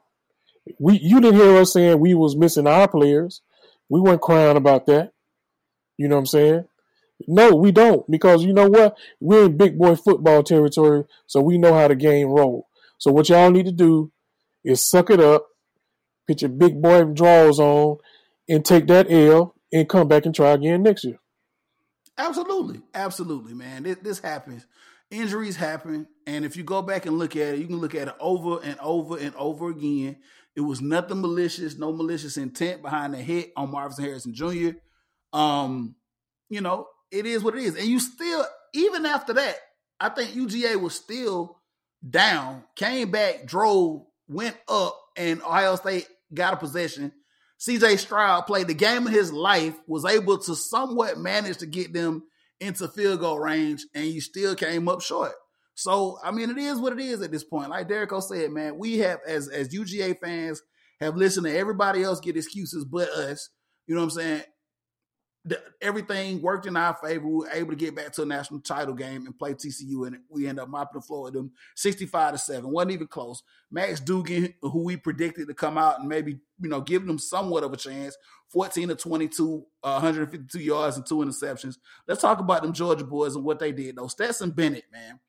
We 0.78 0.98
you 0.98 1.20
didn't 1.20 1.40
hear 1.40 1.56
us 1.56 1.72
saying 1.72 2.00
we 2.00 2.14
was 2.14 2.36
missing 2.36 2.66
our 2.66 2.88
players. 2.88 3.40
We 3.88 4.00
weren't 4.00 4.20
crying 4.20 4.56
about 4.56 4.86
that. 4.86 5.12
You 5.96 6.08
know 6.08 6.16
what 6.16 6.20
I'm 6.20 6.26
saying? 6.26 6.64
No, 7.26 7.54
we 7.54 7.72
don't 7.72 8.08
because 8.10 8.44
you 8.44 8.52
know 8.52 8.68
what? 8.68 8.96
We're 9.20 9.46
in 9.46 9.56
big 9.56 9.78
boy 9.78 9.96
football 9.96 10.42
territory, 10.42 11.04
so 11.26 11.40
we 11.40 11.56
know 11.56 11.72
how 11.72 11.88
the 11.88 11.94
game 11.94 12.28
roll. 12.28 12.68
So 12.98 13.12
what 13.12 13.28
y'all 13.28 13.50
need 13.50 13.66
to 13.66 13.72
do 13.72 14.10
is 14.64 14.82
suck 14.82 15.10
it 15.10 15.20
up, 15.20 15.46
put 16.26 16.42
your 16.42 16.50
big 16.50 16.80
boy 16.80 17.04
draws 17.04 17.58
on, 17.58 17.98
and 18.48 18.64
take 18.64 18.86
that 18.86 19.10
L 19.10 19.54
and 19.72 19.88
come 19.88 20.08
back 20.08 20.26
and 20.26 20.34
try 20.34 20.50
again 20.50 20.82
next 20.82 21.04
year. 21.04 21.18
Absolutely, 22.18 22.80
absolutely, 22.94 23.54
man. 23.54 23.82
This, 23.82 23.96
this 23.98 24.18
happens. 24.20 24.66
Injuries 25.10 25.56
happen, 25.56 26.08
and 26.26 26.44
if 26.44 26.56
you 26.56 26.64
go 26.64 26.82
back 26.82 27.06
and 27.06 27.18
look 27.18 27.36
at 27.36 27.54
it, 27.54 27.58
you 27.58 27.66
can 27.66 27.78
look 27.78 27.94
at 27.94 28.08
it 28.08 28.14
over 28.18 28.60
and 28.64 28.78
over 28.80 29.16
and 29.18 29.34
over 29.36 29.70
again. 29.70 30.16
It 30.56 30.62
was 30.62 30.80
nothing 30.80 31.20
malicious, 31.20 31.76
no 31.78 31.92
malicious 31.92 32.36
intent 32.36 32.82
behind 32.82 33.14
the 33.14 33.18
hit 33.18 33.52
on 33.56 33.70
Marvin 33.70 34.02
Harrison 34.04 34.34
Jr. 34.34 34.70
Um, 35.32 35.94
you 36.48 36.60
know, 36.60 36.88
it 37.10 37.26
is 37.26 37.44
what 37.44 37.54
it 37.54 37.62
is. 37.62 37.76
And 37.76 37.86
you 37.86 38.00
still, 38.00 38.44
even 38.72 39.04
after 39.06 39.34
that, 39.34 39.56
I 40.00 40.08
think 40.08 40.32
UGA 40.32 40.80
was 40.80 40.94
still 40.94 41.60
down, 42.08 42.64
came 42.74 43.10
back, 43.10 43.46
drove, 43.46 44.06
went 44.28 44.56
up, 44.68 44.98
and 45.16 45.42
Ohio 45.42 45.76
State 45.76 46.08
got 46.32 46.54
a 46.54 46.56
possession. 46.56 47.12
CJ 47.58 47.98
Stroud 47.98 48.46
played 48.46 48.66
the 48.66 48.74
game 48.74 49.06
of 49.06 49.12
his 49.12 49.32
life, 49.32 49.74
was 49.86 50.04
able 50.04 50.38
to 50.38 50.54
somewhat 50.54 51.18
manage 51.18 51.58
to 51.58 51.66
get 51.66 51.92
them 51.92 52.24
into 52.60 52.88
field 52.88 53.20
goal 53.20 53.38
range, 53.38 53.86
and 53.94 54.06
you 54.06 54.20
still 54.20 54.54
came 54.54 54.88
up 54.88 55.00
short. 55.00 55.32
So, 55.74 56.18
I 56.22 56.30
mean, 56.30 56.50
it 56.50 56.58
is 56.58 56.78
what 56.78 56.94
it 56.94 57.00
is 57.00 57.20
at 57.22 57.30
this 57.30 57.44
point. 57.44 57.70
Like 57.70 57.88
Derico 57.88 58.22
said, 58.22 58.50
man, 58.50 58.78
we 58.78 58.98
have, 58.98 59.20
as 59.26 59.48
as 59.48 59.74
UGA 59.74 60.18
fans, 60.18 60.62
have 61.00 61.16
listened 61.16 61.46
to 61.46 61.56
everybody 61.56 62.02
else 62.02 62.20
get 62.20 62.36
excuses 62.36 62.84
but 62.84 63.08
us. 63.10 63.50
You 63.86 63.94
know 63.94 64.00
what 64.00 64.06
I'm 64.06 64.10
saying? 64.10 64.42
The, 65.46 65.62
everything 65.80 66.42
worked 66.42 66.66
in 66.66 66.76
our 66.76 66.94
favor. 66.94 67.26
We 67.26 67.34
were 67.34 67.50
able 67.50 67.70
to 67.70 67.76
get 67.76 67.94
back 67.94 68.12
to 68.12 68.22
a 68.22 68.26
national 68.26 68.60
title 68.60 68.94
game 68.94 69.26
and 69.26 69.38
play 69.38 69.54
TCU, 69.54 70.06
and 70.06 70.18
we 70.28 70.46
end 70.46 70.58
up 70.58 70.68
mopping 70.68 71.00
the 71.00 71.06
floor 71.06 71.24
with 71.24 71.34
them 71.34 71.52
65 71.76 72.32
to 72.32 72.38
7. 72.38 72.70
Wasn't 72.70 72.92
even 72.92 73.06
close. 73.06 73.42
Max 73.70 74.00
Duggan, 74.00 74.52
who 74.60 74.84
we 74.84 74.96
predicted 74.96 75.48
to 75.48 75.54
come 75.54 75.78
out 75.78 76.00
and 76.00 76.08
maybe, 76.08 76.40
you 76.60 76.68
know, 76.68 76.80
give 76.80 77.06
them 77.06 77.18
somewhat 77.18 77.62
of 77.62 77.72
a 77.72 77.76
chance, 77.76 78.16
14 78.48 78.88
to 78.88 78.96
22, 78.96 79.64
uh, 79.84 79.92
152 79.92 80.58
yards 80.60 80.96
and 80.96 81.06
two 81.06 81.16
interceptions. 81.16 81.76
Let's 82.08 82.20
talk 82.20 82.40
about 82.40 82.62
them 82.62 82.72
Georgia 82.72 83.04
boys 83.04 83.36
and 83.36 83.44
what 83.44 83.58
they 83.58 83.72
did, 83.72 83.96
though. 83.96 84.08
Stetson 84.08 84.50
Bennett, 84.50 84.84
man 84.92 85.20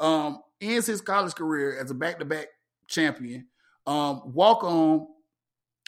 um, 0.00 0.42
ends 0.60 0.86
his 0.86 1.00
college 1.00 1.34
career 1.34 1.78
as 1.80 1.90
a 1.90 1.94
back 1.94 2.18
to 2.18 2.24
back 2.24 2.48
champion, 2.86 3.46
um, 3.86 4.22
walk 4.32 4.64
on 4.64 5.06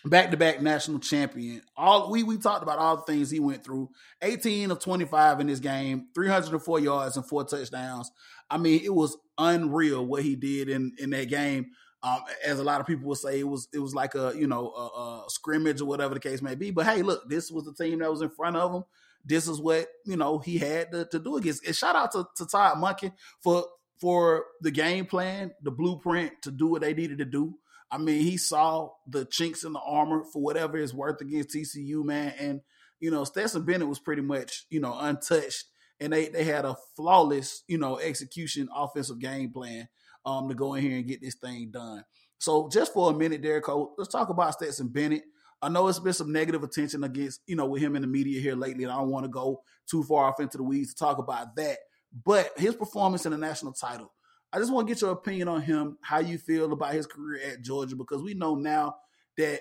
back 0.04 0.30
to 0.30 0.36
back 0.36 0.62
national 0.62 0.98
champion. 0.98 1.62
All 1.76 2.10
we 2.10 2.22
we 2.22 2.38
talked 2.38 2.62
about 2.62 2.78
all 2.78 2.96
the 2.96 3.02
things 3.02 3.30
he 3.30 3.40
went 3.40 3.64
through. 3.64 3.90
18 4.22 4.70
of 4.70 4.80
25 4.80 5.40
in 5.40 5.46
this 5.46 5.60
game, 5.60 6.08
304 6.14 6.80
yards 6.80 7.16
and 7.16 7.26
four 7.26 7.44
touchdowns. 7.44 8.10
I 8.50 8.58
mean, 8.58 8.80
it 8.84 8.94
was 8.94 9.16
unreal 9.38 10.04
what 10.04 10.22
he 10.22 10.36
did 10.36 10.68
in 10.68 10.92
in 10.98 11.10
that 11.10 11.28
game. 11.28 11.70
Um, 12.02 12.22
as 12.42 12.58
a 12.58 12.64
lot 12.64 12.80
of 12.80 12.86
people 12.86 13.06
would 13.08 13.18
say, 13.18 13.40
it 13.40 13.48
was 13.48 13.68
it 13.74 13.78
was 13.78 13.94
like 13.94 14.14
a 14.14 14.32
you 14.34 14.46
know 14.46 14.70
a, 14.70 15.24
a 15.24 15.24
scrimmage 15.28 15.80
or 15.80 15.86
whatever 15.86 16.14
the 16.14 16.20
case 16.20 16.40
may 16.40 16.54
be. 16.54 16.70
But 16.70 16.86
hey, 16.86 17.02
look, 17.02 17.28
this 17.28 17.50
was 17.50 17.64
the 17.64 17.74
team 17.74 17.98
that 17.98 18.10
was 18.10 18.22
in 18.22 18.30
front 18.30 18.56
of 18.56 18.74
him. 18.74 18.84
This 19.24 19.46
is 19.46 19.60
what 19.60 19.86
you 20.06 20.16
know 20.16 20.38
he 20.38 20.56
had 20.56 20.92
to, 20.92 21.04
to 21.06 21.18
do 21.18 21.36
against. 21.36 21.66
And 21.66 21.76
shout 21.76 21.96
out 21.96 22.12
to, 22.12 22.26
to 22.36 22.46
Todd 22.46 22.78
Monken 22.78 23.12
for 23.40 23.66
for 24.00 24.46
the 24.62 24.70
game 24.70 25.04
plan, 25.04 25.52
the 25.62 25.70
blueprint 25.70 26.32
to 26.42 26.50
do 26.50 26.68
what 26.68 26.80
they 26.80 26.94
needed 26.94 27.18
to 27.18 27.26
do. 27.26 27.54
I 27.90 27.98
mean, 27.98 28.22
he 28.22 28.36
saw 28.36 28.90
the 29.06 29.24
chinks 29.24 29.64
in 29.64 29.72
the 29.72 29.80
armor 29.80 30.24
for 30.32 30.40
whatever 30.40 30.78
it's 30.78 30.94
worth 30.94 31.20
against 31.20 31.50
TCU, 31.50 32.04
man. 32.04 32.32
And, 32.38 32.60
you 33.00 33.10
know, 33.10 33.24
Stetson 33.24 33.64
Bennett 33.64 33.88
was 33.88 33.98
pretty 33.98 34.22
much, 34.22 34.66
you 34.70 34.80
know, 34.80 34.96
untouched. 34.98 35.64
And 35.98 36.12
they, 36.12 36.28
they 36.28 36.44
had 36.44 36.64
a 36.64 36.76
flawless, 36.96 37.62
you 37.68 37.78
know, 37.78 37.98
execution 37.98 38.68
offensive 38.74 39.18
game 39.18 39.52
plan 39.52 39.88
um, 40.24 40.48
to 40.48 40.54
go 40.54 40.74
in 40.74 40.82
here 40.82 40.96
and 40.96 41.06
get 41.06 41.20
this 41.20 41.34
thing 41.34 41.70
done. 41.72 42.04
So 42.38 42.68
just 42.72 42.94
for 42.94 43.10
a 43.10 43.14
minute, 43.14 43.42
Derek, 43.42 43.64
Cole, 43.64 43.94
let's 43.98 44.10
talk 44.10 44.30
about 44.30 44.54
Stetson 44.54 44.88
Bennett. 44.88 45.24
I 45.60 45.68
know 45.68 45.88
it's 45.88 45.98
been 45.98 46.14
some 46.14 46.32
negative 46.32 46.62
attention 46.62 47.04
against, 47.04 47.42
you 47.46 47.54
know, 47.54 47.66
with 47.66 47.82
him 47.82 47.96
in 47.96 48.02
the 48.02 48.08
media 48.08 48.40
here 48.40 48.54
lately, 48.54 48.84
and 48.84 48.92
I 48.92 48.96
don't 48.96 49.10
want 49.10 49.24
to 49.24 49.30
go 49.30 49.60
too 49.90 50.02
far 50.04 50.24
off 50.24 50.40
into 50.40 50.56
the 50.56 50.62
weeds 50.62 50.94
to 50.94 51.04
talk 51.04 51.18
about 51.18 51.54
that. 51.56 51.76
But 52.24 52.52
his 52.56 52.74
performance 52.74 53.26
in 53.26 53.32
the 53.32 53.38
national 53.38 53.74
title, 53.74 54.12
I 54.52 54.58
just 54.58 54.72
want 54.72 54.88
to 54.88 54.94
get 54.94 55.00
your 55.00 55.12
opinion 55.12 55.48
on 55.48 55.62
him, 55.62 55.96
how 56.00 56.18
you 56.18 56.38
feel 56.38 56.72
about 56.72 56.92
his 56.92 57.06
career 57.06 57.40
at 57.52 57.62
Georgia, 57.62 57.94
because 57.96 58.22
we 58.22 58.34
know 58.34 58.54
now 58.56 58.96
that 59.36 59.60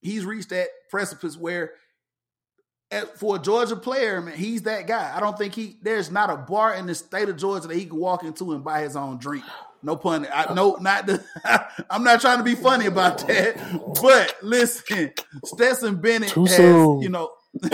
he's 0.00 0.24
reached 0.24 0.50
that 0.50 0.68
precipice 0.90 1.36
where 1.36 1.72
eh, 2.92 3.04
for 3.16 3.36
a 3.36 3.38
Georgia 3.38 3.76
player, 3.76 4.20
man, 4.20 4.36
he's 4.36 4.62
that 4.62 4.86
guy. 4.86 5.12
I 5.14 5.20
don't 5.20 5.36
think 5.36 5.54
he 5.54 5.78
there's 5.82 6.10
not 6.10 6.30
a 6.30 6.36
bar 6.36 6.74
in 6.74 6.86
the 6.86 6.94
state 6.94 7.28
of 7.28 7.36
Georgia 7.36 7.66
that 7.68 7.76
he 7.76 7.86
can 7.86 7.98
walk 7.98 8.22
into 8.22 8.52
and 8.52 8.62
buy 8.62 8.82
his 8.82 8.96
own 8.96 9.18
drink. 9.18 9.44
No 9.82 9.96
pun. 9.96 10.26
I 10.32 10.54
no, 10.54 10.76
not 10.80 11.06
the. 11.06 11.24
I'm 11.90 12.04
not 12.04 12.20
trying 12.20 12.38
to 12.38 12.44
be 12.44 12.54
funny 12.54 12.86
about 12.86 13.26
that, 13.26 13.56
but 14.02 14.36
listen, 14.42 15.12
Stetson 15.44 15.96
Bennett 15.96 16.30
Too 16.30 16.44
has, 16.44 16.56
soon. 16.56 17.02
you 17.02 17.08
know. 17.08 17.32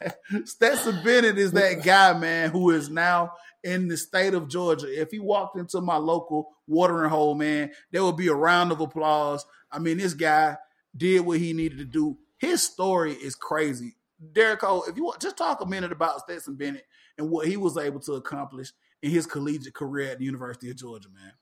Stetson 0.44 1.02
Bennett 1.04 1.38
is 1.38 1.52
that 1.52 1.82
guy, 1.82 2.18
man, 2.18 2.50
who 2.50 2.70
is 2.70 2.88
now 2.88 3.32
in 3.64 3.88
the 3.88 3.96
state 3.96 4.34
of 4.34 4.48
Georgia. 4.48 4.86
If 4.88 5.10
he 5.10 5.18
walked 5.18 5.56
into 5.56 5.80
my 5.80 5.96
local 5.96 6.50
watering 6.66 7.10
hole, 7.10 7.34
man, 7.34 7.70
there 7.90 8.04
would 8.04 8.16
be 8.16 8.28
a 8.28 8.34
round 8.34 8.72
of 8.72 8.80
applause. 8.80 9.44
I 9.70 9.78
mean, 9.78 9.98
this 9.98 10.14
guy 10.14 10.56
did 10.96 11.20
what 11.20 11.38
he 11.38 11.52
needed 11.52 11.78
to 11.78 11.84
do. 11.84 12.18
His 12.38 12.62
story 12.62 13.12
is 13.12 13.34
crazy. 13.34 13.96
Derico, 14.32 14.88
if 14.88 14.96
you 14.96 15.04
want, 15.04 15.20
just 15.20 15.36
talk 15.36 15.60
a 15.60 15.66
minute 15.66 15.92
about 15.92 16.20
Stetson 16.20 16.54
Bennett 16.54 16.86
and 17.18 17.30
what 17.30 17.46
he 17.46 17.56
was 17.56 17.76
able 17.76 18.00
to 18.00 18.14
accomplish 18.14 18.72
in 19.02 19.10
his 19.10 19.26
collegiate 19.26 19.74
career 19.74 20.10
at 20.10 20.18
the 20.18 20.24
University 20.24 20.70
of 20.70 20.76
Georgia, 20.76 21.08
man. 21.12 21.32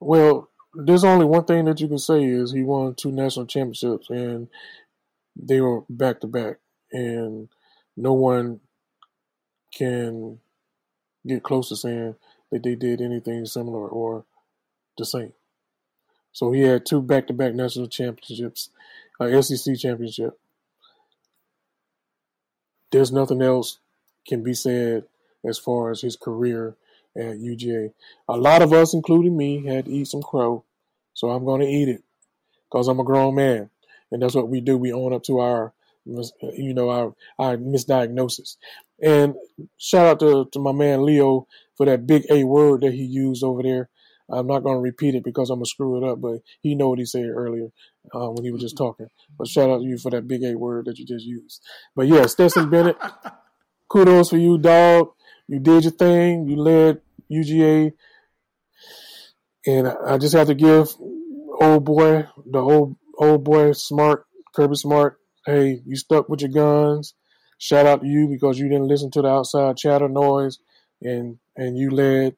Well, 0.00 0.50
there's 0.74 1.04
only 1.04 1.24
one 1.24 1.44
thing 1.44 1.64
that 1.64 1.80
you 1.80 1.88
can 1.88 1.98
say 1.98 2.24
is 2.24 2.52
he 2.52 2.62
won 2.62 2.94
two 2.94 3.10
national 3.10 3.46
championships 3.46 4.10
and 4.10 4.48
they 5.34 5.60
were 5.60 5.82
back 5.88 6.20
to 6.20 6.26
back, 6.26 6.56
and 6.96 7.48
no 7.96 8.12
one 8.14 8.60
can 9.72 10.38
get 11.26 11.42
close 11.42 11.68
to 11.68 11.76
saying 11.76 12.14
that 12.50 12.62
they 12.62 12.74
did 12.74 13.00
anything 13.00 13.44
similar 13.44 13.86
or 13.86 14.24
the 14.96 15.04
same. 15.04 15.32
So 16.32 16.52
he 16.52 16.62
had 16.62 16.86
two 16.86 17.02
back-to-back 17.02 17.54
national 17.54 17.88
championships, 17.88 18.70
uh, 19.20 19.42
SEC 19.42 19.76
championship. 19.76 20.38
There's 22.90 23.12
nothing 23.12 23.42
else 23.42 23.78
can 24.26 24.42
be 24.42 24.54
said 24.54 25.04
as 25.44 25.58
far 25.58 25.90
as 25.90 26.00
his 26.00 26.16
career 26.16 26.76
at 27.16 27.38
UGA. 27.38 27.92
A 28.28 28.36
lot 28.36 28.62
of 28.62 28.72
us, 28.72 28.94
including 28.94 29.36
me, 29.36 29.66
had 29.66 29.86
to 29.86 29.90
eat 29.90 30.08
some 30.08 30.22
crow, 30.22 30.64
so 31.14 31.30
I'm 31.30 31.44
going 31.44 31.60
to 31.60 31.66
eat 31.66 31.88
it 31.88 32.02
because 32.70 32.88
I'm 32.88 33.00
a 33.00 33.04
grown 33.04 33.34
man, 33.34 33.70
and 34.10 34.22
that's 34.22 34.34
what 34.34 34.48
we 34.48 34.60
do. 34.60 34.76
We 34.76 34.92
own 34.92 35.12
up 35.12 35.22
to 35.24 35.38
our, 35.40 35.72
you 36.06 36.74
know, 36.74 36.90
our 36.90 37.14
our 37.38 37.56
misdiagnosis. 37.56 38.56
And 39.02 39.34
shout 39.76 40.06
out 40.06 40.20
to, 40.20 40.48
to 40.52 40.58
my 40.58 40.72
man 40.72 41.04
Leo 41.04 41.46
for 41.76 41.86
that 41.86 42.06
big 42.06 42.24
A 42.30 42.44
word 42.44 42.80
that 42.82 42.92
he 42.92 43.04
used 43.04 43.44
over 43.44 43.62
there. 43.62 43.90
I'm 44.28 44.46
not 44.46 44.64
going 44.64 44.76
to 44.76 44.80
repeat 44.80 45.14
it 45.14 45.22
because 45.22 45.50
I'm 45.50 45.58
going 45.58 45.66
to 45.66 45.70
screw 45.70 45.98
it 45.98 46.10
up, 46.10 46.20
but 46.20 46.40
he 46.60 46.74
know 46.74 46.88
what 46.88 46.98
he 46.98 47.04
said 47.04 47.26
earlier 47.26 47.68
uh, 48.12 48.28
when 48.28 48.44
he 48.44 48.50
was 48.50 48.62
just 48.62 48.76
talking. 48.76 49.06
But 49.38 49.46
shout 49.46 49.70
out 49.70 49.78
to 49.78 49.84
you 49.84 49.98
for 49.98 50.10
that 50.10 50.26
big 50.26 50.42
A 50.42 50.56
word 50.56 50.86
that 50.86 50.98
you 50.98 51.06
just 51.06 51.24
used. 51.24 51.62
But 51.94 52.08
yeah, 52.08 52.26
Stetson 52.26 52.68
Bennett, 52.68 52.96
kudos 53.88 54.30
for 54.30 54.36
you, 54.36 54.58
dog. 54.58 55.10
You 55.46 55.60
did 55.60 55.84
your 55.84 55.92
thing. 55.92 56.48
You 56.48 56.56
led 56.56 57.00
UGA. 57.30 57.92
And 59.66 59.88
I 59.88 60.18
just 60.18 60.34
have 60.34 60.48
to 60.48 60.54
give 60.54 60.94
old 61.60 61.84
boy, 61.84 62.26
the 62.44 62.58
old 62.58 62.96
old 63.18 63.44
boy 63.44 63.72
Smart, 63.72 64.26
Kirby 64.54 64.76
Smart, 64.76 65.18
hey, 65.46 65.80
you 65.86 65.96
stuck 65.96 66.28
with 66.28 66.42
your 66.42 66.50
guns 66.50 67.14
shout 67.58 67.86
out 67.86 68.02
to 68.02 68.06
you 68.06 68.28
because 68.28 68.58
you 68.58 68.68
didn't 68.68 68.88
listen 68.88 69.10
to 69.10 69.22
the 69.22 69.28
outside 69.28 69.76
chatter 69.76 70.08
noise 70.08 70.58
and 71.02 71.38
and 71.56 71.76
you 71.76 71.90
led 71.90 72.36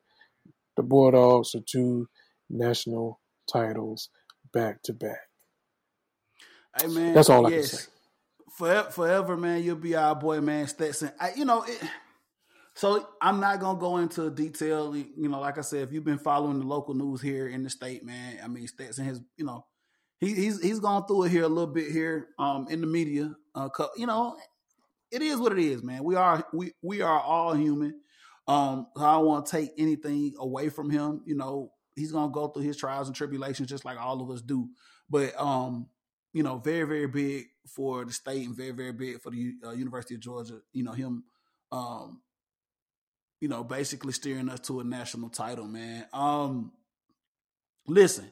the 0.76 0.82
Bulldogs 0.82 1.52
to 1.52 1.60
two 1.60 2.08
national 2.48 3.20
titles 3.50 4.10
back 4.52 4.82
to 4.84 4.92
back. 4.92 5.28
Hey 6.80 6.86
man, 6.88 7.14
that's 7.14 7.30
all 7.30 7.46
I 7.46 7.50
yes. 7.50 7.70
can 7.70 7.78
say. 7.78 7.84
Forever, 8.56 8.90
forever, 8.90 9.36
man, 9.36 9.62
you'll 9.62 9.76
be 9.76 9.94
our 9.94 10.16
boy, 10.16 10.40
man, 10.40 10.66
Stetson. 10.66 11.12
I, 11.20 11.32
you 11.36 11.44
know, 11.44 11.62
it, 11.62 11.80
so 12.74 13.08
I'm 13.20 13.38
not 13.38 13.60
gonna 13.60 13.78
go 13.78 13.98
into 13.98 14.30
detail. 14.30 14.96
You 14.96 15.28
know, 15.28 15.40
like 15.40 15.58
I 15.58 15.62
said, 15.62 15.82
if 15.82 15.92
you've 15.92 16.04
been 16.04 16.18
following 16.18 16.58
the 16.58 16.66
local 16.66 16.94
news 16.94 17.20
here 17.20 17.46
in 17.46 17.62
the 17.62 17.70
state, 17.70 18.04
man, 18.04 18.38
I 18.42 18.48
mean, 18.48 18.66
Stetson 18.66 19.04
has, 19.04 19.20
you 19.36 19.44
know, 19.44 19.64
he, 20.20 20.34
he's 20.34 20.60
he's 20.60 20.80
gone 20.80 21.06
through 21.06 21.24
it 21.24 21.30
here 21.30 21.44
a 21.44 21.48
little 21.48 21.72
bit 21.72 21.90
here, 21.90 22.28
um, 22.38 22.66
in 22.70 22.80
the 22.80 22.86
media. 22.86 23.34
Uh, 23.54 23.68
you 23.96 24.06
know, 24.06 24.36
it 25.10 25.22
is 25.22 25.38
what 25.38 25.52
it 25.52 25.58
is, 25.58 25.82
man. 25.82 26.04
We 26.04 26.16
are 26.16 26.44
we 26.52 26.72
we 26.82 27.02
are 27.02 27.20
all 27.20 27.54
human. 27.54 28.00
Um, 28.46 28.86
I 28.96 29.12
don't 29.12 29.26
want 29.26 29.46
to 29.46 29.52
take 29.52 29.70
anything 29.78 30.34
away 30.38 30.70
from 30.70 30.90
him. 30.90 31.22
You 31.26 31.36
know, 31.36 31.72
he's 31.94 32.12
gonna 32.12 32.32
go 32.32 32.48
through 32.48 32.62
his 32.62 32.76
trials 32.76 33.08
and 33.08 33.16
tribulations 33.16 33.68
just 33.68 33.84
like 33.84 33.98
all 33.98 34.20
of 34.20 34.30
us 34.30 34.42
do. 34.42 34.68
But 35.08 35.38
um, 35.40 35.88
you 36.32 36.42
know, 36.42 36.58
very 36.58 36.84
very 36.84 37.06
big 37.06 37.46
for 37.66 38.04
the 38.04 38.12
state 38.12 38.46
and 38.46 38.56
very 38.56 38.72
very 38.72 38.92
big 38.92 39.20
for 39.20 39.30
the 39.30 39.54
uh, 39.64 39.70
University 39.72 40.14
of 40.14 40.20
Georgia. 40.20 40.60
You 40.72 40.82
know 40.84 40.92
him, 40.92 41.24
um, 41.70 42.22
you 43.40 43.48
know, 43.48 43.62
basically 43.62 44.12
steering 44.12 44.48
us 44.48 44.60
to 44.60 44.80
a 44.80 44.84
national 44.84 45.30
title, 45.30 45.66
man. 45.66 46.06
Um, 46.12 46.72
listen, 47.86 48.30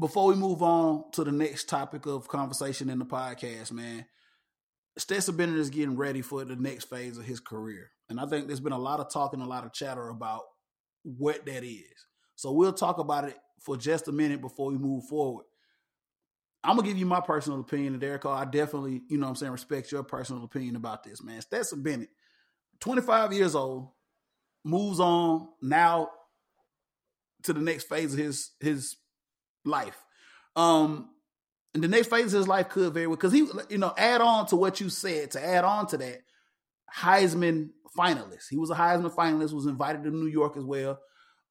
before 0.00 0.28
we 0.28 0.34
move 0.34 0.62
on 0.62 1.04
to 1.12 1.22
the 1.22 1.30
next 1.30 1.68
topic 1.68 2.06
of 2.06 2.26
conversation 2.26 2.88
in 2.88 2.98
the 2.98 3.04
podcast, 3.04 3.70
man. 3.70 4.06
Stetson 4.96 5.36
Bennett 5.36 5.58
is 5.58 5.70
getting 5.70 5.96
ready 5.96 6.22
for 6.22 6.44
the 6.44 6.56
next 6.56 6.86
phase 6.86 7.18
of 7.18 7.24
his 7.24 7.38
career. 7.38 7.90
And 8.08 8.18
I 8.18 8.26
think 8.26 8.46
there's 8.46 8.60
been 8.60 8.72
a 8.72 8.78
lot 8.78 8.98
of 8.98 9.12
talk 9.12 9.34
and 9.34 9.42
a 9.42 9.46
lot 9.46 9.64
of 9.64 9.72
chatter 9.72 10.08
about 10.08 10.42
what 11.02 11.44
that 11.46 11.62
is. 11.64 12.06
So 12.34 12.50
we'll 12.52 12.72
talk 12.72 12.98
about 12.98 13.24
it 13.24 13.36
for 13.60 13.76
just 13.76 14.08
a 14.08 14.12
minute 14.12 14.40
before 14.40 14.70
we 14.70 14.78
move 14.78 15.04
forward. 15.04 15.44
I'm 16.64 16.76
gonna 16.76 16.88
give 16.88 16.98
you 16.98 17.06
my 17.06 17.20
personal 17.20 17.60
opinion, 17.60 17.94
and 17.94 18.00
Derek, 18.00 18.26
I 18.26 18.44
definitely, 18.44 19.02
you 19.08 19.16
know 19.16 19.28
I'm 19.28 19.36
saying, 19.36 19.52
respect 19.52 19.92
your 19.92 20.02
personal 20.02 20.44
opinion 20.44 20.76
about 20.76 21.04
this, 21.04 21.22
man. 21.22 21.40
Stetson 21.40 21.82
Bennett, 21.82 22.10
25 22.80 23.32
years 23.32 23.54
old, 23.54 23.90
moves 24.64 25.00
on 25.00 25.48
now 25.62 26.10
to 27.44 27.52
the 27.54 27.60
next 27.60 27.84
phase 27.88 28.12
of 28.12 28.18
his 28.18 28.50
his 28.60 28.96
life. 29.64 29.96
Um, 30.56 31.10
and 31.74 31.84
the 31.84 31.88
next 31.88 32.08
phase 32.08 32.34
of 32.34 32.40
his 32.40 32.48
life 32.48 32.68
could 32.68 32.94
well 32.94 33.10
because 33.10 33.32
he, 33.32 33.46
you 33.68 33.78
know, 33.78 33.94
add 33.96 34.20
on 34.20 34.46
to 34.46 34.56
what 34.56 34.80
you 34.80 34.88
said. 34.88 35.32
To 35.32 35.44
add 35.44 35.64
on 35.64 35.86
to 35.88 35.98
that, 35.98 36.22
Heisman 36.94 37.70
finalist. 37.96 38.48
He 38.50 38.56
was 38.56 38.70
a 38.70 38.74
Heisman 38.74 39.14
finalist. 39.14 39.52
Was 39.52 39.66
invited 39.66 40.02
to 40.04 40.10
New 40.10 40.26
York 40.26 40.56
as 40.56 40.64
well. 40.64 40.98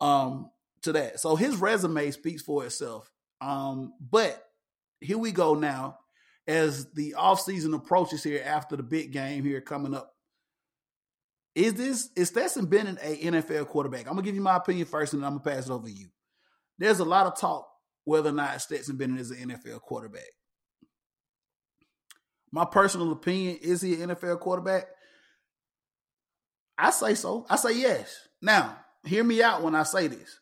Um, 0.01 0.49
to 0.83 0.93
that, 0.93 1.19
so 1.19 1.35
his 1.35 1.57
resume 1.57 2.11
speaks 2.11 2.41
for 2.41 2.65
itself. 2.65 3.11
Um, 3.41 3.93
but 3.99 4.41
here 5.01 5.17
we 5.17 5.31
go 5.31 5.53
now, 5.53 5.99
as 6.47 6.91
the 6.93 7.15
offseason 7.17 7.73
approaches 7.75 8.23
here 8.23 8.41
after 8.45 8.75
the 8.75 8.83
big 8.83 9.11
game 9.11 9.43
here 9.43 9.61
coming 9.61 9.93
up. 9.93 10.13
Is 11.55 11.73
this 11.73 12.09
is 12.15 12.29
Stetson 12.29 12.65
Bennett 12.65 12.97
a 13.01 13.17
NFL 13.17 13.67
quarterback? 13.67 14.01
I'm 14.01 14.13
gonna 14.13 14.21
give 14.21 14.35
you 14.35 14.41
my 14.41 14.57
opinion 14.57 14.85
first, 14.85 15.13
and 15.13 15.21
then 15.21 15.27
I'm 15.27 15.37
gonna 15.37 15.55
pass 15.55 15.67
it 15.67 15.71
over 15.71 15.87
to 15.87 15.93
you. 15.93 16.07
There's 16.77 16.99
a 16.99 17.05
lot 17.05 17.25
of 17.25 17.37
talk 17.37 17.68
whether 18.09 18.29
or 18.29 18.33
not 18.33 18.59
Stetson 18.59 18.97
Bennett 18.97 19.21
is 19.21 19.29
an 19.29 19.49
NFL 19.49 19.81
quarterback. 19.81 20.31
My 22.51 22.65
personal 22.65 23.11
opinion 23.11 23.59
is 23.61 23.81
he 23.81 24.01
an 24.01 24.09
NFL 24.09 24.39
quarterback? 24.39 24.87
I 26.75 26.89
say 26.89 27.13
so. 27.13 27.45
I 27.49 27.55
say 27.55 27.73
yes. 27.77 28.27
Now, 28.41 28.77
hear 29.05 29.23
me 29.23 29.43
out 29.43 29.61
when 29.61 29.75
I 29.75 29.83
say 29.83 30.07
this. 30.07 30.39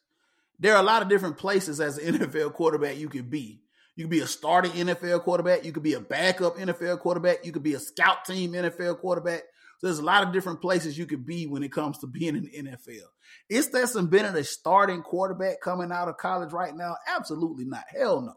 There 0.57 0.75
are 0.75 0.81
a 0.81 0.85
lot 0.85 1.01
of 1.01 1.09
different 1.09 1.37
places 1.37 1.81
as 1.81 1.97
an 1.97 2.15
NFL 2.19 2.53
quarterback 2.53 2.95
you 2.95 3.09
could 3.09 3.29
be. 3.29 3.61
You 3.97 4.05
could 4.05 4.11
be 4.11 4.21
a 4.21 4.27
starting 4.27 4.71
NFL 4.71 5.23
quarterback. 5.23 5.65
You 5.65 5.73
could 5.73 5.83
be 5.83 5.95
a 5.95 5.99
backup 5.99 6.55
NFL 6.55 6.99
quarterback. 6.99 7.45
You 7.45 7.51
could 7.51 7.63
be 7.63 7.73
a 7.73 7.79
scout 7.79 8.23
team 8.23 8.53
NFL 8.53 8.99
quarterback. 8.99 9.43
So 9.77 9.87
there's 9.87 9.99
a 9.99 10.03
lot 10.03 10.23
of 10.23 10.33
different 10.33 10.61
places 10.61 10.97
you 10.97 11.05
could 11.05 11.25
be 11.25 11.45
when 11.45 11.61
it 11.61 11.71
comes 11.71 11.99
to 11.99 12.07
being 12.07 12.35
in 12.35 12.43
the 12.43 12.63
NFL. 12.63 13.07
Is 13.49 13.65
Stetson 13.65 14.07
Bennett 14.07 14.35
a 14.35 14.43
starting 14.43 15.03
quarterback 15.03 15.61
coming 15.61 15.91
out 15.91 16.07
of 16.07 16.17
college 16.17 16.51
right 16.51 16.75
now? 16.75 16.95
Absolutely 17.07 17.65
not. 17.65 17.83
Hell 17.87 18.21
no. 18.21 18.33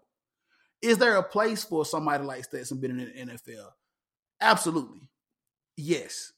Is 0.82 0.99
there 0.99 1.16
a 1.16 1.22
place 1.22 1.64
for 1.64 1.84
somebody 1.84 2.24
like 2.24 2.45
Stetson 2.45 2.80
Bennett 2.80 3.14
in 3.14 3.28
the 3.28 3.34
NFL? 3.34 3.70
Absolutely. 4.41 5.09
Yes. 5.76 6.32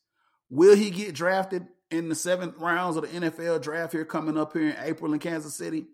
Will 0.50 0.76
he 0.76 0.90
get 0.90 1.14
drafted 1.14 1.66
in 1.90 2.08
the 2.08 2.14
seventh 2.14 2.58
rounds 2.58 2.96
of 2.96 3.02
the 3.02 3.08
NFL 3.08 3.62
draft 3.62 3.92
here 3.92 4.04
coming 4.04 4.38
up 4.38 4.52
here 4.52 4.70
in 4.70 4.76
April 4.82 5.12
in 5.12 5.18
Kansas 5.18 5.56
City? 5.56 5.86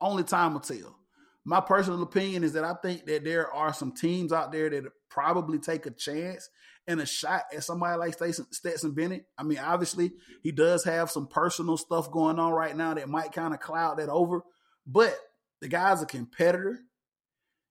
Only 0.00 0.22
time 0.22 0.52
will 0.52 0.60
tell. 0.60 0.96
My 1.44 1.60
personal 1.60 2.02
opinion 2.02 2.44
is 2.44 2.52
that 2.52 2.64
I 2.64 2.74
think 2.74 3.06
that 3.06 3.24
there 3.24 3.50
are 3.52 3.72
some 3.72 3.92
teams 3.92 4.32
out 4.32 4.52
there 4.52 4.70
that 4.70 4.84
probably 5.08 5.58
take 5.58 5.86
a 5.86 5.90
chance 5.90 6.48
and 6.88 7.00
a 7.00 7.06
shot 7.06 7.44
at 7.54 7.62
somebody 7.62 7.98
like 7.98 8.14
Stetson, 8.14 8.92
Bennett. 8.92 9.26
I 9.36 9.42
mean, 9.42 9.58
obviously, 9.58 10.12
he 10.42 10.50
does 10.50 10.82
have 10.84 11.10
some 11.10 11.28
personal 11.28 11.76
stuff 11.76 12.10
going 12.10 12.38
on 12.38 12.52
right 12.52 12.74
now 12.74 12.94
that 12.94 13.10
might 13.10 13.32
kind 13.32 13.52
of 13.52 13.60
cloud 13.60 13.98
that 13.98 14.08
over, 14.08 14.42
but 14.86 15.16
the 15.60 15.68
guy's 15.68 16.02
a 16.02 16.06
competitor. 16.06 16.80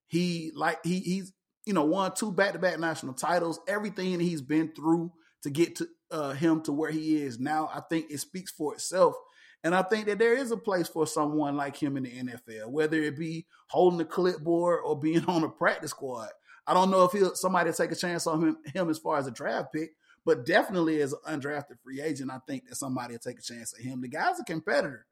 He 0.06 0.52
like 0.56 0.86
he 0.86 1.00
he's 1.00 1.34
you 1.66 1.74
know 1.74 1.84
won 1.84 2.14
two 2.14 2.32
back 2.32 2.54
to 2.54 2.60
back 2.60 2.80
national 2.80 3.16
titles. 3.16 3.60
Everything 3.68 4.20
he's 4.20 4.42
been 4.42 4.72
through 4.74 5.12
to 5.42 5.50
get 5.50 5.78
to 5.78 5.88
uh, 6.12 6.34
him 6.34 6.62
to 6.62 6.72
where 6.72 6.92
he 6.92 7.22
is 7.22 7.40
now, 7.40 7.70
I 7.74 7.82
think 7.90 8.12
it 8.12 8.20
speaks 8.20 8.52
for 8.52 8.76
itself. 8.76 9.16
And 9.64 9.74
I 9.74 9.82
think 9.82 10.06
that 10.06 10.20
there 10.20 10.36
is 10.36 10.52
a 10.52 10.58
place 10.58 10.88
for 10.88 11.08
someone 11.08 11.58
like 11.58 11.76
him 11.76 11.98
in 11.98 12.04
the 12.04 12.12
NFL, 12.12 12.70
whether 12.70 13.02
it 13.02 13.18
be 13.18 13.48
holding 13.68 13.98
the 13.98 14.06
clipboard 14.06 14.82
or 14.86 15.00
being 15.00 15.26
on 15.28 15.44
a 15.44 15.50
practice 15.50 15.92
squad. 15.92 16.30
I 16.68 16.74
don't 16.74 16.92
know 16.92 17.06
if 17.06 17.14
he'll 17.14 17.36
somebody 17.36 17.72
take 17.72 17.92
a 17.92 17.96
chance 17.96 18.28
on 18.28 18.42
him, 18.42 18.58
him 18.74 18.90
as 18.90 19.00
far 19.00 19.18
as 19.18 19.26
a 19.26 19.32
draft 19.32 19.74
pick, 19.74 19.92
but 20.26 20.46
definitely 20.46 21.02
as 21.02 21.14
an 21.14 21.40
undrafted 21.40 21.80
free 21.82 22.02
agent, 22.02 22.30
I 22.30 22.40
think 22.46 22.68
that 22.68 22.76
somebody 22.76 23.14
will 23.14 23.20
take 23.20 23.40
a 23.40 23.42
chance 23.42 23.74
at 23.74 23.84
him. 23.84 24.02
The 24.02 24.10
guy's 24.10 24.40
a 24.40 24.44
competitor. 24.44 25.06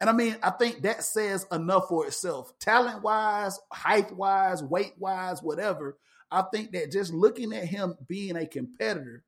And 0.00 0.10
I 0.10 0.12
mean, 0.12 0.36
I 0.42 0.50
think 0.50 0.82
that 0.82 1.04
says 1.04 1.46
enough 1.50 1.88
for 1.88 2.06
itself. 2.06 2.52
Talent 2.58 3.02
wise, 3.02 3.58
height 3.72 4.12
wise, 4.12 4.62
weight 4.62 4.94
wise, 4.98 5.42
whatever. 5.42 5.96
I 6.30 6.42
think 6.52 6.72
that 6.72 6.90
just 6.90 7.14
looking 7.14 7.52
at 7.52 7.64
him 7.64 7.94
being 8.06 8.36
a 8.36 8.46
competitor, 8.46 9.22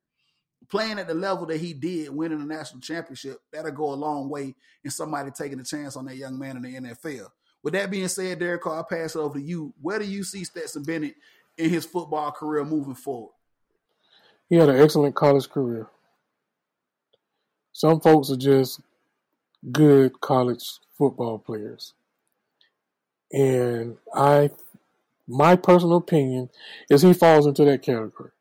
playing 0.69 0.99
at 0.99 1.07
the 1.07 1.13
level 1.13 1.47
that 1.47 1.61
he 1.61 1.73
did, 1.73 2.09
winning 2.09 2.41
a 2.41 2.45
national 2.45 2.81
championship, 2.81 3.37
that'll 3.51 3.71
go 3.71 3.93
a 3.93 3.95
long 3.95 4.29
way 4.29 4.55
in 4.83 4.91
somebody 4.91 5.31
taking 5.31 5.59
a 5.59 5.63
chance 5.63 5.95
on 5.95 6.05
that 6.05 6.17
young 6.17 6.37
man 6.37 6.57
in 6.57 6.63
the 6.63 6.89
NFL. 6.89 7.29
With 7.63 7.73
that 7.73 7.91
being 7.91 8.07
said, 8.07 8.39
Derek 8.39 8.65
I'll 8.67 8.83
pass 8.83 9.15
it 9.15 9.19
over 9.19 9.39
to 9.39 9.43
you. 9.43 9.73
Where 9.81 9.99
do 9.99 10.05
you 10.05 10.23
see 10.23 10.43
Stetson 10.43 10.83
Bennett 10.83 11.15
in 11.59 11.69
his 11.69 11.85
football 11.85 12.31
career 12.31 12.63
moving 12.63 12.95
forward? 12.95 13.33
He 14.49 14.55
had 14.55 14.69
an 14.69 14.79
excellent 14.79 15.15
college 15.15 15.49
career. 15.49 15.87
Some 17.73 17.99
folks 17.99 18.31
are 18.31 18.37
just 18.37 18.79
good 19.71 20.19
college 20.21 20.79
football 20.97 21.37
players. 21.37 21.93
And 23.31 23.97
I 24.13 24.49
my 25.27 25.55
personal 25.55 25.97
opinion 25.97 26.49
is 26.89 27.03
he 27.03 27.13
falls 27.13 27.45
into 27.45 27.63
that 27.65 27.83
category. 27.83 28.31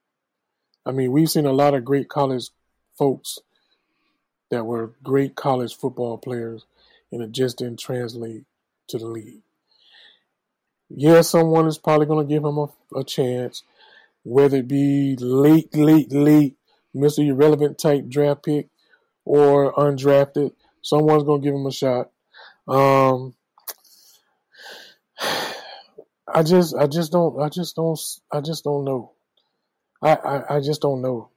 I 0.86 0.92
mean, 0.92 1.12
we've 1.12 1.28
seen 1.28 1.44
a 1.44 1.52
lot 1.52 1.74
of 1.74 1.84
great 1.84 2.08
college 2.08 2.48
folks 2.96 3.38
that 4.50 4.64
were 4.64 4.92
great 5.02 5.34
college 5.34 5.76
football 5.76 6.16
players 6.16 6.64
and 7.12 7.22
it 7.22 7.32
just 7.32 7.58
didn't 7.58 7.80
translate 7.80 8.44
to 8.88 8.96
the 8.96 9.06
league. 9.06 9.42
Yeah, 10.90 11.20
someone 11.20 11.66
is 11.66 11.78
probably 11.78 12.06
going 12.06 12.26
to 12.26 12.32
give 12.32 12.44
him 12.44 12.58
a, 12.58 12.68
a 12.96 13.04
chance, 13.04 13.62
whether 14.22 14.58
it 14.58 14.68
be 14.68 15.16
late, 15.20 15.74
late, 15.76 16.12
late, 16.12 16.56
Mr. 16.96 17.26
Irrelevant 17.26 17.78
type 17.78 18.08
draft 18.08 18.44
pick 18.44 18.68
or 19.24 19.74
undrafted. 19.74 20.52
Someone's 20.82 21.24
going 21.24 21.42
to 21.42 21.44
give 21.46 21.54
him 21.54 21.66
a 21.66 21.72
shot. 21.72 22.10
Um, 22.66 23.34
I 26.34 26.42
just, 26.42 26.74
I 26.74 26.86
just 26.86 27.12
don't, 27.12 27.40
I 27.40 27.48
just 27.50 27.76
don't, 27.76 27.98
I 28.32 28.40
just 28.40 28.64
don't 28.64 28.84
know. 28.84 29.12
I, 30.00 30.14
I, 30.14 30.56
I 30.56 30.60
just 30.60 30.80
don't 30.80 31.02
know, 31.02 31.30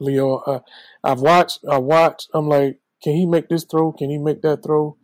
Leo. 0.00 0.42
I, 0.46 0.60
I've 1.02 1.20
watched, 1.20 1.60
I 1.68 1.78
watched. 1.78 2.28
I'm 2.34 2.48
like, 2.48 2.80
can 3.02 3.14
he 3.14 3.24
make 3.26 3.48
this 3.48 3.64
throw? 3.64 3.92
Can 3.92 4.10
he 4.10 4.18
make 4.18 4.42
that 4.42 4.62
throw? 4.62 4.96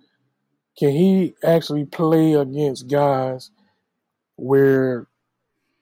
Can 0.79 0.91
he 0.91 1.35
actually 1.45 1.85
play 1.85 2.35
against 2.35 2.89
guys 2.89 3.51
where 4.37 5.07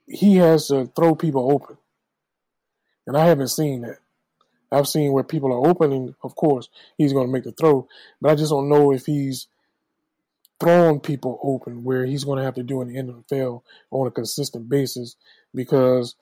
he 0.07 0.37
has 0.37 0.67
to 0.67 0.91
throw 0.95 1.15
people 1.15 1.51
open? 1.51 1.77
And 3.05 3.17
I 3.17 3.25
haven't 3.25 3.49
seen 3.49 3.81
that. 3.81 3.97
I've 4.71 4.87
seen 4.87 5.11
where 5.11 5.23
people 5.23 5.53
are 5.53 5.67
open, 5.67 5.91
and 5.91 6.15
of 6.23 6.35
course 6.35 6.67
he's 6.97 7.13
going 7.13 7.27
to 7.27 7.31
make 7.31 7.43
the 7.43 7.51
throw, 7.51 7.87
but 8.19 8.31
I 8.31 8.35
just 8.35 8.49
don't 8.49 8.69
know 8.69 8.91
if 8.91 9.05
he's 9.05 9.47
throwing 10.59 10.99
people 10.99 11.39
open 11.43 11.83
where 11.83 12.05
he's 12.05 12.23
going 12.23 12.39
to 12.39 12.45
have 12.45 12.55
to 12.55 12.63
do 12.63 12.81
an 12.81 12.95
in 12.95 13.07
the 13.07 13.13
NFL 13.13 13.61
on 13.91 14.07
a 14.07 14.11
consistent 14.11 14.69
basis 14.69 15.15
because 15.53 16.15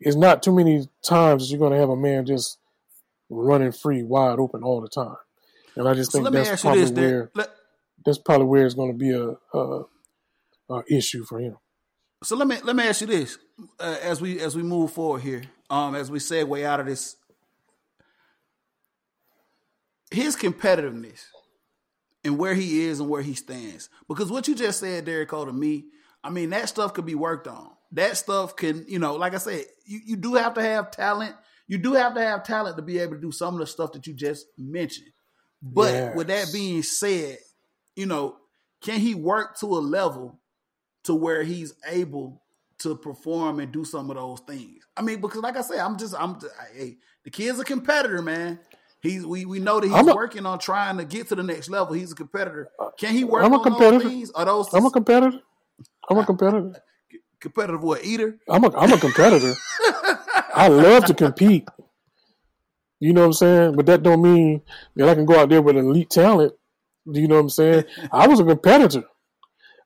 it's 0.00 0.16
not 0.16 0.42
too 0.42 0.54
many 0.54 0.88
times 1.02 1.42
that 1.42 1.50
you're 1.50 1.58
going 1.58 1.72
to 1.72 1.78
have 1.78 1.90
a 1.90 1.96
man 1.96 2.24
just 2.24 2.58
running 3.28 3.72
free, 3.72 4.02
wide 4.02 4.38
open 4.38 4.62
all 4.62 4.80
the 4.80 4.88
time. 4.88 5.16
And 5.76 5.88
I 5.88 5.94
just 5.94 6.12
think 6.12 6.26
so 6.26 6.30
that's 6.30 6.60
probably 6.60 6.82
this, 6.82 6.90
where 6.92 7.30
let, 7.34 7.50
that's 8.04 8.18
probably 8.18 8.46
where 8.46 8.66
it's 8.66 8.74
going 8.74 8.92
to 8.92 8.98
be 8.98 9.10
a, 9.10 9.58
a, 9.58 9.84
a, 10.72 10.82
issue 10.88 11.24
for 11.24 11.38
him. 11.38 11.56
So 12.22 12.36
let 12.36 12.46
me 12.46 12.58
let 12.62 12.76
me 12.76 12.84
ask 12.84 13.00
you 13.00 13.06
this 13.08 13.38
uh, 13.80 13.96
as 14.02 14.20
we 14.20 14.40
as 14.40 14.54
we 14.56 14.62
move 14.62 14.92
forward 14.92 15.22
here, 15.22 15.42
um, 15.70 15.94
as 15.94 16.10
we 16.10 16.18
segue 16.18 16.64
out 16.64 16.80
of 16.80 16.86
this, 16.86 17.16
his 20.10 20.36
competitiveness 20.36 21.24
and 22.24 22.38
where 22.38 22.54
he 22.54 22.84
is 22.84 23.00
and 23.00 23.08
where 23.08 23.22
he 23.22 23.34
stands. 23.34 23.88
Because 24.08 24.30
what 24.30 24.46
you 24.46 24.54
just 24.54 24.80
said, 24.80 25.06
Derico, 25.06 25.46
to 25.46 25.52
me, 25.52 25.86
I 26.22 26.30
mean, 26.30 26.50
that 26.50 26.68
stuff 26.68 26.94
could 26.94 27.06
be 27.06 27.14
worked 27.14 27.48
on. 27.48 27.70
That 27.92 28.16
stuff 28.16 28.56
can, 28.56 28.84
you 28.88 28.98
know, 28.98 29.16
like 29.16 29.34
I 29.34 29.38
said, 29.38 29.64
you, 29.84 30.00
you 30.04 30.16
do 30.16 30.34
have 30.34 30.54
to 30.54 30.62
have 30.62 30.90
talent. 30.90 31.34
You 31.66 31.78
do 31.78 31.94
have 31.94 32.14
to 32.14 32.20
have 32.20 32.44
talent 32.44 32.76
to 32.76 32.82
be 32.82 32.98
able 32.98 33.14
to 33.14 33.20
do 33.20 33.32
some 33.32 33.54
of 33.54 33.60
the 33.60 33.66
stuff 33.66 33.92
that 33.92 34.06
you 34.06 34.14
just 34.14 34.46
mentioned. 34.56 35.10
But 35.60 35.92
yes. 35.92 36.16
with 36.16 36.26
that 36.28 36.50
being 36.52 36.82
said, 36.82 37.38
you 37.96 38.06
know, 38.06 38.36
can 38.82 38.98
he 38.98 39.14
work 39.14 39.58
to 39.58 39.66
a 39.66 39.78
level 39.78 40.40
to 41.04 41.14
where 41.14 41.42
he's 41.42 41.74
able 41.88 42.42
to 42.78 42.96
perform 42.96 43.60
and 43.60 43.72
do 43.72 43.84
some 43.84 44.10
of 44.10 44.16
those 44.16 44.40
things? 44.40 44.84
I 44.96 45.02
mean, 45.02 45.20
because 45.20 45.42
like 45.42 45.56
I 45.56 45.62
said, 45.62 45.78
I'm 45.78 45.96
just, 45.98 46.14
I'm, 46.18 46.38
hey, 46.74 46.96
the 47.24 47.30
kid's 47.30 47.58
a 47.60 47.64
competitor, 47.64 48.22
man. 48.22 48.58
He's 49.00 49.26
we, 49.26 49.44
we 49.44 49.58
know 49.58 49.80
that 49.80 49.88
he's 49.88 50.06
a, 50.06 50.14
working 50.14 50.46
on 50.46 50.60
trying 50.60 50.96
to 50.98 51.04
get 51.04 51.28
to 51.28 51.34
the 51.34 51.42
next 51.42 51.68
level. 51.68 51.92
He's 51.94 52.12
a 52.12 52.14
competitor. 52.14 52.70
Uh, 52.78 52.90
can 52.96 53.12
he 53.12 53.24
work 53.24 53.42
I'm 53.44 53.52
a 53.52 53.56
on 53.58 53.64
competitor. 53.64 53.98
those 53.98 54.12
things? 54.12 54.30
Are 54.30 54.44
those 54.44 54.72
I'm 54.72 54.86
a 54.86 54.90
competitor. 54.92 55.40
I'm 56.08 56.18
a 56.18 56.24
competitor. 56.26 56.74
competitive 57.40 57.82
what 57.82 58.04
eater? 58.04 58.38
I'm 58.48 58.62
a 58.62 58.76
I'm 58.76 58.92
a 58.92 58.98
competitor. 58.98 59.54
I 60.54 60.68
love 60.68 61.06
to 61.06 61.14
compete. 61.14 61.68
You 63.00 63.12
know 63.12 63.22
what 63.22 63.26
I'm 63.26 63.32
saying? 63.32 63.74
But 63.74 63.86
that 63.86 64.04
don't 64.04 64.22
mean 64.22 64.62
that 64.94 65.08
I 65.08 65.14
can 65.16 65.26
go 65.26 65.40
out 65.40 65.48
there 65.48 65.62
with 65.62 65.76
elite 65.76 66.10
talent. 66.10 66.52
Do 67.10 67.20
you 67.20 67.26
know 67.26 67.34
what 67.36 67.40
I'm 67.42 67.50
saying? 67.50 67.84
I 68.12 68.28
was 68.28 68.38
a 68.38 68.44
competitor. 68.44 69.02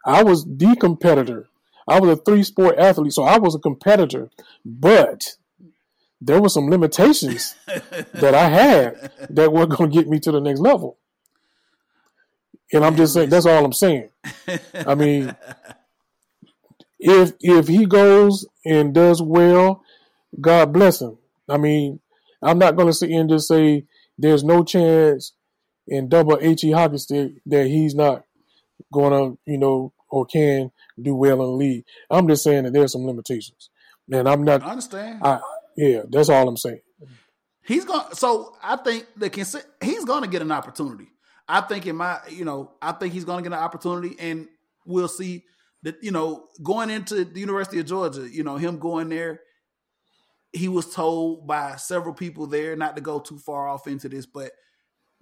I 0.07 0.23
was 0.23 0.45
the 0.45 0.77
competitor. 0.77 1.49
I 1.89 2.01
was 2.01 2.19
a 2.19 2.23
three 2.23 2.45
sport 2.45 2.79
athlete, 2.79 3.13
so 3.13 3.25
I 3.25 3.39
was 3.39 3.55
a 3.55 3.59
competitor. 3.59 4.31
But 4.65 5.37
there 6.21 6.41
were 6.41 6.49
some 6.49 6.71
limitations 6.71 7.55
that 7.67 8.35
I 8.35 8.49
had 8.49 9.13
that 9.31 9.53
were 9.53 9.67
going 9.67 9.91
to 9.91 9.97
get 9.97 10.09
me 10.09 10.21
to 10.21 10.33
the 10.33 10.41
next 10.41 10.61
level. 10.61 10.97
And 12.73 12.85
I'm 12.85 12.97
just 12.97 13.15
saying 13.15 13.31
that's 13.31 13.47
all 13.47 13.65
I'm 13.65 13.73
saying. 13.73 14.09
I 14.75 14.95
mean, 14.95 15.37
if 16.99 17.33
if 17.41 17.69
he 17.69 17.87
goes 17.87 18.47
and 18.65 18.95
does 18.95 19.23
well, 19.23 19.83
God 20.41 20.73
bless 20.73 21.01
him. 21.01 21.19
I 21.49 21.59
mean, 21.59 22.01
I'm 22.43 22.59
not 22.59 22.77
going 22.77 22.89
to 22.89 22.93
sit 22.93 23.11
here 23.11 23.21
and 23.21 23.31
just 23.31 23.49
say 23.49 23.85
there's 24.19 24.43
no 24.43 24.65
chance 24.65 25.33
in 25.87 26.09
double 26.09 26.39
HE 26.41 26.73
hockey 26.73 26.99
stick 26.99 27.33
that 27.47 27.67
he's 27.67 27.95
not 27.95 28.25
going 28.93 29.13
to, 29.13 29.39
you 29.51 29.59
know, 29.59 29.93
or 30.09 30.25
can 30.25 30.71
do 31.01 31.15
well 31.15 31.43
in 31.43 31.51
the 31.51 31.57
league. 31.57 31.85
I'm 32.11 32.29
just 32.29 32.45
saying 32.45 32.65
that 32.65 32.73
there's 32.73 32.93
some 32.93 33.07
limitations. 33.07 33.71
And 34.11 34.29
I'm 34.29 34.45
not. 34.45 34.63
I 34.63 34.71
understand. 34.71 35.21
I, 35.23 35.41
yeah, 35.77 36.03
that's 36.09 36.29
all 36.29 36.49
I'm 36.49 36.57
saying. 36.57 36.81
He's 37.63 37.85
gonna. 37.85 38.15
So 38.15 38.57
I 38.63 38.77
think 38.77 39.07
the 39.17 39.29
he's 39.83 40.05
going 40.05 40.23
to 40.23 40.29
get 40.29 40.43
an 40.43 40.53
opportunity. 40.53 41.09
I 41.49 41.61
think 41.61 41.87
in 41.87 41.97
my, 41.97 42.19
you 42.29 42.45
know, 42.45 42.73
I 42.81 42.93
think 42.93 43.13
he's 43.13 43.25
going 43.25 43.43
to 43.43 43.51
get 43.51 43.57
an 43.57 43.63
opportunity, 43.63 44.17
and 44.19 44.49
we'll 44.85 45.09
see 45.09 45.45
that. 45.83 46.03
You 46.03 46.13
know, 46.13 46.47
going 46.63 46.91
into 46.91 47.25
the 47.25 47.41
University 47.41 47.81
of 47.81 47.87
Georgia, 47.87 48.29
you 48.31 48.45
know, 48.45 48.57
him 48.57 48.79
going 48.79 49.09
there, 49.09 49.41
he 50.53 50.69
was 50.69 50.93
told 50.95 51.47
by 51.47 51.77
several 51.77 52.15
people 52.15 52.47
there 52.47 52.77
not 52.77 52.95
to 52.97 53.03
go 53.03 53.19
too 53.19 53.39
far 53.39 53.69
off 53.69 53.89
into 53.89 54.09
this, 54.09 54.27
but 54.27 54.53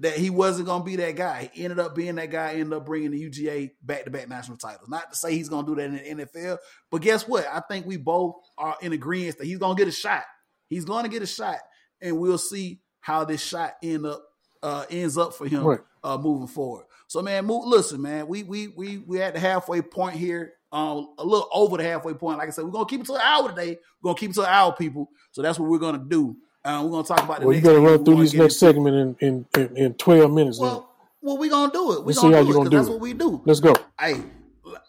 that 0.01 0.17
he 0.17 0.29
wasn't 0.29 0.67
going 0.67 0.83
to 0.83 0.85
be 0.85 0.97
that 0.97 1.17
guy. 1.17 1.51
He 1.53 1.65
ended 1.65 1.79
up 1.79 1.95
being 1.95 2.17
that 2.17 2.31
guy. 2.31 2.55
Ended 2.55 2.73
up 2.73 2.87
bringing 2.87 3.13
the 3.13 3.31
UGA 3.31 3.71
back 3.83 4.05
to 4.05 4.11
back 4.11 4.29
national 4.29 4.59
titles. 4.59 4.89
Not 4.89 5.13
to 5.13 5.17
say 5.17 5.35
he's 5.35 5.49
going 5.49 5.67
to 5.67 5.75
do 5.75 5.81
that 5.81 6.05
in 6.05 6.17
the 6.19 6.25
NFL, 6.25 6.59
but 6.91 7.03
guess 7.03 7.29
what? 7.29 7.47
I 7.47 7.61
think 7.61 7.87
we 7.87 7.97
both 7.97 8.35
are 8.59 8.77
in 8.81 8.93
agreement 8.93 9.39
that 9.39 9.47
he's 9.47 9.59
going 9.59 9.77
to 9.77 9.81
get 9.81 9.89
a 9.89 9.93
shot. 9.93 10.25
He's 10.69 10.85
going 10.85 11.05
to 11.05 11.11
get 11.11 11.23
a 11.23 11.27
shot, 11.27 11.59
and 12.01 12.19
we'll 12.19 12.39
see 12.39 12.81
how 13.01 13.25
this 13.25 13.43
shot 13.43 13.75
end 13.83 14.07
up 14.07 14.25
uh, 14.63 14.87
ends 14.91 15.19
up 15.19 15.35
for 15.35 15.47
him 15.47 15.63
right. 15.63 15.81
uh, 16.03 16.17
moving 16.17 16.49
forward. 16.49 16.87
So, 17.07 17.23
man, 17.23 17.45
move, 17.45 17.67
listen, 17.67 18.01
man, 18.03 18.27
we 18.27 18.43
we 18.43 18.69
we 18.69 18.99
we 18.99 19.23
at 19.23 19.35
the 19.35 19.41
halfway 19.41 19.83
point 19.83 20.17
here. 20.17 20.55
Um, 20.73 21.15
a 21.19 21.25
little 21.25 21.49
over 21.53 21.77
the 21.77 21.85
halfway 21.85 22.15
point. 22.15 22.39
Like 22.39 22.49
I 22.49 22.51
said, 22.51 22.65
we're 22.65 22.73
gonna 22.73 22.87
keep 22.87 23.03
it 23.03 23.07
to 23.07 23.15
an 23.15 23.21
hour 23.21 23.49
today. 23.49 23.79
We're 24.03 24.09
gonna 24.09 24.19
keep 24.19 24.31
it 24.31 24.35
to 24.35 24.41
an 24.41 24.49
hour, 24.49 24.75
people. 24.75 25.09
So 25.31 25.41
that's 25.41 25.57
what 25.57 25.69
we're 25.69 25.79
gonna 25.79 26.05
do. 26.09 26.37
Uh, 26.65 26.83
we're 26.85 26.91
gonna 26.91 27.05
talk 27.05 27.23
about. 27.23 27.41
The 27.41 27.47
well, 27.47 27.57
you 27.57 27.63
gotta 27.63 27.81
run 27.81 28.05
through 28.05 28.23
this 28.23 28.33
next 28.33 28.57
segment 28.57 29.19
in, 29.21 29.29
in, 29.29 29.47
in, 29.61 29.77
in 29.77 29.95
twelve 29.95 30.33
minutes. 30.33 30.59
Well, 30.59 30.91
well, 31.21 31.39
we're 31.39 31.51
gonna 31.51 31.73
do 31.73 31.93
it. 31.93 32.01
Let's 32.01 32.19
gonna 32.19 32.35
see 32.35 32.37
how 32.37 32.47
you 32.47 32.55
gonna 32.55 32.71
do 32.71 32.77
That's 32.77 32.89
it. 32.89 32.93
what 32.93 33.01
we 33.01 33.13
do. 33.13 33.43
Let's 33.45 33.61
go. 33.61 33.75
Hey, 34.01 34.23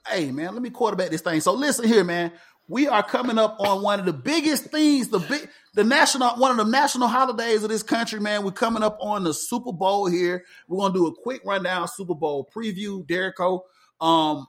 hey, 0.07 0.31
man, 0.31 0.53
let 0.53 0.61
me 0.61 0.69
quarterback 0.69 1.09
this 1.09 1.21
thing. 1.21 1.41
So 1.41 1.53
listen 1.53 1.87
here, 1.87 2.03
man 2.03 2.31
we 2.67 2.87
are 2.87 3.03
coming 3.03 3.37
up 3.37 3.57
on 3.59 3.83
one 3.83 3.99
of 3.99 4.05
the 4.05 4.13
biggest 4.13 4.65
things, 4.65 5.09
the 5.09 5.19
big, 5.19 5.47
the 5.73 5.83
national, 5.83 6.35
one 6.37 6.51
of 6.51 6.57
the 6.57 6.71
national 6.71 7.07
holidays 7.07 7.63
of 7.63 7.69
this 7.69 7.83
country, 7.83 8.19
man. 8.19 8.43
We're 8.43 8.51
coming 8.51 8.81
up 8.81 8.97
on 9.01 9.23
the 9.23 9.33
Super 9.33 9.71
Bowl 9.71 10.07
here. 10.07 10.43
We're 10.67 10.79
gonna 10.79 10.93
do 10.93 11.07
a 11.07 11.15
quick 11.15 11.41
rundown 11.45 11.87
Super 11.87 12.15
Bowl 12.15 12.49
preview, 12.53 13.05
Derico. 13.05 13.61
Um, 14.01 14.47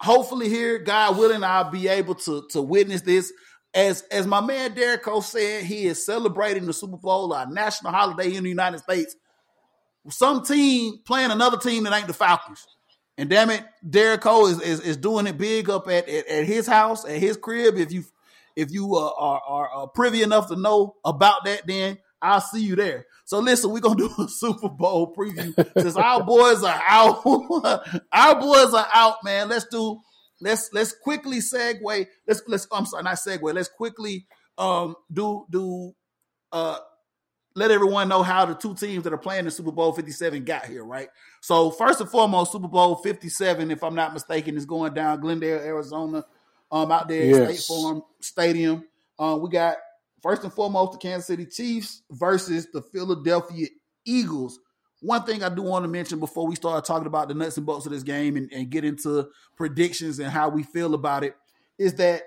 hopefully 0.00 0.48
here, 0.48 0.78
God 0.78 1.16
willing, 1.16 1.44
I'll 1.44 1.70
be 1.70 1.86
able 1.86 2.16
to 2.16 2.46
to 2.50 2.62
witness 2.62 3.02
this. 3.02 3.32
As 3.74 4.02
as 4.10 4.26
my 4.26 4.40
man 4.40 4.74
Derek 4.74 5.04
Derico 5.04 5.22
said, 5.22 5.64
he 5.64 5.84
is 5.84 6.04
celebrating 6.04 6.66
the 6.66 6.72
Super 6.72 6.96
Bowl, 6.96 7.32
our 7.32 7.46
national 7.46 7.92
holiday 7.92 8.34
in 8.34 8.42
the 8.42 8.48
United 8.48 8.78
States. 8.78 9.14
Some 10.08 10.42
team 10.42 11.00
playing 11.04 11.30
another 11.30 11.58
team 11.58 11.84
that 11.84 11.92
ain't 11.92 12.06
the 12.06 12.14
Falcons. 12.14 12.66
And 13.18 13.28
damn 13.28 13.50
it, 13.50 13.64
Derico 13.84 14.48
is, 14.48 14.60
is, 14.60 14.80
is 14.80 14.96
doing 14.96 15.26
it 15.26 15.36
big 15.36 15.68
up 15.68 15.88
at, 15.88 16.08
at, 16.08 16.28
at 16.28 16.44
his 16.46 16.66
house, 16.66 17.04
at 17.04 17.18
his 17.18 17.36
crib. 17.36 17.76
If 17.76 17.92
you 17.92 18.04
if 18.56 18.72
you 18.72 18.96
uh, 18.96 19.10
are, 19.16 19.42
are, 19.46 19.68
are 19.68 19.88
privy 19.88 20.22
enough 20.22 20.48
to 20.48 20.56
know 20.56 20.96
about 21.04 21.44
that, 21.44 21.66
then 21.66 21.98
I'll 22.22 22.40
see 22.40 22.62
you 22.62 22.74
there. 22.76 23.06
So 23.24 23.40
listen, 23.40 23.70
we're 23.70 23.80
gonna 23.80 23.96
do 23.96 24.10
a 24.18 24.28
Super 24.28 24.68
Bowl 24.68 25.14
preview 25.14 25.54
since 25.80 25.96
our 25.96 26.24
boys 26.24 26.62
are 26.62 26.82
out. 26.86 27.22
our 28.12 28.40
boys 28.40 28.74
are 28.74 28.88
out, 28.94 29.16
man. 29.24 29.48
Let's 29.48 29.66
do 29.66 30.00
let's 30.40 30.70
let's 30.72 30.92
quickly 30.92 31.38
segue. 31.38 32.06
Let's 32.26 32.42
let's 32.46 32.66
I'm 32.72 32.86
sorry, 32.86 33.04
not 33.04 33.16
segue. 33.16 33.54
Let's 33.54 33.68
quickly 33.68 34.26
um 34.56 34.96
do 35.12 35.46
do 35.50 35.94
uh 36.52 36.78
let 37.54 37.70
everyone 37.72 38.08
know 38.08 38.22
how 38.22 38.44
the 38.44 38.54
two 38.54 38.74
teams 38.74 39.02
that 39.04 39.12
are 39.12 39.18
playing 39.18 39.44
the 39.44 39.50
Super 39.50 39.72
Bowl 39.72 39.92
57 39.92 40.44
got 40.44 40.66
here, 40.66 40.84
right? 40.84 41.08
So 41.40 41.72
first 41.72 42.00
and 42.00 42.08
foremost, 42.08 42.52
Super 42.52 42.68
Bowl 42.68 42.96
57, 42.96 43.70
if 43.72 43.82
I'm 43.82 43.96
not 43.96 44.14
mistaken, 44.14 44.56
is 44.56 44.64
going 44.64 44.94
down 44.94 45.20
Glendale, 45.20 45.58
Arizona, 45.58 46.24
um, 46.70 46.92
out 46.92 47.08
there 47.08 47.24
yes. 47.24 47.36
at 47.36 47.56
State 47.56 47.74
Farm 47.74 48.02
Stadium. 48.20 48.84
Um, 49.18 49.42
we 49.42 49.48
got 49.48 49.76
first 50.22 50.44
and 50.44 50.52
foremost 50.52 50.92
the 50.92 50.98
Kansas 50.98 51.26
City 51.26 51.46
Chiefs 51.46 52.02
versus 52.12 52.68
the 52.72 52.80
Philadelphia 52.80 53.66
Eagles. 54.04 54.60
One 55.00 55.22
thing 55.22 55.42
I 55.42 55.48
do 55.48 55.62
want 55.62 55.84
to 55.84 55.88
mention 55.88 56.18
before 56.18 56.46
we 56.46 56.56
start 56.56 56.84
talking 56.84 57.06
about 57.06 57.28
the 57.28 57.34
nuts 57.34 57.56
and 57.56 57.64
bolts 57.64 57.86
of 57.86 57.92
this 57.92 58.02
game 58.02 58.36
and, 58.36 58.50
and 58.52 58.68
get 58.68 58.84
into 58.84 59.28
predictions 59.56 60.18
and 60.18 60.30
how 60.30 60.48
we 60.48 60.64
feel 60.64 60.94
about 60.94 61.22
it 61.22 61.36
is 61.78 61.94
that 61.94 62.22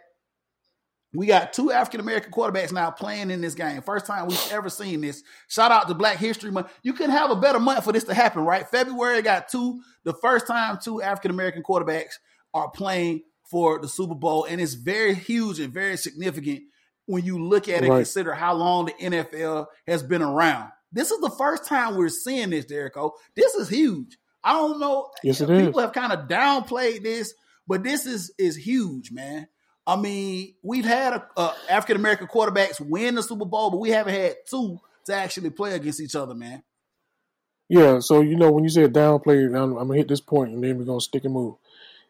we 1.13 1.26
got 1.26 1.51
two 1.51 1.72
African 1.72 1.99
American 1.99 2.32
quarterbacks 2.32 2.72
now 2.72 2.89
playing 2.89 3.32
in 3.32 3.41
this 3.41 3.53
game. 3.53 3.82
First 3.82 4.05
time 4.05 4.28
we've 4.28 4.51
ever 4.51 4.69
seen 4.69 5.01
this. 5.01 5.24
Shout 5.49 5.72
out 5.72 5.89
to 5.89 5.93
Black 5.93 6.17
History 6.17 6.51
Month. 6.51 6.72
You 6.84 6.93
couldn't 6.93 7.11
have 7.11 7.32
a 7.32 7.36
better 7.36 7.59
month 7.59 7.84
for 7.84 7.91
this 7.91 8.05
to 8.05 8.13
happen, 8.13 8.45
right? 8.45 8.67
February 8.67 9.22
got 9.22 9.49
two, 9.49 9.82
the 10.05 10.13
first 10.13 10.47
time 10.47 10.78
two 10.82 11.01
African 11.01 11.32
American 11.32 11.63
quarterbacks 11.63 12.13
are 12.53 12.69
playing 12.69 13.24
for 13.43 13.80
the 13.80 13.89
Super 13.89 14.15
Bowl. 14.15 14.45
And 14.45 14.61
it's 14.61 14.76
very 14.76 15.13
huge 15.13 15.59
and 15.59 15.74
very 15.74 15.97
significant 15.97 16.61
when 17.05 17.26
you 17.26 17.43
look 17.43 17.67
at 17.67 17.84
it 17.84 17.89
right. 17.89 17.97
and 17.97 18.05
consider 18.05 18.34
how 18.34 18.53
long 18.53 18.86
the 18.86 18.93
NFL 18.93 19.65
has 19.88 20.03
been 20.03 20.22
around. 20.22 20.72
This 20.92 21.12
is 21.12 21.20
the 21.22 21.30
first 21.30 21.66
time 21.66 21.96
we're 21.96 22.10
seeing 22.10 22.50
this, 22.50 22.66
Derico. 22.66 23.12
This 23.36 23.54
is 23.56 23.70
huge. 23.70 24.18
I 24.44 24.54
don't 24.54 24.80
know. 24.80 25.10
Yes, 25.24 25.42
it 25.42 25.48
People 25.48 25.80
is. 25.80 25.86
have 25.86 25.94
kind 25.94 26.12
of 26.12 26.28
downplayed 26.28 27.04
this, 27.04 27.34
but 27.68 27.84
this 27.84 28.06
is 28.06 28.34
is 28.38 28.56
huge, 28.56 29.12
man. 29.12 29.48
I 29.86 29.96
mean, 29.96 30.56
we've 30.64 30.86
had 30.86 31.22
African 31.70 31.98
American 31.98 32.28
quarterbacks 32.28 32.80
win 32.80 33.16
the 33.16 33.24
Super 33.24 33.46
Bowl, 33.46 33.72
but 33.72 33.80
we 33.80 33.89
haven't 33.89 34.14
had 34.14 34.36
two 34.50 34.80
to 35.06 35.14
actually 35.14 35.50
play 35.50 35.74
against 35.74 36.02
each 36.02 36.16
other, 36.16 36.34
man. 36.34 36.64
Yeah, 37.70 38.00
so 38.00 38.22
you 38.22 38.36
know 38.36 38.52
when 38.52 38.64
you 38.64 38.70
said 38.70 38.94
downplayed, 38.94 39.56
I'm, 39.56 39.78
I'm 39.78 39.88
gonna 39.88 39.96
hit 39.98 40.08
this 40.08 40.22
point 40.22 40.52
and 40.52 40.64
then 40.64 40.78
we're 40.78 40.86
gonna 40.86 41.00
stick 41.00 41.24
and 41.24 41.34
move. 41.34 41.56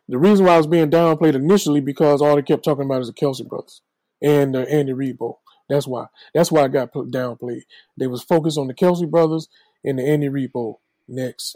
The 0.10 0.18
reason 0.18 0.46
why 0.46 0.56
I 0.56 0.58
was 0.58 0.68
being 0.68 0.90
downplayed 0.90 1.36
initially 1.36 1.82
because 1.82 2.22
all 2.22 2.36
they 2.36 2.42
kept 2.42 2.66
talking 2.66 2.86
about 2.86 3.02
is 3.02 3.08
the 3.08 3.14
Kelce 3.14 3.48
brothers 3.48 3.82
and 4.22 4.56
the 4.56 4.70
Andy 4.70 4.94
Reid 4.94 5.18
Bowl. 5.18 5.41
That's 5.72 5.88
why. 5.88 6.08
That's 6.34 6.52
why 6.52 6.64
I 6.64 6.68
got 6.68 6.92
downplayed. 6.92 7.62
They 7.96 8.08
was 8.08 8.22
focused 8.22 8.58
on 8.58 8.68
the 8.68 8.74
Kelce 8.74 9.10
brothers 9.10 9.48
and 9.86 9.98
the 9.98 10.04
Andy 10.04 10.48
Bowl. 10.48 10.82
Next. 11.08 11.56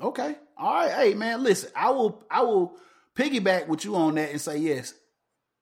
Okay. 0.00 0.36
All 0.56 0.72
right. 0.72 0.90
Hey 0.90 1.14
man, 1.14 1.42
listen. 1.42 1.70
I 1.76 1.90
will. 1.90 2.24
I 2.30 2.42
will 2.42 2.76
piggyback 3.14 3.68
with 3.68 3.84
you 3.84 3.94
on 3.96 4.14
that 4.14 4.30
and 4.30 4.40
say 4.40 4.56
yes. 4.56 4.94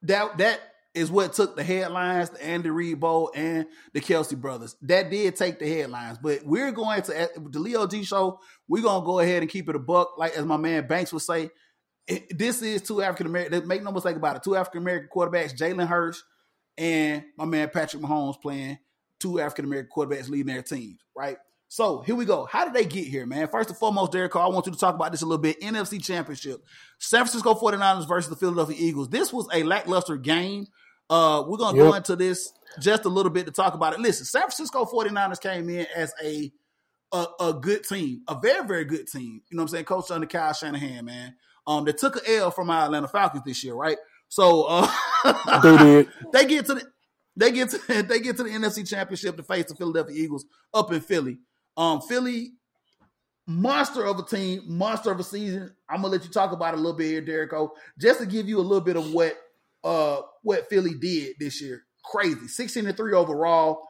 That 0.02 0.38
that 0.38 0.60
is 0.94 1.10
what 1.10 1.32
took 1.32 1.56
the 1.56 1.64
headlines, 1.64 2.30
the 2.30 2.44
Andy 2.44 2.70
Reid 2.70 3.00
Bowl 3.00 3.32
and 3.34 3.66
the 3.92 4.00
Kelce 4.00 4.40
brothers. 4.40 4.76
That 4.82 5.10
did 5.10 5.34
take 5.34 5.58
the 5.58 5.68
headlines. 5.68 6.18
But 6.18 6.44
we're 6.44 6.70
going 6.70 7.02
to 7.02 7.30
the 7.50 7.58
Leo 7.58 7.88
G 7.88 8.04
show. 8.04 8.38
We're 8.68 8.84
gonna 8.84 9.04
go 9.04 9.18
ahead 9.18 9.42
and 9.42 9.50
keep 9.50 9.68
it 9.68 9.74
a 9.74 9.80
buck, 9.80 10.16
like 10.16 10.36
as 10.36 10.44
my 10.44 10.58
man 10.58 10.86
Banks 10.86 11.12
would 11.12 11.22
say. 11.22 11.50
It, 12.06 12.38
this 12.38 12.62
is 12.62 12.82
two 12.82 13.02
African 13.02 13.26
American. 13.26 13.66
Make 13.66 13.82
no 13.82 13.90
mistake 13.90 14.16
about 14.16 14.36
it. 14.36 14.44
Two 14.44 14.54
African 14.54 14.82
American 14.82 15.08
quarterbacks, 15.12 15.56
Jalen 15.56 15.88
Hurts 15.88 16.22
and 16.78 17.24
my 17.36 17.44
man 17.44 17.70
Patrick 17.70 18.02
Mahomes 18.02 18.40
playing 18.40 18.78
two 19.20 19.40
African 19.40 19.64
American 19.64 19.90
quarterbacks 19.94 20.28
leading 20.28 20.52
their 20.52 20.62
teams. 20.62 21.00
Right. 21.16 21.36
So 21.68 22.02
here 22.02 22.14
we 22.14 22.26
go. 22.26 22.44
How 22.44 22.66
did 22.66 22.74
they 22.74 22.84
get 22.84 23.06
here, 23.06 23.24
man? 23.24 23.48
First 23.48 23.70
and 23.70 23.78
foremost, 23.78 24.12
Derico, 24.12 24.40
I 24.40 24.48
want 24.48 24.66
you 24.66 24.72
to 24.72 24.78
talk 24.78 24.94
about 24.94 25.10
this 25.10 25.22
a 25.22 25.26
little 25.26 25.40
bit. 25.40 25.58
NFC 25.62 26.04
Championship. 26.04 26.62
San 26.98 27.20
Francisco 27.20 27.54
49ers 27.54 28.06
versus 28.06 28.28
the 28.28 28.36
Philadelphia 28.36 28.76
Eagles. 28.78 29.08
This 29.08 29.32
was 29.32 29.48
a 29.54 29.62
lackluster 29.62 30.18
game. 30.18 30.66
Uh, 31.08 31.42
we're 31.46 31.56
going 31.56 31.74
to 31.74 31.80
yep. 31.80 31.90
go 31.90 31.96
into 31.96 32.16
this 32.16 32.52
just 32.78 33.06
a 33.06 33.08
little 33.08 33.32
bit 33.32 33.46
to 33.46 33.52
talk 33.52 33.72
about 33.72 33.94
it. 33.94 34.00
Listen, 34.00 34.26
San 34.26 34.42
Francisco 34.42 34.84
49ers 34.84 35.40
came 35.40 35.70
in 35.70 35.86
as 35.96 36.12
a, 36.22 36.52
a, 37.12 37.26
a 37.40 37.54
good 37.54 37.84
team, 37.84 38.20
a 38.28 38.38
very, 38.38 38.66
very 38.66 38.84
good 38.84 39.06
team. 39.08 39.40
You 39.48 39.56
know 39.56 39.62
what 39.62 39.70
I'm 39.70 39.76
saying? 39.76 39.84
Coach 39.86 40.10
under 40.10 40.26
Kyle 40.26 40.52
Shanahan, 40.52 41.06
man. 41.06 41.34
Um, 41.66 41.86
they 41.86 41.92
took 41.92 42.16
an 42.16 42.22
L 42.26 42.50
from 42.50 42.68
our 42.68 42.84
Atlanta 42.84 43.08
Falcons 43.08 43.44
this 43.46 43.64
year, 43.64 43.74
right? 43.74 43.96
So 44.32 44.64
uh, 44.64 44.90
they 45.62 45.76
did. 45.76 46.08
they 46.32 46.46
get 46.46 46.64
to 46.64 46.76
the 46.76 46.82
they 47.36 47.52
get 47.52 47.68
to 47.68 47.78
they 48.02 48.18
get 48.18 48.38
to 48.38 48.44
the 48.44 48.48
NFC 48.48 48.88
Championship 48.88 49.36
to 49.36 49.42
face 49.42 49.66
the 49.66 49.74
Philadelphia 49.74 50.16
Eagles 50.16 50.46
up 50.72 50.90
in 50.90 51.02
Philly. 51.02 51.40
Um, 51.76 52.00
Philly, 52.00 52.52
monster 53.46 54.06
of 54.06 54.18
a 54.18 54.22
team, 54.22 54.62
monster 54.66 55.10
of 55.10 55.20
a 55.20 55.22
season. 55.22 55.76
I'm 55.86 56.00
gonna 56.00 56.14
let 56.14 56.24
you 56.24 56.30
talk 56.30 56.52
about 56.52 56.72
it 56.72 56.78
a 56.78 56.80
little 56.80 56.96
bit 56.96 57.08
here, 57.08 57.20
Derico, 57.20 57.72
just 57.98 58.20
to 58.20 58.26
give 58.26 58.48
you 58.48 58.58
a 58.58 58.62
little 58.62 58.80
bit 58.80 58.96
of 58.96 59.12
what 59.12 59.36
uh 59.84 60.22
what 60.42 60.70
Philly 60.70 60.94
did 60.94 61.34
this 61.38 61.60
year. 61.60 61.82
Crazy, 62.02 62.48
16 62.48 62.86
to 62.86 62.94
three 62.94 63.12
overall, 63.12 63.86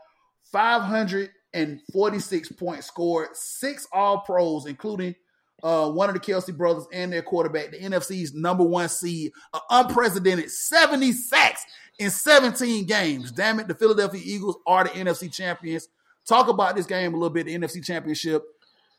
546 0.51 2.53
points 2.53 2.89
scored, 2.89 3.29
six 3.35 3.87
All 3.93 4.23
Pros, 4.23 4.67
including 4.67 5.15
uh, 5.63 5.89
one 5.91 6.09
of 6.09 6.15
the 6.15 6.21
Kelce 6.21 6.57
brothers 6.57 6.87
and 6.93 7.13
their 7.13 7.23
quarterback, 7.23 7.71
the 7.71 7.79
NFC's 7.79 8.35
number 8.35 8.65
one 8.65 8.89
seed, 8.89 9.33
an 9.55 9.61
unprecedented 9.71 10.51
70 10.51 11.13
sacks 11.13 11.65
in 11.99 12.11
17 12.11 12.85
games. 12.87 13.31
Damn 13.31 13.61
it, 13.61 13.69
the 13.69 13.75
Philadelphia 13.75 14.21
Eagles 14.25 14.57
are 14.67 14.85
the 14.85 14.91
NFC 14.91 15.33
champions. 15.33 15.89
Talk 16.27 16.49
about 16.49 16.77
this 16.77 16.87
game 16.87 17.15
a 17.15 17.17
little 17.17 17.31
bit, 17.31 17.47
the 17.47 17.57
NFC 17.57 17.85
Championship, 17.85 18.43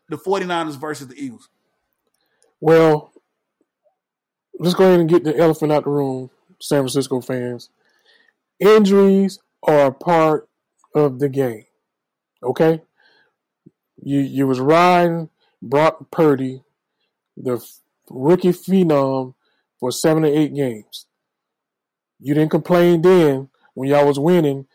the 0.10 0.18
49ers 0.18 0.80
versus 0.80 1.08
the 1.08 1.16
Eagles. 1.16 1.50
Well, 2.60 3.14
let's 4.60 4.76
go 4.76 4.86
ahead 4.86 5.00
and 5.00 5.10
get 5.10 5.24
the 5.24 5.38
elephant 5.38 5.72
out 5.72 5.86
the 5.86 5.90
room, 5.90 6.30
San 6.60 6.80
Francisco 6.80 7.22
fans. 7.22 7.70
Injuries 8.60 9.40
are 9.64 9.88
a 9.88 9.94
part 9.94 10.50
of 10.94 11.20
the 11.20 11.30
game. 11.30 11.66
Okay? 12.42 12.82
You 14.02 14.20
you 14.20 14.48
was 14.48 14.60
riding 14.60 15.30
Brock 15.64 16.12
Purdy, 16.12 16.62
the 17.38 17.66
rookie 18.10 18.50
phenom, 18.50 19.34
for 19.80 19.92
seven 19.92 20.26
or 20.26 20.28
eight 20.28 20.54
games. 20.54 21.08
You 22.20 22.34
didn't 22.34 22.52
complain 22.52 23.02
then 23.02 23.50
when 23.74 23.90
y'all 23.90 24.06
was 24.06 24.20
winning 24.20 24.68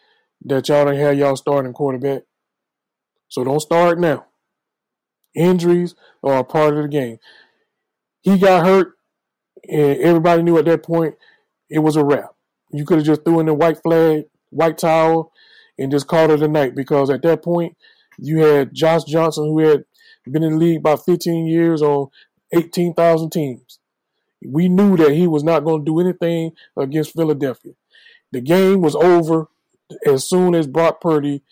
that 0.45 0.69
y'all 0.69 0.87
didn't 0.87 1.01
have 1.01 1.19
y'all 1.19 1.37
starting 1.37 1.73
quarterback. 1.73 2.23
So 3.29 3.45
don't 3.45 3.61
start 3.61 4.01
now. 4.01 4.27
Injuries 5.35 5.95
are 6.23 6.39
a 6.39 6.45
part 6.45 6.77
of 6.77 6.83
the 6.83 6.89
game. 6.89 7.19
He 8.23 8.39
got 8.39 8.67
hurt, 8.67 8.95
and 9.69 9.99
everybody 9.99 10.43
knew 10.43 10.59
at 10.59 10.65
that 10.65 10.83
point 10.83 11.15
it 11.69 11.81
was 11.81 11.97
a 11.97 12.05
wrap. 12.05 12.31
You 12.73 12.85
could 12.87 12.99
have 12.99 13.07
just 13.07 13.25
threw 13.25 13.41
in 13.41 13.47
the 13.47 13.55
white 13.55 13.83
flag, 13.83 14.25
white 14.51 14.79
towel, 14.79 15.33
and 15.79 15.93
just 15.93 16.07
called 16.07 16.31
it 16.31 16.43
a 16.43 16.49
night 16.49 16.75
because 16.75 17.11
at 17.11 17.23
that 17.23 17.43
point 17.43 17.77
you 18.19 18.39
had 18.39 18.75
Josh 18.75 19.05
Johnson 19.05 19.45
who 19.45 19.61
had 19.61 19.85
been 20.33 20.43
in 20.43 20.53
the 20.53 20.59
league 20.59 20.79
about 20.79 21.05
15 21.05 21.47
years 21.47 21.83
on 21.83 22.09
18,000 22.55 23.31
teams. 23.31 23.79
We 24.45 24.69
knew 24.69 24.97
that 24.97 25.13
he 25.13 25.27
was 25.27 25.43
not 25.43 25.65
going 25.65 25.85
to 25.85 25.91
do 25.91 26.01
anything 26.01 26.53
against 26.77 27.15
Philadelphia. 27.15 27.73
The 28.33 28.41
game 28.41 28.81
was 28.81 28.95
over 28.95 29.49
as 30.07 30.29
soon 30.29 30.55
as 30.55 30.67
Brock 30.67 31.01
Purdy 31.01 31.43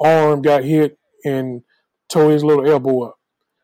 arm 0.00 0.42
got 0.42 0.64
hit 0.64 0.98
and 1.24 1.62
tore 2.08 2.32
his 2.32 2.44
little 2.44 2.68
elbow 2.68 3.02
up. 3.02 3.18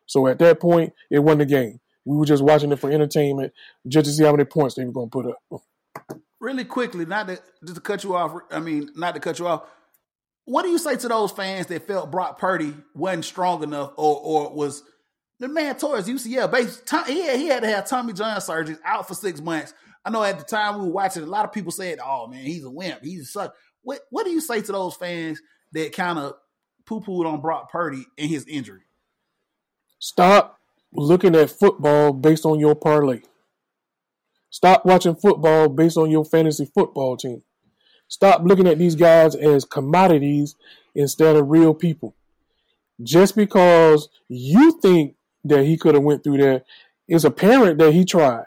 So 0.05 0.27
at 0.27 0.39
that 0.39 0.59
point, 0.59 0.93
it 1.09 1.19
won 1.19 1.37
the 1.37 1.45
game. 1.45 1.79
We 2.05 2.17
were 2.17 2.25
just 2.25 2.43
watching 2.43 2.71
it 2.71 2.79
for 2.79 2.89
entertainment, 2.89 3.53
just 3.87 4.05
to 4.05 4.11
see 4.11 4.23
how 4.23 4.31
many 4.31 4.45
points 4.45 4.75
they 4.75 4.85
were 4.85 4.91
going 4.91 5.09
to 5.09 5.11
put 5.11 5.25
up. 5.27 5.61
Really 6.39 6.63
quickly, 6.63 7.05
not 7.05 7.27
to 7.27 7.39
just 7.63 7.75
to 7.75 7.81
cut 7.81 8.03
you 8.03 8.15
off. 8.15 8.33
I 8.49 8.59
mean, 8.59 8.89
not 8.95 9.13
to 9.13 9.19
cut 9.19 9.39
you 9.39 9.47
off. 9.47 9.63
What 10.49 10.63
do 10.63 10.69
you 10.69 10.79
say 10.79 10.95
to 10.95 11.07
those 11.07 11.31
fans 11.31 11.67
that 11.67 11.85
felt 11.85 12.09
Brock 12.09 12.39
Purdy 12.39 12.73
wasn't 12.95 13.25
strong 13.25 13.61
enough, 13.61 13.91
or 13.97 14.19
or 14.19 14.51
was 14.51 14.81
the 15.37 15.47
man 15.47 15.75
tore 15.75 15.97
his 15.97 16.07
UCL? 16.07 16.51
Base, 16.51 16.81
he 17.05 17.21
had, 17.21 17.39
he 17.39 17.45
had 17.45 17.61
to 17.61 17.69
have 17.69 17.87
Tommy 17.87 18.13
John 18.13 18.41
surgery, 18.41 18.77
out 18.83 19.07
for 19.07 19.13
six 19.13 19.39
months. 19.41 19.75
I 20.03 20.09
know 20.09 20.23
at 20.23 20.39
the 20.39 20.45
time 20.45 20.79
we 20.79 20.87
were 20.87 20.91
watching, 20.91 21.21
a 21.21 21.27
lot 21.27 21.45
of 21.45 21.51
people 21.51 21.71
said, 21.71 21.99
"Oh 22.03 22.25
man, 22.25 22.43
he's 22.45 22.63
a 22.63 22.69
wimp. 22.71 23.03
He's 23.03 23.21
a 23.21 23.25
suck." 23.25 23.53
What 23.83 23.99
What 24.09 24.25
do 24.25 24.31
you 24.31 24.41
say 24.41 24.59
to 24.59 24.71
those 24.71 24.95
fans 24.95 25.39
that 25.73 25.91
kind 25.91 26.17
of 26.17 26.33
poo 26.87 27.01
pooed 27.01 27.31
on 27.31 27.41
Brock 27.41 27.71
Purdy 27.71 28.07
and 28.17 28.27
his 28.27 28.47
injury? 28.47 28.81
Stop 29.99 30.57
looking 30.91 31.35
at 31.35 31.51
football 31.51 32.11
based 32.11 32.45
on 32.45 32.59
your 32.59 32.73
parlay. 32.73 33.21
Stop 34.49 34.83
watching 34.83 35.13
football 35.13 35.69
based 35.69 35.97
on 35.97 36.09
your 36.09 36.25
fantasy 36.25 36.65
football 36.65 37.17
team. 37.17 37.43
Stop 38.09 38.41
looking 38.43 38.67
at 38.67 38.77
these 38.77 38.95
guys 38.95 39.35
as 39.35 39.63
commodities 39.63 40.55
instead 40.95 41.35
of 41.35 41.49
real 41.49 41.73
people. 41.73 42.15
Just 43.01 43.35
because 43.35 44.09
you 44.27 44.77
think 44.81 45.15
that 45.45 45.63
he 45.63 45.77
could 45.77 45.95
have 45.95 46.03
went 46.03 46.23
through 46.23 46.37
that, 46.37 46.65
it's 47.07 47.23
apparent 47.23 47.79
that 47.79 47.93
he 47.93 48.03
tried. 48.03 48.45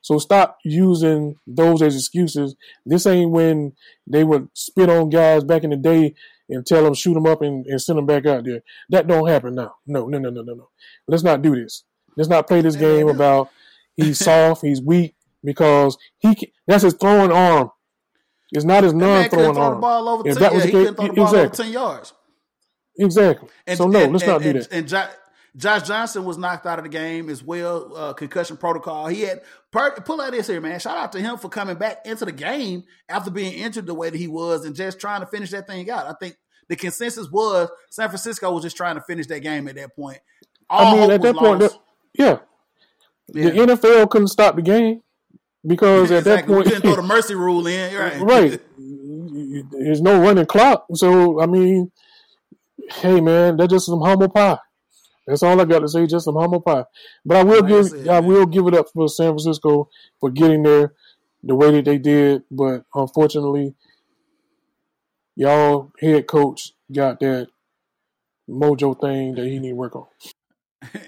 So 0.00 0.18
stop 0.18 0.58
using 0.64 1.36
those 1.46 1.80
as 1.80 1.94
excuses. 1.94 2.56
This 2.84 3.06
ain't 3.06 3.30
when 3.30 3.74
they 4.06 4.24
would 4.24 4.48
spit 4.54 4.90
on 4.90 5.10
guys 5.10 5.44
back 5.44 5.62
in 5.62 5.70
the 5.70 5.76
day 5.76 6.14
and 6.48 6.66
tell 6.66 6.82
them 6.82 6.94
shoot 6.94 7.14
them 7.14 7.26
up 7.26 7.42
and, 7.42 7.64
and 7.66 7.80
send 7.80 7.98
them 7.98 8.06
back 8.06 8.26
out 8.26 8.44
there. 8.44 8.62
That 8.90 9.06
don't 9.06 9.28
happen 9.28 9.54
now. 9.54 9.76
No, 9.86 10.08
no, 10.08 10.18
no, 10.18 10.30
no, 10.30 10.42
no, 10.42 10.54
no. 10.54 10.68
Let's 11.06 11.22
not 11.22 11.42
do 11.42 11.54
this. 11.54 11.84
Let's 12.16 12.28
not 12.28 12.48
play 12.48 12.62
this 12.62 12.76
game 12.76 13.08
about 13.08 13.50
he's 13.94 14.18
soft, 14.18 14.62
he's 14.62 14.82
weak 14.82 15.14
because 15.44 15.96
he 16.18 16.34
can, 16.34 16.48
that's 16.66 16.82
his 16.82 16.94
throwing 16.94 17.30
arm. 17.30 17.70
It's 18.52 18.64
not 18.64 18.84
his 18.84 18.92
non-throwing 18.92 19.56
arm. 19.56 19.74
The 19.74 19.80
ball 19.80 20.08
over 20.08 20.28
if 20.28 20.34
10, 20.34 20.42
that 20.42 20.54
was 20.54 20.66
yeah, 20.66 20.70
the, 20.70 20.72
throw 20.72 20.84
the 20.84 20.92
ball 20.92 21.06
exactly. 21.06 21.40
over 21.40 21.54
ten 21.54 21.72
yards. 21.72 22.12
Exactly. 22.98 23.48
And, 23.66 23.78
so 23.78 23.86
no, 23.86 24.04
and, 24.04 24.12
let's 24.12 24.24
and, 24.24 24.32
not 24.32 24.42
do 24.42 24.52
that. 24.52 24.72
And, 24.72 24.88
Josh 25.54 25.86
Johnson 25.86 26.24
was 26.24 26.38
knocked 26.38 26.66
out 26.66 26.78
of 26.78 26.84
the 26.84 26.88
game 26.88 27.28
as 27.28 27.42
well, 27.42 27.94
uh, 27.94 28.12
concussion 28.14 28.56
protocol. 28.56 29.06
He 29.08 29.20
had 29.20 29.42
pull 29.70 30.20
out 30.20 30.32
this 30.32 30.46
here, 30.46 30.62
man. 30.62 30.80
Shout 30.80 30.96
out 30.96 31.12
to 31.12 31.20
him 31.20 31.36
for 31.36 31.50
coming 31.50 31.76
back 31.76 32.06
into 32.06 32.24
the 32.24 32.32
game 32.32 32.84
after 33.08 33.30
being 33.30 33.52
injured 33.52 33.86
the 33.86 33.94
way 33.94 34.08
that 34.08 34.16
he 34.16 34.28
was 34.28 34.64
and 34.64 34.74
just 34.74 34.98
trying 34.98 35.20
to 35.20 35.26
finish 35.26 35.50
that 35.50 35.66
thing 35.66 35.90
out. 35.90 36.06
I 36.06 36.14
think 36.18 36.36
the 36.68 36.76
consensus 36.76 37.30
was 37.30 37.68
San 37.90 38.08
Francisco 38.08 38.50
was 38.50 38.62
just 38.62 38.78
trying 38.78 38.94
to 38.94 39.02
finish 39.02 39.26
that 39.26 39.40
game 39.40 39.68
at 39.68 39.74
that 39.74 39.94
point. 39.94 40.20
All 40.70 40.86
I 40.86 41.00
mean, 41.00 41.10
at 41.10 41.20
that 41.20 41.36
point, 41.36 41.60
that, 41.60 41.72
yeah. 42.14 42.38
yeah. 43.28 43.50
the 43.50 43.74
NFL 43.74 44.08
couldn't 44.08 44.28
stop 44.28 44.56
the 44.56 44.62
game 44.62 45.02
because 45.66 46.10
exactly. 46.10 46.16
at 46.16 46.24
that 46.24 46.46
point, 46.46 46.64
we 46.66 46.70
couldn't 46.70 46.82
throw 46.82 46.96
the 46.96 47.02
mercy 47.02 47.34
rule 47.34 47.66
in, 47.66 47.94
right? 47.94 48.20
Right. 48.20 48.60
There's 49.70 50.02
no 50.02 50.20
running 50.20 50.46
clock, 50.46 50.86
so 50.94 51.40
I 51.40 51.46
mean, 51.46 51.90
hey 52.94 53.20
man, 53.20 53.56
that's 53.56 53.72
just 53.72 53.86
some 53.86 54.00
humble 54.00 54.28
pie. 54.28 54.58
That's 55.26 55.42
all 55.42 55.60
I 55.60 55.64
got 55.64 55.80
to 55.80 55.88
say. 55.88 56.06
Just 56.06 56.24
some 56.24 56.36
humble 56.36 56.60
pie. 56.60 56.84
But 57.24 57.36
I 57.36 57.42
will 57.44 57.62
give 57.62 58.08
I 58.08 58.20
will 58.20 58.46
give 58.46 58.66
it 58.66 58.74
up 58.74 58.86
for 58.92 59.08
San 59.08 59.30
Francisco 59.30 59.88
for 60.20 60.30
getting 60.30 60.62
there 60.62 60.94
the 61.42 61.54
way 61.54 61.70
that 61.70 61.84
they 61.84 61.98
did. 61.98 62.42
But 62.50 62.84
unfortunately, 62.94 63.74
y'all 65.36 65.92
head 66.00 66.26
coach 66.26 66.72
got 66.92 67.20
that 67.20 67.48
mojo 68.48 69.00
thing 69.00 69.34
that 69.36 69.46
he 69.46 69.58
need 69.58 69.70
to 69.70 69.74
work 69.74 69.96
on. 69.96 70.06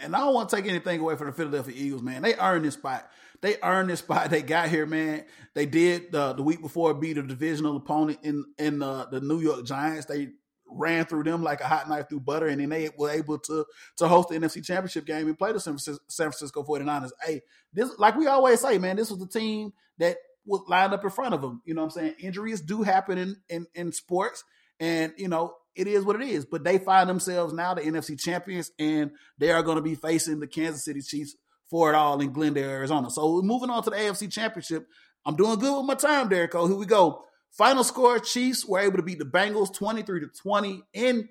And 0.02 0.14
I 0.14 0.20
don't 0.20 0.34
want 0.34 0.48
to 0.48 0.54
take 0.54 0.66
anything 0.66 1.00
away 1.00 1.16
from 1.16 1.26
the 1.26 1.32
Philadelphia 1.32 1.74
Eagles, 1.76 2.00
man. 2.00 2.22
They 2.22 2.36
earned 2.36 2.64
this 2.64 2.74
spot. 2.74 3.10
They 3.44 3.58
earned 3.62 3.90
this 3.90 3.98
spot. 3.98 4.30
They 4.34 4.40
got 4.40 4.70
here, 4.70 4.86
man. 4.86 5.26
They 5.54 5.66
did 5.66 6.12
the 6.12 6.34
week 6.42 6.62
before 6.62 6.94
beat 6.94 7.18
a 7.18 7.22
divisional 7.22 7.76
opponent 7.76 8.20
in 8.22 8.46
in 8.58 8.78
the 8.78 9.20
New 9.22 9.38
York 9.38 9.66
Giants. 9.66 10.06
They 10.06 10.30
ran 10.66 11.04
through 11.04 11.24
them 11.24 11.42
like 11.42 11.60
a 11.60 11.66
hot 11.66 11.86
knife 11.86 12.08
through 12.08 12.20
butter, 12.20 12.46
and 12.46 12.58
then 12.58 12.70
they 12.70 12.88
were 12.96 13.10
able 13.10 13.38
to 13.40 13.66
to 13.98 14.08
host 14.08 14.30
the 14.30 14.36
NFC 14.36 14.64
Championship 14.64 15.04
game 15.04 15.28
and 15.28 15.38
play 15.38 15.52
the 15.52 15.60
San 15.60 15.76
Francisco 15.76 16.62
49ers. 16.62 17.10
Hey, 17.22 17.42
this 17.74 17.90
like 17.98 18.16
we 18.16 18.26
always 18.26 18.60
say, 18.60 18.78
man, 18.78 18.96
this 18.96 19.10
was 19.10 19.20
the 19.20 19.28
team 19.28 19.74
that 19.98 20.16
was 20.46 20.62
lined 20.66 20.94
up 20.94 21.04
in 21.04 21.10
front 21.10 21.34
of 21.34 21.42
them. 21.42 21.60
You 21.66 21.74
know 21.74 21.82
what 21.82 21.96
I'm 21.96 22.02
saying? 22.02 22.14
Injuries 22.20 22.62
do 22.62 22.82
happen 22.82 23.18
in, 23.18 23.36
in, 23.50 23.66
in 23.74 23.92
sports, 23.92 24.42
and 24.80 25.12
you 25.18 25.28
know, 25.28 25.54
it 25.76 25.86
is 25.86 26.02
what 26.02 26.16
it 26.16 26.26
is. 26.26 26.46
But 26.46 26.64
they 26.64 26.78
find 26.78 27.10
themselves 27.10 27.52
now 27.52 27.74
the 27.74 27.82
NFC 27.82 28.18
champions, 28.18 28.70
and 28.78 29.10
they 29.36 29.50
are 29.50 29.62
going 29.62 29.76
to 29.76 29.82
be 29.82 29.96
facing 29.96 30.40
the 30.40 30.46
Kansas 30.46 30.84
City 30.84 31.02
Chiefs 31.02 31.36
for 31.70 31.90
it 31.90 31.96
all 31.96 32.20
in 32.20 32.32
Glendale, 32.32 32.68
Arizona. 32.68 33.10
So 33.10 33.42
moving 33.42 33.70
on 33.70 33.82
to 33.84 33.90
the 33.90 33.96
AFC 33.96 34.30
Championship. 34.30 34.86
I'm 35.26 35.36
doing 35.36 35.58
good 35.58 35.76
with 35.76 35.86
my 35.86 35.94
time, 35.94 36.28
Derek. 36.28 36.52
Here 36.52 36.62
we 36.62 36.86
go. 36.86 37.24
Final 37.50 37.84
score: 37.84 38.18
Chiefs 38.18 38.66
were 38.66 38.80
able 38.80 38.96
to 38.96 39.02
beat 39.02 39.18
the 39.18 39.24
Bengals 39.24 39.72
23 39.72 40.20
to 40.20 40.26
20 40.26 40.82
in 40.92 41.28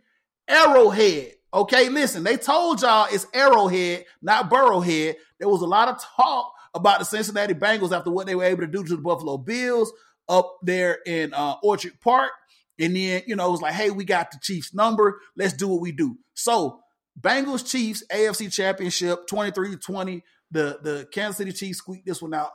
Arrowhead. 0.48 1.34
Okay, 1.54 1.90
listen, 1.90 2.24
they 2.24 2.38
told 2.38 2.82
y'all 2.82 3.08
it's 3.12 3.28
Arrowhead, 3.34 4.06
not 4.22 4.50
Burrowhead. 4.50 5.16
There 5.40 5.50
was 5.50 5.62
a 5.62 5.68
lot 5.68 5.88
of 5.88 6.04
talk 6.18 6.52
about 6.74 7.00
the 7.00 7.06
Cincinnati 7.06 7.54
Bengals 7.54 7.96
after 7.96 8.10
what 8.10 8.26
they 8.26 8.36
were 8.36 8.44
able 8.44 8.62
to 8.62 8.68
do 8.68 8.84
to 8.84 8.96
the 8.96 9.02
Buffalo 9.02 9.38
Bills 9.38 9.94
up 10.28 10.58
there 10.64 11.00
in 11.06 11.34
uh, 11.34 11.56
Orchard 11.62 12.00
Park. 12.02 12.32
And 12.80 12.96
then, 12.96 13.22
you 13.28 13.36
know, 13.36 13.48
it 13.48 13.52
was 13.52 13.62
like, 13.62 13.74
hey, 13.74 13.92
we 13.92 14.04
got 14.04 14.32
the 14.32 14.40
Chiefs 14.42 14.74
number. 14.74 15.20
Let's 15.38 15.54
do 15.54 15.68
what 15.68 15.82
we 15.82 15.92
do. 15.92 16.18
So, 16.34 16.80
Bengals 17.20 17.70
Chiefs 17.70 18.04
AFC 18.12 18.52
Championship 18.52 19.28
23 19.28 19.78
20. 19.78 20.24
The, 20.52 20.80
the 20.82 21.08
Kansas 21.12 21.38
City 21.38 21.52
Chiefs 21.52 21.80
squeaked 21.80 22.06
this 22.06 22.22
one 22.22 22.34
out 22.34 22.52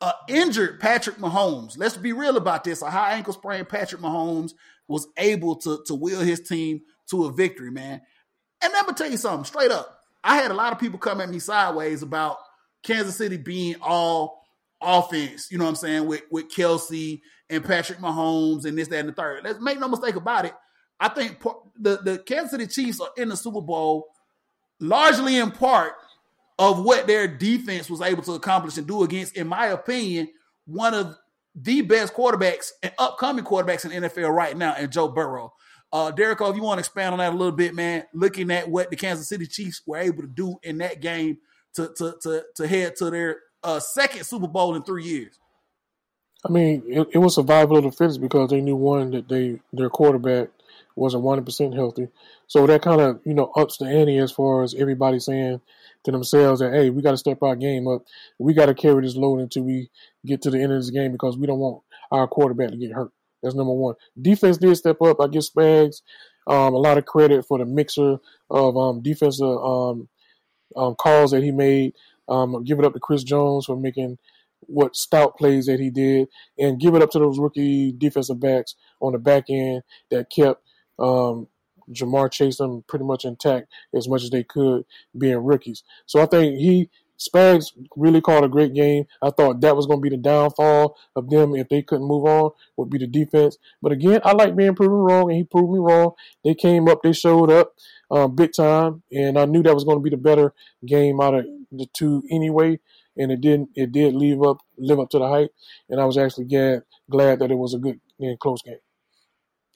uh, 0.00 0.12
injured 0.28 0.80
Patrick 0.80 1.16
Mahomes. 1.16 1.78
Let's 1.78 1.96
be 1.96 2.12
real 2.12 2.36
about 2.36 2.64
this. 2.64 2.82
A 2.82 2.90
high 2.90 3.12
ankle 3.12 3.32
sprain 3.32 3.64
Patrick 3.64 4.00
Mahomes 4.00 4.52
was 4.88 5.08
able 5.16 5.56
to, 5.56 5.82
to 5.86 5.94
wheel 5.94 6.20
his 6.20 6.40
team 6.40 6.82
to 7.10 7.24
a 7.24 7.32
victory, 7.32 7.70
man. 7.70 8.00
And 8.62 8.72
let 8.72 8.86
me 8.86 8.94
tell 8.94 9.10
you 9.10 9.16
something 9.16 9.44
straight 9.44 9.70
up. 9.70 10.00
I 10.22 10.36
had 10.36 10.50
a 10.50 10.54
lot 10.54 10.72
of 10.72 10.78
people 10.78 10.98
come 10.98 11.20
at 11.20 11.28
me 11.28 11.38
sideways 11.38 12.02
about 12.02 12.38
Kansas 12.82 13.16
City 13.16 13.36
being 13.36 13.76
all 13.80 14.42
offense, 14.82 15.50
you 15.50 15.58
know 15.58 15.64
what 15.64 15.70
I'm 15.70 15.76
saying, 15.76 16.06
with, 16.06 16.22
with 16.30 16.50
Kelce 16.50 17.20
and 17.48 17.64
Patrick 17.64 17.98
Mahomes 17.98 18.64
and 18.64 18.76
this, 18.76 18.88
that, 18.88 19.00
and 19.00 19.08
the 19.08 19.12
third. 19.12 19.44
Let's 19.44 19.60
make 19.60 19.78
no 19.78 19.88
mistake 19.88 20.16
about 20.16 20.44
it. 20.44 20.54
I 20.98 21.08
think 21.08 21.42
the, 21.78 21.98
the 21.98 22.18
Kansas 22.18 22.50
City 22.50 22.66
Chiefs 22.66 23.00
are 23.00 23.10
in 23.16 23.28
the 23.28 23.36
Super 23.36 23.60
Bowl 23.60 24.06
largely 24.80 25.36
in 25.36 25.50
part 25.50 25.94
of 26.58 26.82
what 26.82 27.06
their 27.06 27.28
defense 27.28 27.90
was 27.90 28.00
able 28.00 28.22
to 28.22 28.32
accomplish 28.32 28.76
and 28.78 28.86
do 28.86 29.02
against, 29.02 29.36
in 29.36 29.46
my 29.46 29.66
opinion, 29.66 30.28
one 30.66 30.94
of 30.94 31.14
the 31.54 31.82
best 31.82 32.14
quarterbacks 32.14 32.70
and 32.82 32.92
upcoming 32.98 33.44
quarterbacks 33.44 33.84
in 33.84 34.02
NFL 34.02 34.34
right 34.34 34.56
now, 34.56 34.74
and 34.76 34.90
Joe 34.90 35.08
Burrow. 35.08 35.52
Uh, 35.92 36.10
Derek, 36.10 36.40
if 36.40 36.56
you 36.56 36.62
want 36.62 36.78
to 36.78 36.80
expand 36.80 37.12
on 37.12 37.18
that 37.18 37.32
a 37.32 37.36
little 37.36 37.52
bit, 37.52 37.74
man, 37.74 38.04
looking 38.12 38.50
at 38.50 38.68
what 38.68 38.90
the 38.90 38.96
Kansas 38.96 39.28
City 39.28 39.46
Chiefs 39.46 39.82
were 39.86 39.98
able 39.98 40.22
to 40.22 40.28
do 40.28 40.56
in 40.62 40.78
that 40.78 41.00
game 41.00 41.38
to 41.74 41.92
to 41.96 42.16
to, 42.22 42.42
to 42.56 42.66
head 42.66 42.96
to 42.96 43.10
their 43.10 43.38
uh, 43.62 43.78
second 43.78 44.24
Super 44.24 44.48
Bowl 44.48 44.74
in 44.74 44.82
three 44.82 45.04
years. 45.04 45.38
I 46.44 46.50
mean, 46.50 46.82
it, 46.86 47.08
it 47.12 47.18
was 47.18 47.36
survival 47.36 47.78
of 47.78 47.84
the 47.84 47.92
fittest 47.92 48.20
because 48.20 48.50
they 48.50 48.60
knew 48.60 48.76
one 48.76 49.12
that 49.12 49.28
they 49.28 49.60
their 49.72 49.88
quarterback 49.88 50.48
wasn't 50.96 51.22
one 51.22 51.36
hundred 51.36 51.46
percent 51.46 51.74
healthy, 51.74 52.08
so 52.46 52.66
that 52.66 52.82
kind 52.82 53.00
of 53.00 53.20
you 53.24 53.34
know 53.34 53.52
ups 53.56 53.78
the 53.78 53.84
ante 53.86 54.18
as 54.18 54.32
far 54.32 54.62
as 54.62 54.74
everybody 54.74 55.20
saying 55.20 55.60
to 56.04 56.10
themselves 56.10 56.60
that 56.60 56.72
hey, 56.72 56.90
we 56.90 57.02
got 57.02 57.12
to 57.12 57.16
step 57.16 57.42
our 57.42 57.56
game 57.56 57.86
up. 57.86 58.02
We 58.38 58.54
got 58.54 58.66
to 58.66 58.74
carry 58.74 59.02
this 59.02 59.16
load 59.16 59.40
until 59.40 59.64
we 59.64 59.90
get 60.24 60.42
to 60.42 60.50
the 60.50 60.62
end 60.62 60.72
of 60.72 60.78
this 60.78 60.90
game 60.90 61.12
because 61.12 61.36
we 61.36 61.46
don't 61.46 61.58
want 61.58 61.82
our 62.10 62.26
quarterback 62.26 62.70
to 62.70 62.76
get 62.76 62.92
hurt. 62.92 63.12
That's 63.42 63.54
number 63.54 63.72
one. 63.72 63.94
Defense 64.20 64.56
did 64.56 64.76
step 64.76 65.00
up. 65.02 65.20
I 65.20 65.26
give 65.28 65.42
Spags 65.42 66.02
um, 66.46 66.74
a 66.74 66.78
lot 66.78 66.98
of 66.98 67.06
credit 67.06 67.44
for 67.44 67.58
the 67.58 67.64
mixer 67.64 68.18
of 68.50 68.76
um, 68.76 69.02
defensive 69.02 69.46
um, 69.46 70.08
um 70.74 70.94
calls 70.94 71.32
that 71.32 71.42
he 71.42 71.50
made. 71.50 71.94
Um, 72.28 72.64
give 72.64 72.78
it 72.78 72.84
up 72.84 72.94
to 72.94 73.00
Chris 73.00 73.22
Jones 73.22 73.66
for 73.66 73.76
making 73.76 74.18
what 74.60 74.96
stout 74.96 75.36
plays 75.36 75.66
that 75.66 75.78
he 75.78 75.90
did, 75.90 76.28
and 76.58 76.80
give 76.80 76.94
it 76.94 77.02
up 77.02 77.10
to 77.10 77.18
those 77.18 77.38
rookie 77.38 77.92
defensive 77.92 78.40
backs 78.40 78.74
on 79.00 79.12
the 79.12 79.18
back 79.18 79.44
end 79.48 79.82
that 80.10 80.30
kept 80.30 80.62
um, 80.98 81.48
Ja'Marr 81.90 82.30
Chase 82.30 82.58
them 82.58 82.84
pretty 82.88 83.04
much 83.04 83.24
intact 83.24 83.68
as 83.94 84.08
much 84.08 84.22
as 84.22 84.30
they 84.30 84.44
could, 84.44 84.84
being 85.16 85.38
rookies. 85.38 85.84
So 86.06 86.20
I 86.20 86.26
think 86.26 86.58
he 86.58 86.88
Spags 87.18 87.72
really 87.96 88.20
called 88.20 88.44
a 88.44 88.48
great 88.48 88.74
game. 88.74 89.06
I 89.22 89.30
thought 89.30 89.60
that 89.60 89.76
was 89.76 89.86
going 89.86 89.98
to 89.98 90.02
be 90.02 90.10
the 90.10 90.16
downfall 90.16 90.96
of 91.14 91.30
them 91.30 91.54
if 91.54 91.68
they 91.68 91.82
couldn't 91.82 92.06
move 92.06 92.24
on, 92.26 92.50
would 92.76 92.90
be 92.90 92.98
the 92.98 93.06
defense. 93.06 93.56
But 93.80 93.92
again, 93.92 94.20
I 94.24 94.32
like 94.32 94.56
being 94.56 94.74
proven 94.74 94.98
wrong, 94.98 95.30
and 95.30 95.38
he 95.38 95.44
proved 95.44 95.72
me 95.72 95.78
wrong. 95.78 96.12
They 96.44 96.54
came 96.54 96.88
up, 96.88 97.02
they 97.02 97.12
showed 97.12 97.50
up 97.50 97.74
um, 98.10 98.34
big 98.34 98.52
time, 98.52 99.02
and 99.10 99.38
I 99.38 99.46
knew 99.46 99.62
that 99.62 99.74
was 99.74 99.84
going 99.84 99.98
to 99.98 100.02
be 100.02 100.10
the 100.10 100.16
better 100.16 100.54
game 100.84 101.20
out 101.20 101.34
of 101.34 101.46
the 101.72 101.86
two 101.92 102.22
anyway. 102.30 102.78
And 103.16 103.32
it 103.32 103.40
didn't. 103.40 103.70
It 103.74 103.92
did 103.92 104.14
live 104.14 104.42
up, 104.42 104.58
live 104.76 105.00
up 105.00 105.08
to 105.10 105.18
the 105.18 105.26
hype, 105.26 105.50
and 105.88 105.98
I 105.98 106.04
was 106.04 106.18
actually 106.18 106.44
glad 106.44 106.82
glad 107.08 107.38
that 107.38 107.50
it 107.50 107.54
was 107.54 107.72
a 107.72 107.78
good 107.78 107.98
and 108.20 108.38
close 108.38 108.60
game. 108.60 108.76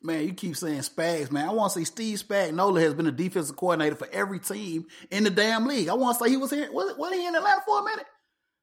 Man, 0.02 0.26
you 0.26 0.32
keep 0.32 0.56
saying 0.56 0.80
Spags, 0.80 1.30
man. 1.30 1.46
I 1.46 1.52
want 1.52 1.74
to 1.74 1.78
say 1.78 1.84
Steve 1.84 2.22
Spagnuolo 2.22 2.80
has 2.80 2.94
been 2.94 3.06
a 3.06 3.12
defensive 3.12 3.56
coordinator 3.56 3.96
for 3.96 4.08
every 4.10 4.38
team 4.38 4.86
in 5.10 5.24
the 5.24 5.30
damn 5.30 5.66
league. 5.66 5.88
I 5.88 5.94
want 5.94 6.18
to 6.18 6.24
say 6.24 6.30
he 6.30 6.38
was 6.38 6.50
here. 6.50 6.72
Was, 6.72 6.96
was 6.96 7.12
he 7.12 7.26
in 7.26 7.34
Atlanta 7.34 7.60
for 7.66 7.80
a 7.80 7.84
minute? 7.84 8.06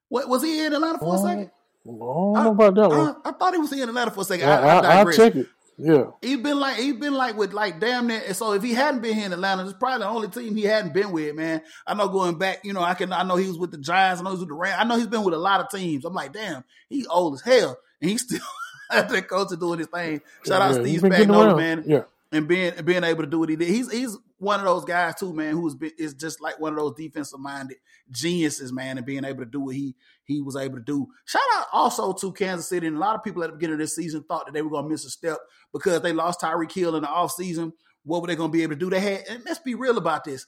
What 0.10 0.28
was 0.28 0.42
he 0.42 0.66
in 0.66 0.74
Atlanta 0.74 0.98
for 0.98 1.16
a 1.16 1.18
second? 1.20 1.52
I 1.86 1.90
don't 1.90 2.34
know 2.34 2.52
about 2.52 2.76
that 2.76 2.90
one. 2.90 3.16
I, 3.24 3.30
I, 3.30 3.32
thought 3.34 3.54
he 3.54 3.60
was 3.60 3.72
in 3.72 3.88
Atlanta 3.88 4.12
for 4.12 4.22
a 4.22 4.26
second. 4.26 4.50
I, 4.50 4.80
I, 4.80 5.04
will 5.04 5.14
check 5.14 5.36
it. 5.36 5.48
Yeah, 5.80 6.06
he's 6.22 6.38
been 6.38 6.60
like 6.60 6.78
he's 6.78 6.96
been 6.96 7.14
like 7.14 7.38
with 7.38 7.54
like 7.54 7.80
damn 7.80 8.08
near. 8.08 8.34
So 8.34 8.54
if 8.54 8.64
he 8.64 8.74
hadn't 8.74 9.02
been 9.02 9.14
here 9.14 9.28
in 9.28 9.34
Atlanta, 9.34 9.64
it's 9.64 9.78
probably 9.78 10.00
the 10.00 10.10
only 10.10 10.28
team 10.28 10.56
he 10.56 10.64
hadn't 10.64 10.92
been 10.92 11.12
with. 11.12 11.36
Man, 11.36 11.62
I 11.86 11.94
know 11.94 12.08
going 12.08 12.40
back, 12.40 12.66
you 12.66 12.74
know, 12.74 12.82
I 12.82 12.96
can 12.96 13.14
I 13.14 13.22
know 13.22 13.36
he 13.36 13.48
was 13.48 13.60
with 13.60 13.70
the 13.70 13.78
Giants. 13.78 14.20
I 14.20 14.24
know 14.24 14.32
he 14.32 14.34
was 14.34 14.40
with 14.40 14.50
the 14.50 14.56
Rams. 14.56 14.78
I 14.80 14.86
know 14.86 14.98
he's 14.98 15.06
been 15.06 15.24
with 15.24 15.36
a 15.36 15.40
lot 15.40 15.62
of 15.62 15.70
teams. 15.70 16.04
I'm 16.04 16.16
like, 16.16 16.34
damn, 16.34 16.64
he's 16.90 17.06
old 17.08 17.36
as 17.36 17.42
hell, 17.42 17.78
and 18.02 18.10
he's 18.10 18.24
still 18.24 18.40
the 19.10 19.22
coach 19.22 19.52
is 19.52 19.58
doing 19.58 19.80
his 19.80 19.88
thing. 19.88 20.22
Shout 20.46 20.60
yeah, 20.60 20.78
out 20.78 20.86
Steve 20.86 21.02
Spagnuolo, 21.02 21.58
man. 21.58 21.84
Yeah. 21.86 22.04
And 22.32 22.48
being 22.48 22.74
being 22.84 23.04
able 23.04 23.24
to 23.24 23.30
do 23.30 23.40
what 23.40 23.50
he 23.50 23.56
did. 23.56 23.70
He's 23.70 23.92
he's 23.92 24.18
one 24.38 24.60
of 24.60 24.66
those 24.66 24.86
guys 24.86 25.16
too, 25.16 25.34
man, 25.34 25.54
who's 25.54 25.76
been 25.76 25.92
is 25.98 26.14
just 26.14 26.42
like 26.42 26.60
one 26.60 26.74
of 26.74 26.80
those 26.80 26.94
defensive 26.96 27.40
minded 27.40 27.78
geniuses, 28.12 28.72
man, 28.72 28.98
and 28.98 29.06
being 29.06 29.24
able 29.24 29.40
to 29.40 29.50
do 29.50 29.62
what 29.62 29.76
he 29.76 29.96
he 30.26 30.42
was 30.42 30.56
able 30.56 30.76
to 30.76 30.84
do. 30.84 31.08
Shout 31.26 31.42
out 31.56 31.68
also 31.72 32.14
to 32.14 32.32
Kansas 32.34 32.68
City. 32.68 32.88
And 32.88 32.98
a 32.98 33.00
lot 33.00 33.16
of 33.16 33.24
people 33.24 33.44
at 33.44 33.50
the 33.50 33.56
beginning 33.56 33.76
of 33.76 33.80
this 33.80 33.96
season 33.96 34.24
thought 34.24 34.46
that 34.46 34.54
they 34.54 34.62
were 34.62 34.70
gonna 34.70 34.90
miss 34.90 35.06
a 35.06 35.10
step 35.10 35.38
because 35.74 36.02
they 36.02 36.14
lost 36.14 36.42
Tyreek 36.42 36.72
Hill 36.72 36.96
in 36.96 37.04
the 37.04 37.08
offseason. 37.08 37.72
What 38.04 38.22
were 38.22 38.28
they 38.28 38.36
gonna 38.36 38.52
be 38.52 38.64
able 38.64 38.74
to 38.74 38.80
do? 38.80 38.90
They 38.90 39.00
had 39.00 39.24
and 39.30 39.44
let's 39.46 39.60
be 39.60 39.76
real 39.76 39.98
about 39.98 40.24
this. 40.26 40.46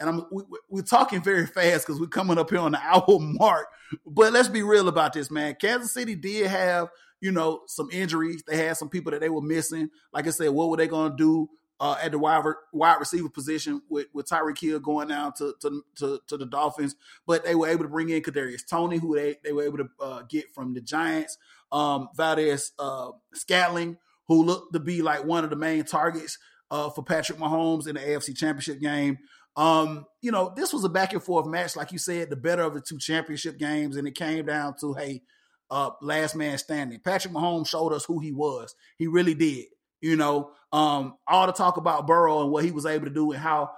And 0.00 0.08
I'm 0.08 0.26
we, 0.30 0.42
we're 0.68 0.82
talking 0.82 1.22
very 1.22 1.46
fast 1.46 1.86
because 1.86 2.00
we're 2.00 2.06
coming 2.06 2.38
up 2.38 2.50
here 2.50 2.60
on 2.60 2.72
the 2.72 2.78
hour 2.82 3.18
mark. 3.18 3.66
But 4.06 4.32
let's 4.32 4.48
be 4.48 4.62
real 4.62 4.88
about 4.88 5.12
this, 5.12 5.30
man. 5.30 5.56
Kansas 5.60 5.92
City 5.92 6.14
did 6.14 6.46
have 6.46 6.88
you 7.20 7.32
know 7.32 7.62
some 7.66 7.88
injuries. 7.92 8.42
They 8.46 8.56
had 8.56 8.76
some 8.76 8.88
people 8.88 9.12
that 9.12 9.20
they 9.20 9.28
were 9.28 9.42
missing. 9.42 9.90
Like 10.12 10.26
I 10.26 10.30
said, 10.30 10.50
what 10.50 10.70
were 10.70 10.76
they 10.76 10.88
going 10.88 11.12
to 11.12 11.16
do? 11.16 11.48
Uh, 11.80 11.96
at 12.02 12.10
the 12.10 12.18
wide, 12.18 12.42
wide 12.72 12.96
receiver 12.98 13.28
position 13.28 13.80
with, 13.88 14.08
with 14.12 14.26
Tyreek 14.26 14.58
Hill 14.58 14.80
going 14.80 15.06
down 15.06 15.32
to, 15.34 15.54
to, 15.60 15.84
to 15.98 16.20
to 16.26 16.36
the 16.36 16.44
Dolphins, 16.44 16.96
but 17.24 17.44
they 17.44 17.54
were 17.54 17.68
able 17.68 17.84
to 17.84 17.88
bring 17.88 18.08
in 18.08 18.20
Kadarius 18.20 18.66
Toney, 18.68 18.98
who 18.98 19.14
they, 19.14 19.36
they 19.44 19.52
were 19.52 19.62
able 19.62 19.78
to 19.78 19.88
uh, 20.00 20.22
get 20.28 20.52
from 20.52 20.74
the 20.74 20.80
Giants. 20.80 21.38
Um, 21.70 22.08
Valdes 22.16 22.72
uh, 22.80 23.12
Scantling, 23.32 23.96
who 24.26 24.42
looked 24.42 24.72
to 24.72 24.80
be 24.80 25.02
like 25.02 25.24
one 25.24 25.44
of 25.44 25.50
the 25.50 25.56
main 25.56 25.84
targets 25.84 26.38
uh, 26.70 26.90
for 26.90 27.02
Patrick 27.02 27.38
Mahomes 27.38 27.86
in 27.86 27.94
the 27.94 28.00
AFC 28.00 28.36
Championship 28.36 28.80
game. 28.80 29.18
Um, 29.58 30.06
you 30.22 30.30
know, 30.30 30.52
this 30.54 30.72
was 30.72 30.84
a 30.84 30.88
back 30.88 31.12
and 31.12 31.22
forth 31.22 31.44
match, 31.44 31.74
like 31.74 31.90
you 31.90 31.98
said, 31.98 32.30
the 32.30 32.36
better 32.36 32.62
of 32.62 32.74
the 32.74 32.80
two 32.80 32.96
championship 32.96 33.58
games, 33.58 33.96
and 33.96 34.06
it 34.06 34.14
came 34.14 34.46
down 34.46 34.76
to 34.80 34.94
hey, 34.94 35.22
uh, 35.68 35.90
last 36.00 36.36
man 36.36 36.56
standing. 36.58 37.00
Patrick 37.00 37.34
Mahomes 37.34 37.66
showed 37.66 37.92
us 37.92 38.04
who 38.04 38.20
he 38.20 38.30
was. 38.30 38.76
He 38.98 39.08
really 39.08 39.34
did. 39.34 39.64
You 40.00 40.14
know, 40.14 40.52
um, 40.72 41.16
all 41.26 41.48
the 41.48 41.52
talk 41.52 41.76
about 41.76 42.06
Burrow 42.06 42.42
and 42.42 42.52
what 42.52 42.64
he 42.64 42.70
was 42.70 42.86
able 42.86 43.06
to 43.06 43.12
do 43.12 43.32
and 43.32 43.40
how 43.40 43.72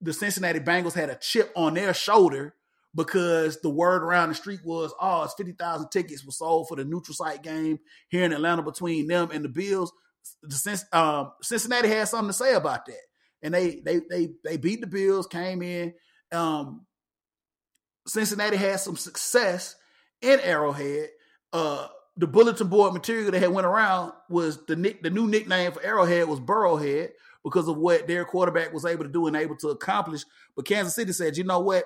the 0.00 0.14
Cincinnati 0.14 0.60
Bengals 0.60 0.94
had 0.94 1.10
a 1.10 1.16
chip 1.16 1.52
on 1.54 1.74
their 1.74 1.92
shoulder 1.92 2.54
because 2.94 3.60
the 3.60 3.68
word 3.68 4.02
around 4.02 4.30
the 4.30 4.34
street 4.34 4.60
was, 4.64 4.94
oh, 4.98 5.24
it's 5.24 5.34
50,000 5.34 5.90
tickets 5.90 6.24
were 6.24 6.32
sold 6.32 6.68
for 6.68 6.76
the 6.76 6.86
neutral 6.86 7.14
site 7.14 7.42
game 7.42 7.80
here 8.08 8.24
in 8.24 8.32
Atlanta 8.32 8.62
between 8.62 9.08
them 9.08 9.28
and 9.30 9.44
the 9.44 9.50
Bills. 9.50 9.92
The, 10.42 10.82
um, 10.94 11.32
Cincinnati 11.42 11.88
had 11.88 12.08
something 12.08 12.30
to 12.30 12.32
say 12.32 12.54
about 12.54 12.86
that 12.86 13.11
and 13.42 13.54
they 13.54 13.80
they 13.84 14.00
they 14.08 14.30
they 14.44 14.56
beat 14.56 14.80
the 14.80 14.86
Bills, 14.86 15.26
came 15.26 15.62
in. 15.62 15.94
Um, 16.30 16.86
Cincinnati 18.06 18.56
had 18.56 18.80
some 18.80 18.96
success 18.96 19.76
in 20.20 20.40
Arrowhead. 20.40 21.10
Uh, 21.52 21.88
the 22.16 22.26
bulletin 22.26 22.68
board 22.68 22.92
material 22.92 23.30
that 23.30 23.40
had 23.40 23.50
went 23.50 23.66
around 23.66 24.12
was 24.28 24.64
the 24.66 24.76
nick, 24.76 25.02
the 25.02 25.10
new 25.10 25.26
nickname 25.26 25.72
for 25.72 25.82
Arrowhead 25.82 26.28
was 26.28 26.40
Burrowhead 26.40 27.10
because 27.44 27.68
of 27.68 27.76
what 27.76 28.06
their 28.06 28.24
quarterback 28.24 28.72
was 28.72 28.84
able 28.84 29.04
to 29.04 29.10
do 29.10 29.26
and 29.26 29.36
able 29.36 29.56
to 29.56 29.68
accomplish. 29.68 30.24
But 30.54 30.66
Kansas 30.66 30.94
City 30.94 31.12
said, 31.12 31.36
you 31.36 31.44
know 31.44 31.60
what? 31.60 31.84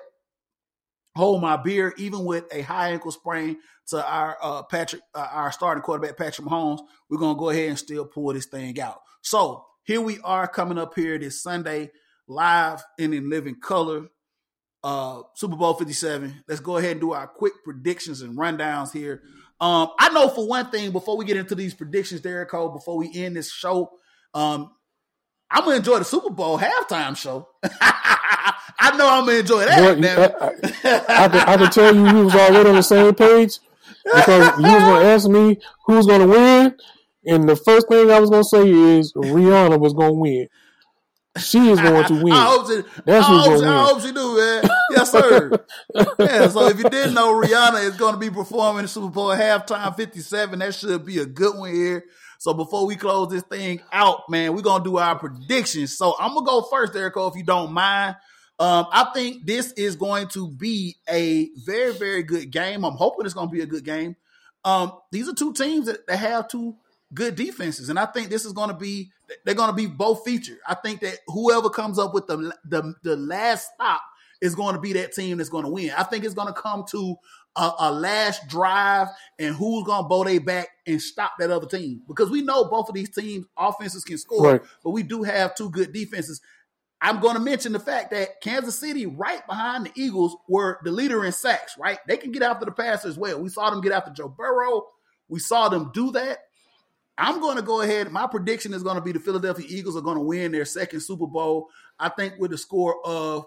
Hold 1.15 1.41
my 1.41 1.57
beer, 1.57 1.93
even 1.97 2.25
with 2.25 2.45
a 2.53 2.61
high 2.61 2.89
ankle 2.89 3.11
sprain 3.11 3.57
to 3.87 4.05
our 4.05 4.37
uh, 4.41 4.63
Patrick, 4.63 5.01
uh, 5.15 5.27
our 5.31 5.51
starting 5.51 5.81
quarterback 5.81 6.15
Patrick 6.15 6.47
Mahomes. 6.47 6.79
We're 7.09 7.17
gonna 7.17 7.39
go 7.39 7.49
ahead 7.49 7.69
and 7.69 7.79
still 7.79 8.05
pull 8.05 8.33
this 8.33 8.45
thing 8.45 8.79
out. 8.79 9.01
So 9.21 9.65
here 9.87 10.01
we 10.01 10.19
are 10.19 10.47
coming 10.47 10.77
up 10.77 10.93
here 10.95 11.17
this 11.17 11.41
Sunday, 11.41 11.89
live 12.27 12.83
and 12.99 13.13
in 13.13 13.29
living 13.29 13.55
color. 13.59 14.09
Uh, 14.83 15.21
Super 15.33 15.55
Bowl 15.55 15.73
57. 15.73 16.43
Let's 16.47 16.59
go 16.59 16.75
ahead 16.77 16.91
and 16.91 17.01
do 17.01 17.13
our 17.13 17.25
quick 17.25 17.53
predictions 17.63 18.21
and 18.21 18.37
rundowns 18.37 18.91
here. 18.91 19.23
Um, 19.61 19.89
I 19.97 20.09
know 20.09 20.27
for 20.27 20.45
one 20.45 20.69
thing, 20.69 20.91
before 20.91 21.17
we 21.17 21.23
get 21.25 21.37
into 21.37 21.55
these 21.55 21.73
predictions, 21.73 22.21
Derico, 22.21 22.71
before 22.71 22.97
we 22.97 23.11
end 23.15 23.37
this 23.37 23.51
show, 23.51 23.91
um, 24.33 24.71
I'm 25.49 25.63
gonna 25.63 25.77
enjoy 25.77 25.99
the 25.99 26.05
Super 26.05 26.29
Bowl 26.29 26.59
halftime 26.59 27.15
show. 27.15 27.47
I 27.63 28.95
know 28.97 29.09
I'm 29.09 29.25
gonna 29.25 29.39
enjoy 29.39 29.65
that. 29.65 29.99
Boy, 29.99 30.07
I, 30.07 30.91
I, 30.91 31.25
I, 31.25 31.27
can, 31.29 31.49
I 31.49 31.57
can 31.57 31.71
tell 31.71 31.95
you, 31.95 32.05
you 32.05 32.25
was 32.25 32.35
already 32.35 32.69
on 32.69 32.75
the 32.75 32.83
same 32.83 33.15
page 33.15 33.59
because 34.03 34.57
you 34.59 34.63
was 34.63 34.83
gonna 34.83 35.05
ask 35.05 35.29
me 35.29 35.57
who's 35.85 36.05
gonna 36.05 36.27
win, 36.27 36.75
and 37.27 37.47
the 37.47 37.55
first 37.55 37.87
thing 37.89 38.09
I 38.11 38.19
was 38.19 38.29
gonna 38.29 38.43
say 38.43 38.69
is 38.69 39.13
Rihanna 39.13 39.79
was 39.79 39.93
gonna 39.93 40.13
win. 40.13 40.47
She 41.37 41.59
is 41.69 41.79
going 41.79 42.05
to 42.05 42.13
win. 42.23 42.33
I 42.33 42.45
hope 42.45 42.67
she, 42.67 42.81
That's 43.05 43.27
I 43.27 43.39
hope, 43.39 43.59
she, 43.59 43.65
I 43.65 43.83
hope 43.83 44.01
she 44.01 44.11
do, 44.11 44.37
man. 44.37 44.63
Yes, 44.91 45.11
sir. 45.11 45.51
yeah. 46.19 46.47
So 46.47 46.67
if 46.67 46.77
you 46.77 46.89
didn't 46.89 47.13
know, 47.13 47.33
Rihanna 47.33 47.83
is 47.83 47.95
going 47.95 48.13
to 48.13 48.19
be 48.19 48.31
performing 48.31 48.79
in 48.79 48.85
the 48.85 48.89
Super 48.89 49.09
Bowl 49.09 49.29
halftime 49.29 49.95
57. 49.95 50.59
That 50.59 50.73
should 50.73 51.05
be 51.05 51.19
a 51.19 51.25
good 51.25 51.55
one 51.55 51.71
here. 51.71 52.05
So 52.39 52.53
before 52.53 52.85
we 52.85 52.95
close 52.95 53.29
this 53.29 53.43
thing 53.43 53.81
out, 53.91 54.29
man, 54.29 54.55
we're 54.55 54.61
gonna 54.61 54.83
do 54.83 54.97
our 54.97 55.17
predictions. 55.17 55.97
So 55.97 56.15
I'm 56.19 56.33
gonna 56.33 56.45
go 56.45 56.61
first, 56.61 56.93
Derico, 56.93 57.29
if 57.29 57.35
you 57.35 57.43
don't 57.43 57.71
mind. 57.71 58.15
Um, 58.59 58.87
I 58.91 59.11
think 59.13 59.45
this 59.45 59.71
is 59.73 59.95
going 59.95 60.29
to 60.29 60.49
be 60.49 60.95
a 61.07 61.49
very, 61.65 61.93
very 61.93 62.23
good 62.23 62.49
game. 62.49 62.83
I'm 62.83 62.93
hoping 62.93 63.25
it's 63.25 63.35
going 63.35 63.49
to 63.49 63.53
be 63.53 63.61
a 63.61 63.67
good 63.67 63.83
game. 63.83 64.15
Um, 64.65 64.93
these 65.11 65.29
are 65.29 65.33
two 65.33 65.53
teams 65.53 65.85
that, 65.85 66.07
that 66.07 66.17
have 66.17 66.47
two 66.47 66.75
good 67.13 67.35
defenses, 67.35 67.89
and 67.89 67.99
I 67.99 68.05
think 68.05 68.29
this 68.29 68.45
is 68.45 68.53
going 68.53 68.69
to 68.69 68.75
be 68.75 69.11
they're 69.45 69.55
going 69.55 69.69
to 69.69 69.75
be 69.75 69.87
both 69.87 70.23
featured. 70.23 70.57
I 70.67 70.75
think 70.75 71.01
that 71.01 71.19
whoever 71.27 71.69
comes 71.69 71.99
up 71.99 72.13
with 72.13 72.27
the 72.27 72.53
the, 72.65 72.93
the 73.03 73.15
last 73.15 73.71
stop 73.73 74.01
is 74.41 74.55
going 74.55 74.75
to 74.75 74.81
be 74.81 74.93
that 74.93 75.13
team 75.13 75.37
that's 75.37 75.49
going 75.49 75.65
to 75.65 75.71
win. 75.71 75.91
I 75.97 76.03
think 76.03 76.23
it's 76.23 76.35
going 76.35 76.53
to 76.53 76.59
come 76.59 76.85
to 76.91 77.15
a, 77.55 77.71
a 77.79 77.91
last 77.91 78.47
drive 78.47 79.07
and 79.39 79.55
who's 79.55 79.83
going 79.85 80.03
to 80.03 80.07
bow 80.07 80.23
their 80.23 80.39
back 80.39 80.69
and 80.85 81.01
stop 81.01 81.33
that 81.39 81.51
other 81.51 81.67
team 81.67 82.01
because 82.07 82.29
we 82.29 82.41
know 82.41 82.65
both 82.65 82.87
of 82.87 82.95
these 82.95 83.09
teams 83.09 83.45
offenses 83.57 84.03
can 84.03 84.17
score, 84.17 84.51
right. 84.53 84.61
but 84.83 84.91
we 84.91 85.03
do 85.03 85.23
have 85.23 85.55
two 85.55 85.69
good 85.69 85.91
defenses. 85.91 86.41
I'm 86.99 87.19
going 87.19 87.35
to 87.35 87.41
mention 87.41 87.73
the 87.73 87.79
fact 87.79 88.11
that 88.11 88.41
Kansas 88.41 88.79
City, 88.79 89.05
right 89.05 89.45
behind 89.45 89.85
the 89.85 89.91
Eagles, 89.95 90.35
were 90.47 90.79
the 90.83 90.91
leader 90.91 91.23
in 91.25 91.31
sacks. 91.31 91.75
Right, 91.77 91.99
they 92.07 92.17
can 92.17 92.31
get 92.31 92.41
after 92.41 92.65
the 92.65 92.71
pass 92.71 93.05
as 93.05 93.17
well. 93.17 93.39
We 93.39 93.49
saw 93.49 93.69
them 93.69 93.81
get 93.81 93.91
after 93.91 94.11
Joe 94.11 94.29
Burrow. 94.29 94.83
We 95.29 95.39
saw 95.39 95.69
them 95.69 95.91
do 95.93 96.11
that. 96.11 96.39
I'm 97.17 97.39
going 97.39 97.55
to 97.55 97.63
go 97.63 97.81
ahead. 97.81 98.11
My 98.11 98.27
prediction 98.27 98.73
is 98.73 98.83
going 98.83 98.95
to 98.95 99.01
be 99.01 99.11
the 99.11 99.19
Philadelphia 99.19 99.65
Eagles 99.67 99.97
are 99.97 100.01
going 100.01 100.17
to 100.17 100.23
win 100.23 100.51
their 100.51 100.65
second 100.65 100.99
Super 100.99 101.25
Bowl. 101.25 101.69
I 101.99 102.09
think 102.09 102.35
with 102.37 102.51
the 102.51 102.57
score 102.57 102.97
of 103.05 103.45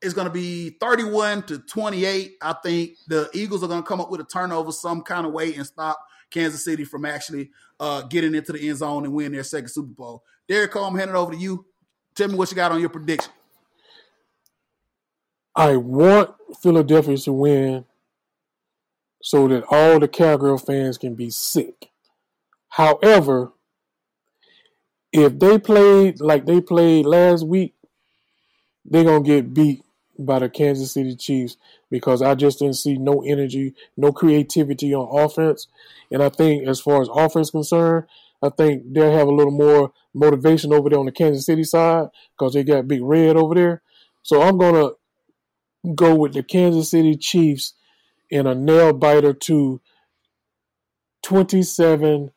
it's 0.00 0.14
going 0.14 0.26
to 0.26 0.32
be 0.32 0.70
31 0.80 1.44
to 1.44 1.58
28. 1.58 2.36
I 2.40 2.52
think 2.62 2.92
the 3.06 3.28
Eagles 3.32 3.62
are 3.62 3.68
going 3.68 3.82
to 3.82 3.86
come 3.86 4.00
up 4.00 4.10
with 4.10 4.20
a 4.20 4.24
turnover 4.24 4.72
some 4.72 5.02
kind 5.02 5.26
of 5.26 5.32
way 5.32 5.54
and 5.54 5.66
stop 5.66 5.98
Kansas 6.30 6.64
City 6.64 6.84
from 6.84 7.04
actually 7.04 7.50
uh, 7.80 8.02
getting 8.02 8.34
into 8.34 8.52
the 8.52 8.68
end 8.68 8.78
zone 8.78 9.04
and 9.04 9.14
win 9.14 9.32
their 9.32 9.44
second 9.44 9.68
Super 9.68 9.92
Bowl. 9.92 10.24
Derico, 10.48 10.86
I'm 10.86 10.96
handing 10.96 11.16
over 11.16 11.32
to 11.32 11.38
you. 11.38 11.66
Tell 12.14 12.28
me 12.28 12.34
what 12.34 12.50
you 12.50 12.56
got 12.56 12.72
on 12.72 12.80
your 12.80 12.90
prediction. 12.90 13.32
I 15.56 15.76
want 15.76 16.34
Philadelphia 16.60 17.16
to 17.18 17.32
win 17.32 17.84
so 19.22 19.48
that 19.48 19.64
all 19.70 20.00
the 20.00 20.08
Cowgirl 20.08 20.58
fans 20.58 20.98
can 20.98 21.14
be 21.14 21.30
sick. 21.30 21.90
However, 22.74 23.52
if 25.12 25.38
they 25.38 25.60
played 25.60 26.20
like 26.20 26.44
they 26.44 26.60
played 26.60 27.06
last 27.06 27.46
week, 27.46 27.72
they're 28.84 29.04
gonna 29.04 29.22
get 29.22 29.54
beat 29.54 29.84
by 30.18 30.40
the 30.40 30.48
Kansas 30.48 30.90
City 30.90 31.14
Chiefs 31.14 31.56
because 31.88 32.20
I 32.20 32.34
just 32.34 32.58
didn't 32.58 32.74
see 32.74 32.98
no 32.98 33.22
energy, 33.22 33.74
no 33.96 34.10
creativity 34.10 34.92
on 34.92 35.24
offense. 35.24 35.68
And 36.10 36.20
I 36.20 36.30
think 36.30 36.66
as 36.66 36.80
far 36.80 37.00
as 37.00 37.08
offense 37.14 37.52
concerned, 37.52 38.06
I 38.42 38.48
think 38.48 38.92
they'll 38.92 39.16
have 39.16 39.28
a 39.28 39.34
little 39.34 39.52
more 39.52 39.92
motivation 40.12 40.72
over 40.72 40.90
there 40.90 40.98
on 40.98 41.06
the 41.06 41.12
Kansas 41.12 41.46
City 41.46 41.62
side 41.62 42.08
because 42.36 42.54
they 42.54 42.64
got 42.64 42.88
Big 42.88 43.02
Red 43.04 43.36
over 43.36 43.54
there. 43.54 43.82
So 44.24 44.42
I'm 44.42 44.58
gonna 44.58 44.90
go 45.94 46.16
with 46.16 46.32
the 46.32 46.42
Kansas 46.42 46.90
City 46.90 47.16
Chiefs 47.16 47.74
in 48.30 48.48
a 48.48 48.54
nail 48.56 48.92
biter 48.92 49.32
to 49.32 49.80
27 51.22 52.32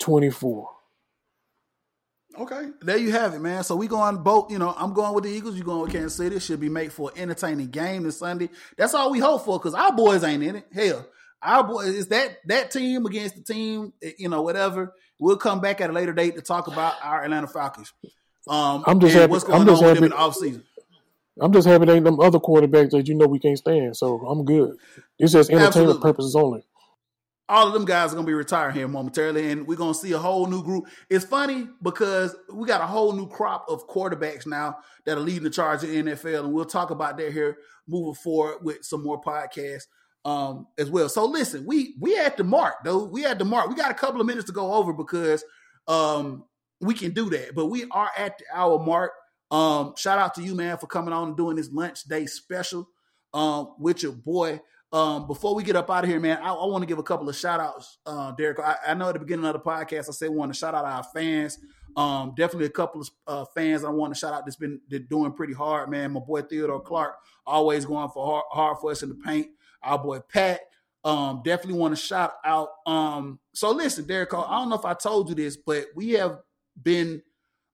24. 0.00 0.68
Okay, 2.36 2.70
there 2.82 2.96
you 2.96 3.12
have 3.12 3.34
it, 3.34 3.38
man. 3.38 3.62
So 3.62 3.76
we 3.76 3.86
going 3.86 4.22
both. 4.22 4.50
You 4.50 4.58
know, 4.58 4.74
I'm 4.76 4.92
going 4.92 5.14
with 5.14 5.24
the 5.24 5.30
Eagles. 5.30 5.56
You 5.56 5.62
going 5.62 5.82
with 5.82 5.92
Kansas 5.92 6.16
City. 6.16 6.36
It 6.36 6.42
should 6.42 6.58
be 6.58 6.68
made 6.68 6.92
for 6.92 7.12
an 7.14 7.22
entertaining 7.22 7.68
game 7.68 8.02
this 8.02 8.18
Sunday. 8.18 8.50
That's 8.76 8.92
all 8.92 9.12
we 9.12 9.20
hope 9.20 9.44
for, 9.44 9.58
because 9.58 9.74
our 9.74 9.92
boys 9.92 10.24
ain't 10.24 10.42
in 10.42 10.56
it. 10.56 10.66
Hell, 10.72 11.06
our 11.40 11.62
boys 11.62 11.88
is 11.88 12.08
that 12.08 12.38
that 12.46 12.72
team 12.72 13.06
against 13.06 13.36
the 13.36 13.42
team. 13.42 13.92
Eh, 14.02 14.12
you 14.18 14.28
know, 14.28 14.42
whatever. 14.42 14.94
We'll 15.20 15.36
come 15.36 15.60
back 15.60 15.80
at 15.80 15.90
a 15.90 15.92
later 15.92 16.12
date 16.12 16.34
to 16.34 16.42
talk 16.42 16.66
about 16.66 16.94
our 17.02 17.22
Atlanta 17.22 17.46
Falcons. 17.46 17.92
Um, 18.48 18.82
I'm 18.84 18.98
just 18.98 19.14
happy. 19.14 19.30
What's 19.30 19.44
going 19.44 19.60
I'm 19.60 19.66
just 19.66 19.80
on 19.80 19.88
happy. 19.90 20.00
with 20.00 20.10
them 20.10 20.18
in 20.18 20.24
the 20.24 20.30
offseason. 20.30 20.62
I'm 21.40 21.52
just 21.52 21.68
happy 21.68 21.84
they 21.86 21.94
ain't 21.94 22.04
them 22.04 22.20
other 22.20 22.40
quarterbacks 22.40 22.90
that 22.90 23.06
you 23.06 23.14
know 23.14 23.26
we 23.26 23.38
can't 23.38 23.58
stand. 23.58 23.96
So 23.96 24.26
I'm 24.26 24.44
good. 24.44 24.76
It's 25.20 25.32
just 25.32 25.50
entertainment 25.50 25.68
Absolutely. 25.68 26.02
purposes 26.02 26.34
only 26.34 26.64
all 27.48 27.66
of 27.66 27.74
them 27.74 27.84
guys 27.84 28.12
are 28.12 28.16
gonna 28.16 28.26
be 28.26 28.34
retiring 28.34 28.74
here 28.74 28.88
momentarily, 28.88 29.50
and 29.50 29.66
we're 29.66 29.76
gonna 29.76 29.94
see 29.94 30.12
a 30.12 30.18
whole 30.18 30.46
new 30.46 30.62
group. 30.62 30.86
It's 31.10 31.24
funny 31.24 31.68
because 31.82 32.34
we 32.52 32.66
got 32.66 32.80
a 32.80 32.86
whole 32.86 33.12
new 33.12 33.28
crop 33.28 33.66
of 33.68 33.86
quarterbacks 33.88 34.46
now 34.46 34.78
that 35.04 35.18
are 35.18 35.20
leading 35.20 35.44
the 35.44 35.50
charge 35.50 35.84
in 35.84 36.06
the 36.06 36.12
NFL, 36.12 36.44
and 36.44 36.52
we'll 36.52 36.64
talk 36.64 36.90
about 36.90 37.18
that 37.18 37.32
here 37.32 37.58
moving 37.86 38.14
forward 38.14 38.58
with 38.62 38.84
some 38.84 39.02
more 39.02 39.20
podcasts 39.20 39.84
um, 40.24 40.66
as 40.78 40.90
well. 40.90 41.08
So 41.08 41.26
listen, 41.26 41.66
we 41.66 41.94
we 42.00 42.18
at 42.18 42.36
the 42.36 42.44
mark 42.44 42.76
though. 42.84 43.04
We 43.04 43.26
at 43.26 43.38
the 43.38 43.44
mark. 43.44 43.68
We 43.68 43.74
got 43.74 43.90
a 43.90 43.94
couple 43.94 44.20
of 44.20 44.26
minutes 44.26 44.46
to 44.46 44.52
go 44.52 44.72
over 44.72 44.92
because 44.92 45.44
um, 45.86 46.44
we 46.80 46.94
can 46.94 47.12
do 47.12 47.28
that, 47.30 47.54
but 47.54 47.66
we 47.66 47.84
are 47.90 48.10
at 48.16 48.38
the 48.38 48.44
hour 48.52 48.78
mark. 48.78 49.12
Um, 49.50 49.94
shout 49.96 50.18
out 50.18 50.34
to 50.34 50.42
you, 50.42 50.54
man, 50.54 50.78
for 50.78 50.86
coming 50.86 51.12
on 51.12 51.28
and 51.28 51.36
doing 51.36 51.56
this 51.56 51.70
lunch 51.70 52.04
day 52.04 52.26
special 52.26 52.88
um, 53.34 53.74
with 53.78 54.02
your 54.02 54.12
boy. 54.12 54.60
Um, 54.94 55.26
before 55.26 55.56
we 55.56 55.64
get 55.64 55.74
up 55.74 55.90
out 55.90 56.04
of 56.04 56.10
here, 56.10 56.20
man, 56.20 56.38
I, 56.40 56.54
I 56.54 56.66
want 56.66 56.82
to 56.82 56.86
give 56.86 56.98
a 56.98 57.02
couple 57.02 57.28
of 57.28 57.34
shout 57.34 57.58
outs, 57.58 57.98
uh, 58.06 58.30
Derek. 58.30 58.60
I, 58.60 58.76
I, 58.86 58.94
know 58.94 59.08
at 59.08 59.14
the 59.14 59.18
beginning 59.18 59.44
of 59.44 59.52
the 59.52 59.58
podcast, 59.58 60.08
I 60.08 60.12
said 60.12 60.30
we 60.30 60.36
want 60.36 60.52
to 60.52 60.56
shout 60.56 60.72
out 60.72 60.84
our 60.84 61.02
fans. 61.02 61.58
Um, 61.96 62.32
definitely 62.36 62.66
a 62.66 62.70
couple 62.70 63.00
of 63.00 63.10
uh, 63.26 63.44
fans 63.56 63.82
I 63.82 63.88
want 63.88 64.14
to 64.14 64.18
shout 64.18 64.32
out 64.32 64.46
that's 64.46 64.54
been 64.54 64.80
doing 65.10 65.32
pretty 65.32 65.52
hard, 65.52 65.90
man. 65.90 66.12
My 66.12 66.20
boy 66.20 66.42
Theodore 66.42 66.80
Clark 66.80 67.16
always 67.44 67.84
going 67.84 68.08
for 68.10 68.24
hard, 68.24 68.44
hard 68.52 68.78
for 68.78 68.92
us 68.92 69.02
in 69.02 69.08
the 69.08 69.16
paint. 69.16 69.48
Our 69.82 69.98
boy 69.98 70.20
Pat. 70.20 70.60
Um, 71.02 71.42
definitely 71.44 71.80
want 71.80 71.96
to 71.96 72.00
shout 72.00 72.34
out. 72.44 72.68
Um, 72.86 73.40
so 73.52 73.72
listen, 73.72 74.06
Derek, 74.06 74.32
I 74.32 74.48
don't 74.48 74.70
know 74.70 74.76
if 74.76 74.84
I 74.84 74.94
told 74.94 75.28
you 75.28 75.34
this, 75.34 75.56
but 75.56 75.86
we 75.96 76.12
have 76.12 76.38
been 76.80 77.20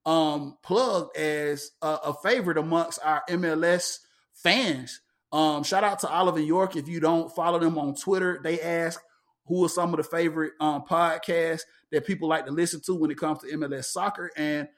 um 0.06 0.56
plugged 0.62 1.18
as 1.18 1.72
a, 1.82 1.98
a 2.06 2.14
favorite 2.22 2.56
amongst 2.56 2.98
our 3.04 3.22
MLS 3.28 3.98
fans. 4.32 5.02
Um, 5.32 5.62
shout 5.62 5.84
out 5.84 6.00
to 6.00 6.08
Oliver 6.08 6.40
York. 6.40 6.76
If 6.76 6.88
you 6.88 7.00
don't 7.00 7.34
follow 7.34 7.58
them 7.58 7.78
on 7.78 7.94
Twitter, 7.94 8.40
they 8.42 8.60
ask 8.60 9.00
who 9.46 9.64
are 9.64 9.68
some 9.68 9.92
of 9.92 9.98
the 9.98 10.04
favorite 10.04 10.52
um, 10.60 10.82
podcasts 10.88 11.62
that 11.92 12.06
people 12.06 12.28
like 12.28 12.46
to 12.46 12.52
listen 12.52 12.80
to 12.86 12.94
when 12.94 13.10
it 13.10 13.18
comes 13.18 13.40
to 13.40 13.46
MLS 13.56 13.86
soccer. 13.86 14.30
And 14.36 14.68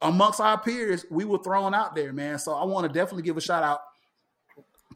amongst 0.00 0.40
our 0.40 0.60
peers, 0.60 1.04
we 1.10 1.24
were 1.24 1.38
thrown 1.38 1.74
out 1.74 1.94
there, 1.94 2.12
man. 2.12 2.38
So 2.38 2.54
I 2.54 2.64
want 2.64 2.86
to 2.86 2.92
definitely 2.92 3.22
give 3.22 3.36
a 3.36 3.40
shout 3.40 3.62
out 3.62 3.80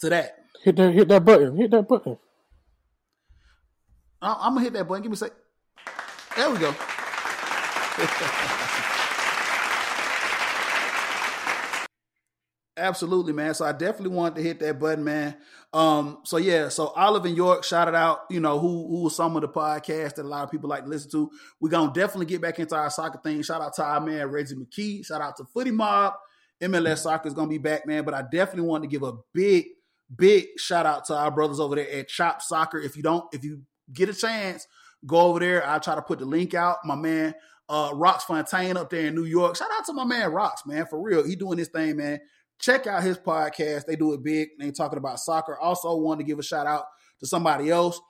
to 0.01 0.11
that. 0.11 0.37
Hit 0.63 0.77
that 0.77 0.93
hit 0.93 1.09
that 1.09 1.25
button. 1.25 1.57
Hit 1.57 1.71
that 1.71 1.89
button. 1.89 2.19
I'm 4.23 4.55
gonna 4.55 4.65
hit 4.65 4.75
that 4.75 4.87
button. 4.87 5.03
Give 5.03 5.11
me 5.11 5.15
a 5.15 5.17
sec. 5.17 5.33
There 6.37 6.51
we 6.51 6.59
go. 6.59 6.75
Absolutely, 12.81 13.33
man. 13.33 13.55
So 13.55 13.65
I 13.65 13.73
definitely 13.73 14.17
wanted 14.17 14.37
to 14.37 14.43
hit 14.43 14.59
that 14.61 14.79
button, 14.79 15.05
man. 15.05 15.37
Um, 15.73 16.19
so 16.25 16.39
yeah, 16.39 16.69
so 16.69 16.89
Olive 16.89 17.27
and 17.27 17.37
York 17.37 17.63
shouted 17.63 17.95
out, 17.95 18.21
you 18.31 18.41
know, 18.41 18.59
who 18.59 18.89
who 18.89 19.03
was 19.03 19.15
some 19.15 19.37
of 19.37 19.43
the 19.43 19.49
podcasts 19.49 20.15
that 20.17 20.25
a 20.25 20.29
lot 20.29 20.43
of 20.43 20.51
people 20.51 20.69
like 20.69 20.85
to 20.85 20.89
listen 20.91 21.11
to. 21.13 21.31
We're 21.61 21.69
gonna 21.69 21.93
definitely 21.93 22.27
get 22.27 22.41
back 22.41 22.59
into 22.59 22.75
our 22.75 22.91
soccer 22.91 23.21
thing. 23.23 23.43
Shout 23.43 23.61
out 23.61 23.75
to 23.75 23.85
our 23.85 24.01
man 24.01 24.27
Reggie 24.29 24.57
McKee. 24.57 25.07
Shout 25.07 25.21
out 25.21 25.37
to 25.37 25.45
Footy 25.45 25.71
Mob. 25.71 26.15
MLS 26.63 26.99
soccer 26.99 27.29
is 27.29 27.35
gonna 27.35 27.49
be 27.49 27.59
back, 27.59 27.87
man. 27.87 28.05
But 28.05 28.15
I 28.15 28.23
definitely 28.23 28.69
want 28.69 28.83
to 28.83 28.89
give 28.89 29.03
a 29.03 29.13
big, 29.33 29.67
big 30.15 30.47
shout 30.57 30.87
out 30.87 31.05
to 31.07 31.15
our 31.15 31.31
brothers 31.31 31.61
over 31.61 31.77
there 31.77 31.91
at 31.91 32.09
Chop 32.09 32.43
Soccer. 32.43 32.81
If 32.81 32.97
you 32.97 33.03
don't, 33.03 33.25
if 33.33 33.45
you 33.45 33.63
get 33.93 34.09
a 34.09 34.15
chance, 34.15 34.67
go 35.07 35.19
over 35.21 35.39
there. 35.39 35.67
I'll 35.67 35.81
try 35.81 35.95
to 35.95 36.03
put 36.03 36.19
the 36.19 36.25
link 36.25 36.55
out. 36.55 36.79
My 36.85 36.97
man 36.97 37.35
uh 37.69 37.91
Rocks 37.95 38.25
Fontaine 38.25 38.77
up 38.77 38.91
there 38.91 39.07
in 39.07 39.15
New 39.15 39.25
York. 39.25 39.57
Shout 39.57 39.69
out 39.79 39.87
to 39.87 39.93
my 39.93 40.05
man 40.05 40.33
Rocks, 40.33 40.67
man. 40.67 40.87
For 40.87 41.01
real. 41.01 41.25
He 41.25 41.37
doing 41.37 41.57
this 41.57 41.69
thing, 41.69 41.97
man. 41.97 42.21
Check 42.61 42.87
out 42.87 43.03
his 43.03 43.19
podcast. 43.19 43.87
They 43.87 43.97
do 43.97 44.13
it 44.13 44.23
big. 44.23 44.51
They 44.59 44.71
talking 44.71 44.99
about 44.99 45.19
soccer. 45.19 45.59
Also, 45.59 45.97
want 45.97 46.21
to 46.21 46.25
give 46.25 46.39
a 46.39 46.43
shout 46.43 46.67
out 46.67 46.85
to 47.21 47.27
somebody 47.27 47.71
else. 47.71 48.01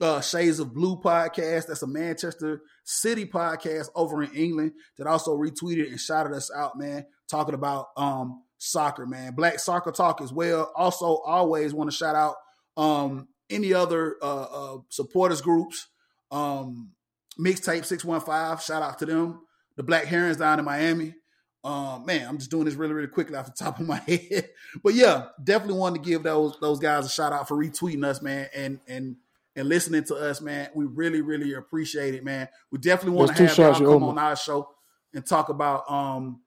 Uh, 0.00 0.20
Shades 0.20 0.58
of 0.58 0.74
Blue 0.74 0.96
podcast. 0.96 1.66
That's 1.66 1.82
a 1.82 1.86
Manchester 1.86 2.62
City 2.84 3.26
podcast 3.26 3.88
over 3.94 4.22
in 4.22 4.32
England 4.34 4.72
that 4.98 5.06
also 5.06 5.36
retweeted 5.36 5.88
and 5.88 6.00
shouted 6.00 6.32
us 6.32 6.50
out, 6.56 6.78
man, 6.78 7.04
talking 7.28 7.54
about 7.54 7.88
um 7.96 8.42
soccer, 8.58 9.06
man. 9.06 9.34
Black 9.34 9.58
soccer 9.58 9.92
talk 9.92 10.20
as 10.20 10.32
well. 10.32 10.72
Also, 10.74 11.18
always 11.26 11.74
want 11.74 11.90
to 11.90 11.96
shout 11.96 12.16
out 12.16 12.36
um 12.76 13.28
any 13.50 13.74
other 13.74 14.16
uh, 14.22 14.42
uh 14.42 14.78
supporters 14.88 15.42
groups. 15.42 15.86
Um 16.30 16.92
Mixtape 17.38 17.84
615, 17.84 18.58
shout 18.58 18.82
out 18.82 18.98
to 18.98 19.06
them. 19.06 19.40
The 19.76 19.82
Black 19.82 20.04
Herons 20.04 20.36
down 20.36 20.58
in 20.58 20.64
Miami. 20.64 21.14
Um, 21.62 22.06
man, 22.06 22.26
I'm 22.26 22.38
just 22.38 22.50
doing 22.50 22.64
this 22.64 22.74
really, 22.74 22.94
really 22.94 23.08
quickly 23.08 23.36
off 23.36 23.46
the 23.46 23.52
top 23.64 23.80
of 23.80 23.86
my 23.86 23.98
head. 23.98 24.48
but 24.82 24.94
yeah, 24.94 25.26
definitely 25.42 25.78
wanted 25.78 26.02
to 26.02 26.08
give 26.08 26.22
those 26.22 26.56
those 26.60 26.78
guys 26.78 27.06
a 27.06 27.08
shout 27.08 27.32
out 27.32 27.48
for 27.48 27.56
retweeting 27.56 28.04
us, 28.04 28.22
man, 28.22 28.48
and 28.54 28.80
and 28.86 29.16
and 29.56 29.68
listening 29.68 30.04
to 30.04 30.14
us, 30.14 30.40
man. 30.40 30.70
We 30.74 30.84
really, 30.86 31.20
really 31.20 31.54
appreciate 31.54 32.14
it, 32.14 32.24
man. 32.24 32.48
We 32.70 32.78
definitely 32.78 33.18
want 33.18 33.36
to 33.36 33.46
have 33.46 33.58
y'all 33.58 33.74
come 33.74 34.04
on 34.04 34.18
our 34.18 34.36
show 34.36 34.70
and 35.12 35.26
talk 35.26 35.48
about 35.48 35.90
um 35.90 36.40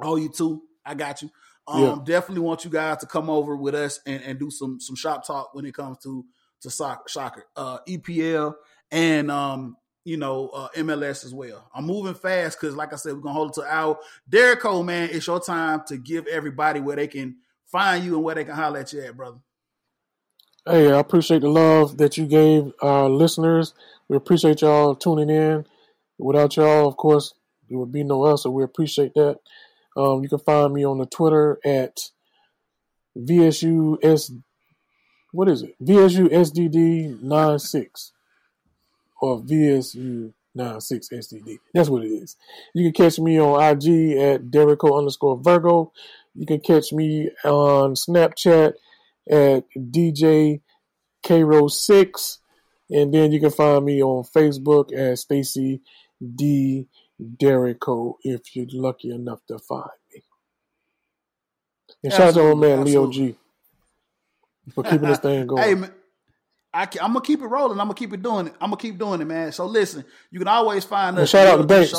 oh 0.00 0.16
you 0.16 0.28
too. 0.28 0.62
I 0.84 0.94
got 0.94 1.22
you. 1.22 1.30
Um 1.66 1.82
yeah. 1.82 1.96
definitely 2.04 2.42
want 2.42 2.64
you 2.64 2.70
guys 2.70 2.98
to 2.98 3.06
come 3.06 3.30
over 3.30 3.56
with 3.56 3.74
us 3.74 4.00
and, 4.06 4.22
and 4.22 4.38
do 4.38 4.50
some 4.50 4.80
some 4.80 4.96
shop 4.96 5.26
talk 5.26 5.54
when 5.54 5.64
it 5.64 5.74
comes 5.74 5.98
to 6.04 6.24
to 6.62 6.70
soccer, 6.70 7.08
soccer 7.08 7.44
uh 7.56 7.78
EPL 7.88 8.54
and 8.90 9.30
um 9.30 9.76
you 10.04 10.16
know, 10.16 10.48
uh, 10.48 10.68
MLS 10.76 11.24
as 11.24 11.32
well. 11.34 11.68
I'm 11.74 11.84
moving 11.84 12.14
fast 12.14 12.60
because, 12.60 12.74
like 12.74 12.92
I 12.92 12.96
said, 12.96 13.14
we're 13.14 13.20
gonna 13.20 13.34
hold 13.34 13.50
it 13.50 13.54
to 13.54 13.64
our 13.64 13.98
Derico, 14.28 14.84
man. 14.84 15.10
It's 15.12 15.26
your 15.26 15.40
time 15.40 15.82
to 15.88 15.96
give 15.98 16.26
everybody 16.26 16.80
where 16.80 16.96
they 16.96 17.06
can 17.06 17.36
find 17.66 18.04
you 18.04 18.16
and 18.16 18.24
where 18.24 18.34
they 18.34 18.44
can 18.44 18.54
holler 18.54 18.80
at 18.80 18.92
you 18.92 19.02
at, 19.02 19.16
brother. 19.16 19.38
Hey, 20.66 20.92
I 20.92 20.98
appreciate 20.98 21.40
the 21.42 21.48
love 21.48 21.98
that 21.98 22.18
you 22.18 22.26
gave 22.26 22.72
our 22.82 23.08
listeners. 23.08 23.74
We 24.08 24.16
appreciate 24.16 24.62
y'all 24.62 24.94
tuning 24.94 25.30
in. 25.30 25.66
Without 26.18 26.56
y'all, 26.56 26.88
of 26.88 26.96
course, 26.96 27.34
there 27.68 27.78
would 27.78 27.92
be 27.92 28.04
no 28.04 28.24
us, 28.24 28.42
so 28.42 28.50
we 28.50 28.64
appreciate 28.64 29.14
that. 29.14 29.38
Um, 29.96 30.22
you 30.22 30.28
can 30.28 30.38
find 30.38 30.72
me 30.72 30.84
on 30.84 30.98
the 30.98 31.06
Twitter 31.06 31.58
at 31.64 31.98
VSUS. 33.16 34.30
What 35.32 35.48
is 35.48 35.62
it? 35.62 35.74
VSUSDD96 35.82 38.10
or 39.20 39.40
VSU 39.40 40.32
96 40.54 41.08
SDD. 41.08 41.58
That's 41.74 41.88
what 41.88 42.04
it 42.04 42.08
is. 42.08 42.36
You 42.74 42.90
can 42.90 43.04
catch 43.04 43.18
me 43.18 43.40
on 43.40 43.62
IG 43.62 44.16
at 44.16 44.50
Derico 44.50 44.98
underscore 44.98 45.40
Virgo. 45.42 45.92
You 46.34 46.46
can 46.46 46.60
catch 46.60 46.92
me 46.92 47.30
on 47.44 47.94
Snapchat 47.94 48.74
at 49.30 49.64
DJ 49.76 50.60
K-Rose6. 51.22 52.38
And 52.90 53.14
then 53.14 53.30
you 53.30 53.40
can 53.40 53.50
find 53.50 53.84
me 53.84 54.02
on 54.02 54.24
Facebook 54.24 54.92
at 54.96 55.18
Stacy 55.18 55.80
D. 56.20 56.88
Derico 57.20 58.14
if 58.22 58.56
you're 58.56 58.66
lucky 58.72 59.10
enough 59.10 59.40
to 59.46 59.58
find 59.58 59.90
me. 60.12 60.22
And 62.02 62.12
shout 62.12 62.28
out 62.28 62.34
to 62.34 62.40
old 62.40 62.60
man 62.60 62.84
Leo 62.84 63.10
G 63.10 63.36
for 64.74 64.82
keeping 64.84 65.08
this 65.08 65.18
thing 65.18 65.46
going. 65.46 65.62
Hey, 65.62 65.74
man. 65.74 65.92
I 66.72 66.82
am 66.82 67.12
gonna 67.12 67.20
keep 67.20 67.40
it 67.40 67.46
rolling. 67.46 67.80
I'm 67.80 67.86
gonna 67.86 67.94
keep 67.94 68.12
it 68.12 68.22
doing 68.22 68.46
it. 68.46 68.54
I'm 68.60 68.70
gonna 68.70 68.80
keep 68.80 68.98
doing 68.98 69.20
it, 69.20 69.24
man. 69.24 69.52
So 69.52 69.66
listen, 69.66 70.04
you 70.30 70.38
can 70.38 70.48
always 70.48 70.84
find 70.84 71.18
us. 71.18 71.30
shout 71.30 71.48
out 71.48 71.56
to 71.56 71.64
Banks. 71.64 71.90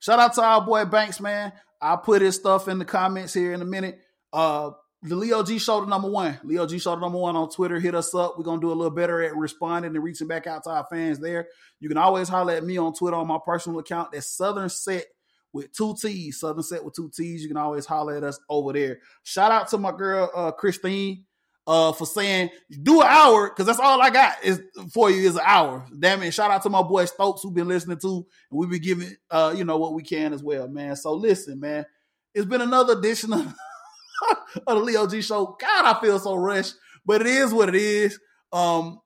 shout 0.00 0.18
out 0.18 0.34
to 0.34 0.42
our 0.42 0.64
boy 0.64 0.84
Banks, 0.84 1.20
man. 1.20 1.52
I'll 1.80 1.98
put 1.98 2.22
his 2.22 2.36
stuff 2.36 2.68
in 2.68 2.78
the 2.78 2.84
comments 2.84 3.34
here 3.34 3.52
in 3.52 3.62
a 3.62 3.64
minute. 3.64 4.00
Uh, 4.32 4.70
the 5.02 5.16
Leo 5.16 5.42
G 5.42 5.58
Shoulder 5.58 5.86
number 5.86 6.08
one. 6.08 6.38
Leo 6.44 6.66
G 6.66 6.78
Shoulder 6.78 7.00
number 7.00 7.18
one 7.18 7.36
on 7.36 7.50
Twitter. 7.50 7.78
Hit 7.78 7.94
us 7.94 8.14
up. 8.14 8.36
We're 8.36 8.44
gonna 8.44 8.60
do 8.60 8.72
a 8.72 8.74
little 8.74 8.90
better 8.90 9.22
at 9.22 9.36
responding 9.36 9.94
and 9.94 10.04
reaching 10.04 10.28
back 10.28 10.46
out 10.46 10.64
to 10.64 10.70
our 10.70 10.86
fans 10.90 11.20
there. 11.20 11.48
You 11.78 11.88
can 11.88 11.98
always 11.98 12.28
holler 12.28 12.54
at 12.54 12.64
me 12.64 12.78
on 12.78 12.94
Twitter 12.94 13.16
on 13.16 13.26
my 13.26 13.38
personal 13.44 13.78
account. 13.78 14.12
That's 14.12 14.28
Southern 14.28 14.68
Set 14.68 15.06
with 15.52 15.72
two 15.72 15.94
T's. 16.00 16.40
Southern 16.40 16.62
Set 16.62 16.84
with 16.84 16.94
two 16.94 17.10
T's. 17.14 17.42
You 17.42 17.48
can 17.48 17.56
always 17.56 17.86
holler 17.86 18.16
at 18.16 18.24
us 18.24 18.38
over 18.48 18.72
there. 18.72 18.98
Shout 19.22 19.52
out 19.52 19.68
to 19.68 19.78
my 19.78 19.92
girl 19.92 20.30
uh, 20.34 20.52
Christine 20.52 21.26
uh, 21.66 21.92
for 21.92 22.06
saying 22.06 22.50
do 22.82 23.00
an 23.00 23.06
hour 23.08 23.48
because 23.48 23.66
that's 23.66 23.78
all 23.78 24.00
I 24.00 24.10
got 24.10 24.42
is 24.42 24.60
for 24.92 25.10
you 25.10 25.28
is 25.28 25.36
an 25.36 25.42
hour. 25.44 25.86
Damn 25.98 26.22
it! 26.22 26.32
Shout 26.32 26.50
out 26.50 26.62
to 26.62 26.70
my 26.70 26.82
boy 26.82 27.04
Stokes 27.04 27.42
who 27.42 27.50
been 27.50 27.68
listening 27.68 27.98
to, 27.98 28.26
and 28.50 28.58
we 28.58 28.66
be 28.66 28.78
giving 28.78 29.14
uh, 29.30 29.54
you 29.56 29.64
know 29.64 29.78
what 29.78 29.94
we 29.94 30.02
can 30.02 30.32
as 30.32 30.42
well, 30.42 30.68
man. 30.68 30.96
So 30.96 31.14
listen, 31.14 31.60
man, 31.60 31.86
it's 32.34 32.46
been 32.46 32.60
another 32.60 32.98
edition 32.98 33.32
of, 33.32 33.46
of 34.66 34.78
the 34.78 34.84
Leo 34.84 35.06
G 35.06 35.22
Show. 35.22 35.56
God, 35.60 35.96
I 35.96 36.00
feel 36.00 36.18
so 36.18 36.34
rushed, 36.34 36.74
but 37.04 37.20
it 37.20 37.28
is 37.28 37.52
what 37.52 37.68
it 37.68 37.76
is. 37.76 38.18
Um, 38.52 39.00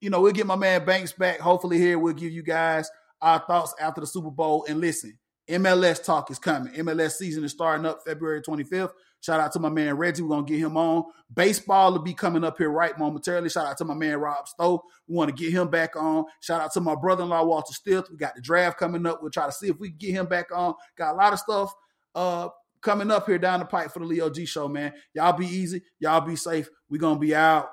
you 0.00 0.10
know, 0.10 0.20
we'll 0.20 0.32
get 0.32 0.46
my 0.46 0.56
man 0.56 0.84
Banks 0.84 1.12
back. 1.12 1.38
Hopefully, 1.38 1.78
here 1.78 1.98
we'll 1.98 2.12
give 2.12 2.32
you 2.32 2.42
guys 2.42 2.90
our 3.22 3.38
thoughts 3.38 3.74
after 3.80 4.00
the 4.00 4.06
Super 4.06 4.30
Bowl. 4.30 4.66
And 4.68 4.80
listen, 4.80 5.18
MLS 5.48 6.02
talk 6.04 6.30
is 6.30 6.38
coming. 6.38 6.72
MLS 6.74 7.12
season 7.12 7.44
is 7.44 7.52
starting 7.52 7.86
up 7.86 8.00
February 8.04 8.42
25th. 8.42 8.90
Shout 9.22 9.38
out 9.38 9.52
to 9.52 9.60
my 9.60 9.68
man 9.68 9.96
Reggie. 9.96 10.20
We're 10.20 10.30
gonna 10.30 10.46
get 10.46 10.58
him 10.58 10.76
on. 10.76 11.04
Baseball 11.32 11.92
will 11.92 12.00
be 12.00 12.12
coming 12.12 12.42
up 12.42 12.58
here 12.58 12.70
right 12.70 12.98
momentarily. 12.98 13.48
Shout 13.48 13.66
out 13.66 13.78
to 13.78 13.84
my 13.84 13.94
man 13.94 14.18
Rob 14.18 14.48
Stowe. 14.48 14.82
We 15.06 15.14
want 15.14 15.34
to 15.34 15.42
get 15.42 15.52
him 15.52 15.68
back 15.68 15.94
on. 15.94 16.24
Shout 16.40 16.60
out 16.60 16.72
to 16.72 16.80
my 16.80 16.96
brother-in-law 16.96 17.44
Walter 17.44 17.72
Stith. 17.72 18.10
We 18.10 18.16
got 18.16 18.34
the 18.34 18.42
draft 18.42 18.78
coming 18.78 19.06
up. 19.06 19.22
We'll 19.22 19.30
try 19.30 19.46
to 19.46 19.52
see 19.52 19.68
if 19.68 19.78
we 19.78 19.90
can 19.90 19.98
get 19.98 20.10
him 20.10 20.26
back 20.26 20.48
on. 20.52 20.74
Got 20.96 21.14
a 21.14 21.16
lot 21.16 21.32
of 21.32 21.38
stuff 21.38 21.72
uh 22.14 22.48
coming 22.80 23.12
up 23.12 23.26
here 23.26 23.38
down 23.38 23.60
the 23.60 23.64
pipe 23.64 23.92
for 23.92 24.00
the 24.00 24.04
Leo 24.04 24.28
G 24.28 24.44
show, 24.44 24.66
man. 24.68 24.92
Y'all 25.14 25.32
be 25.32 25.46
easy. 25.46 25.82
Y'all 26.00 26.20
be 26.20 26.36
safe. 26.36 26.68
we 26.90 26.98
gonna 26.98 27.18
be 27.18 27.34
out. 27.34 27.68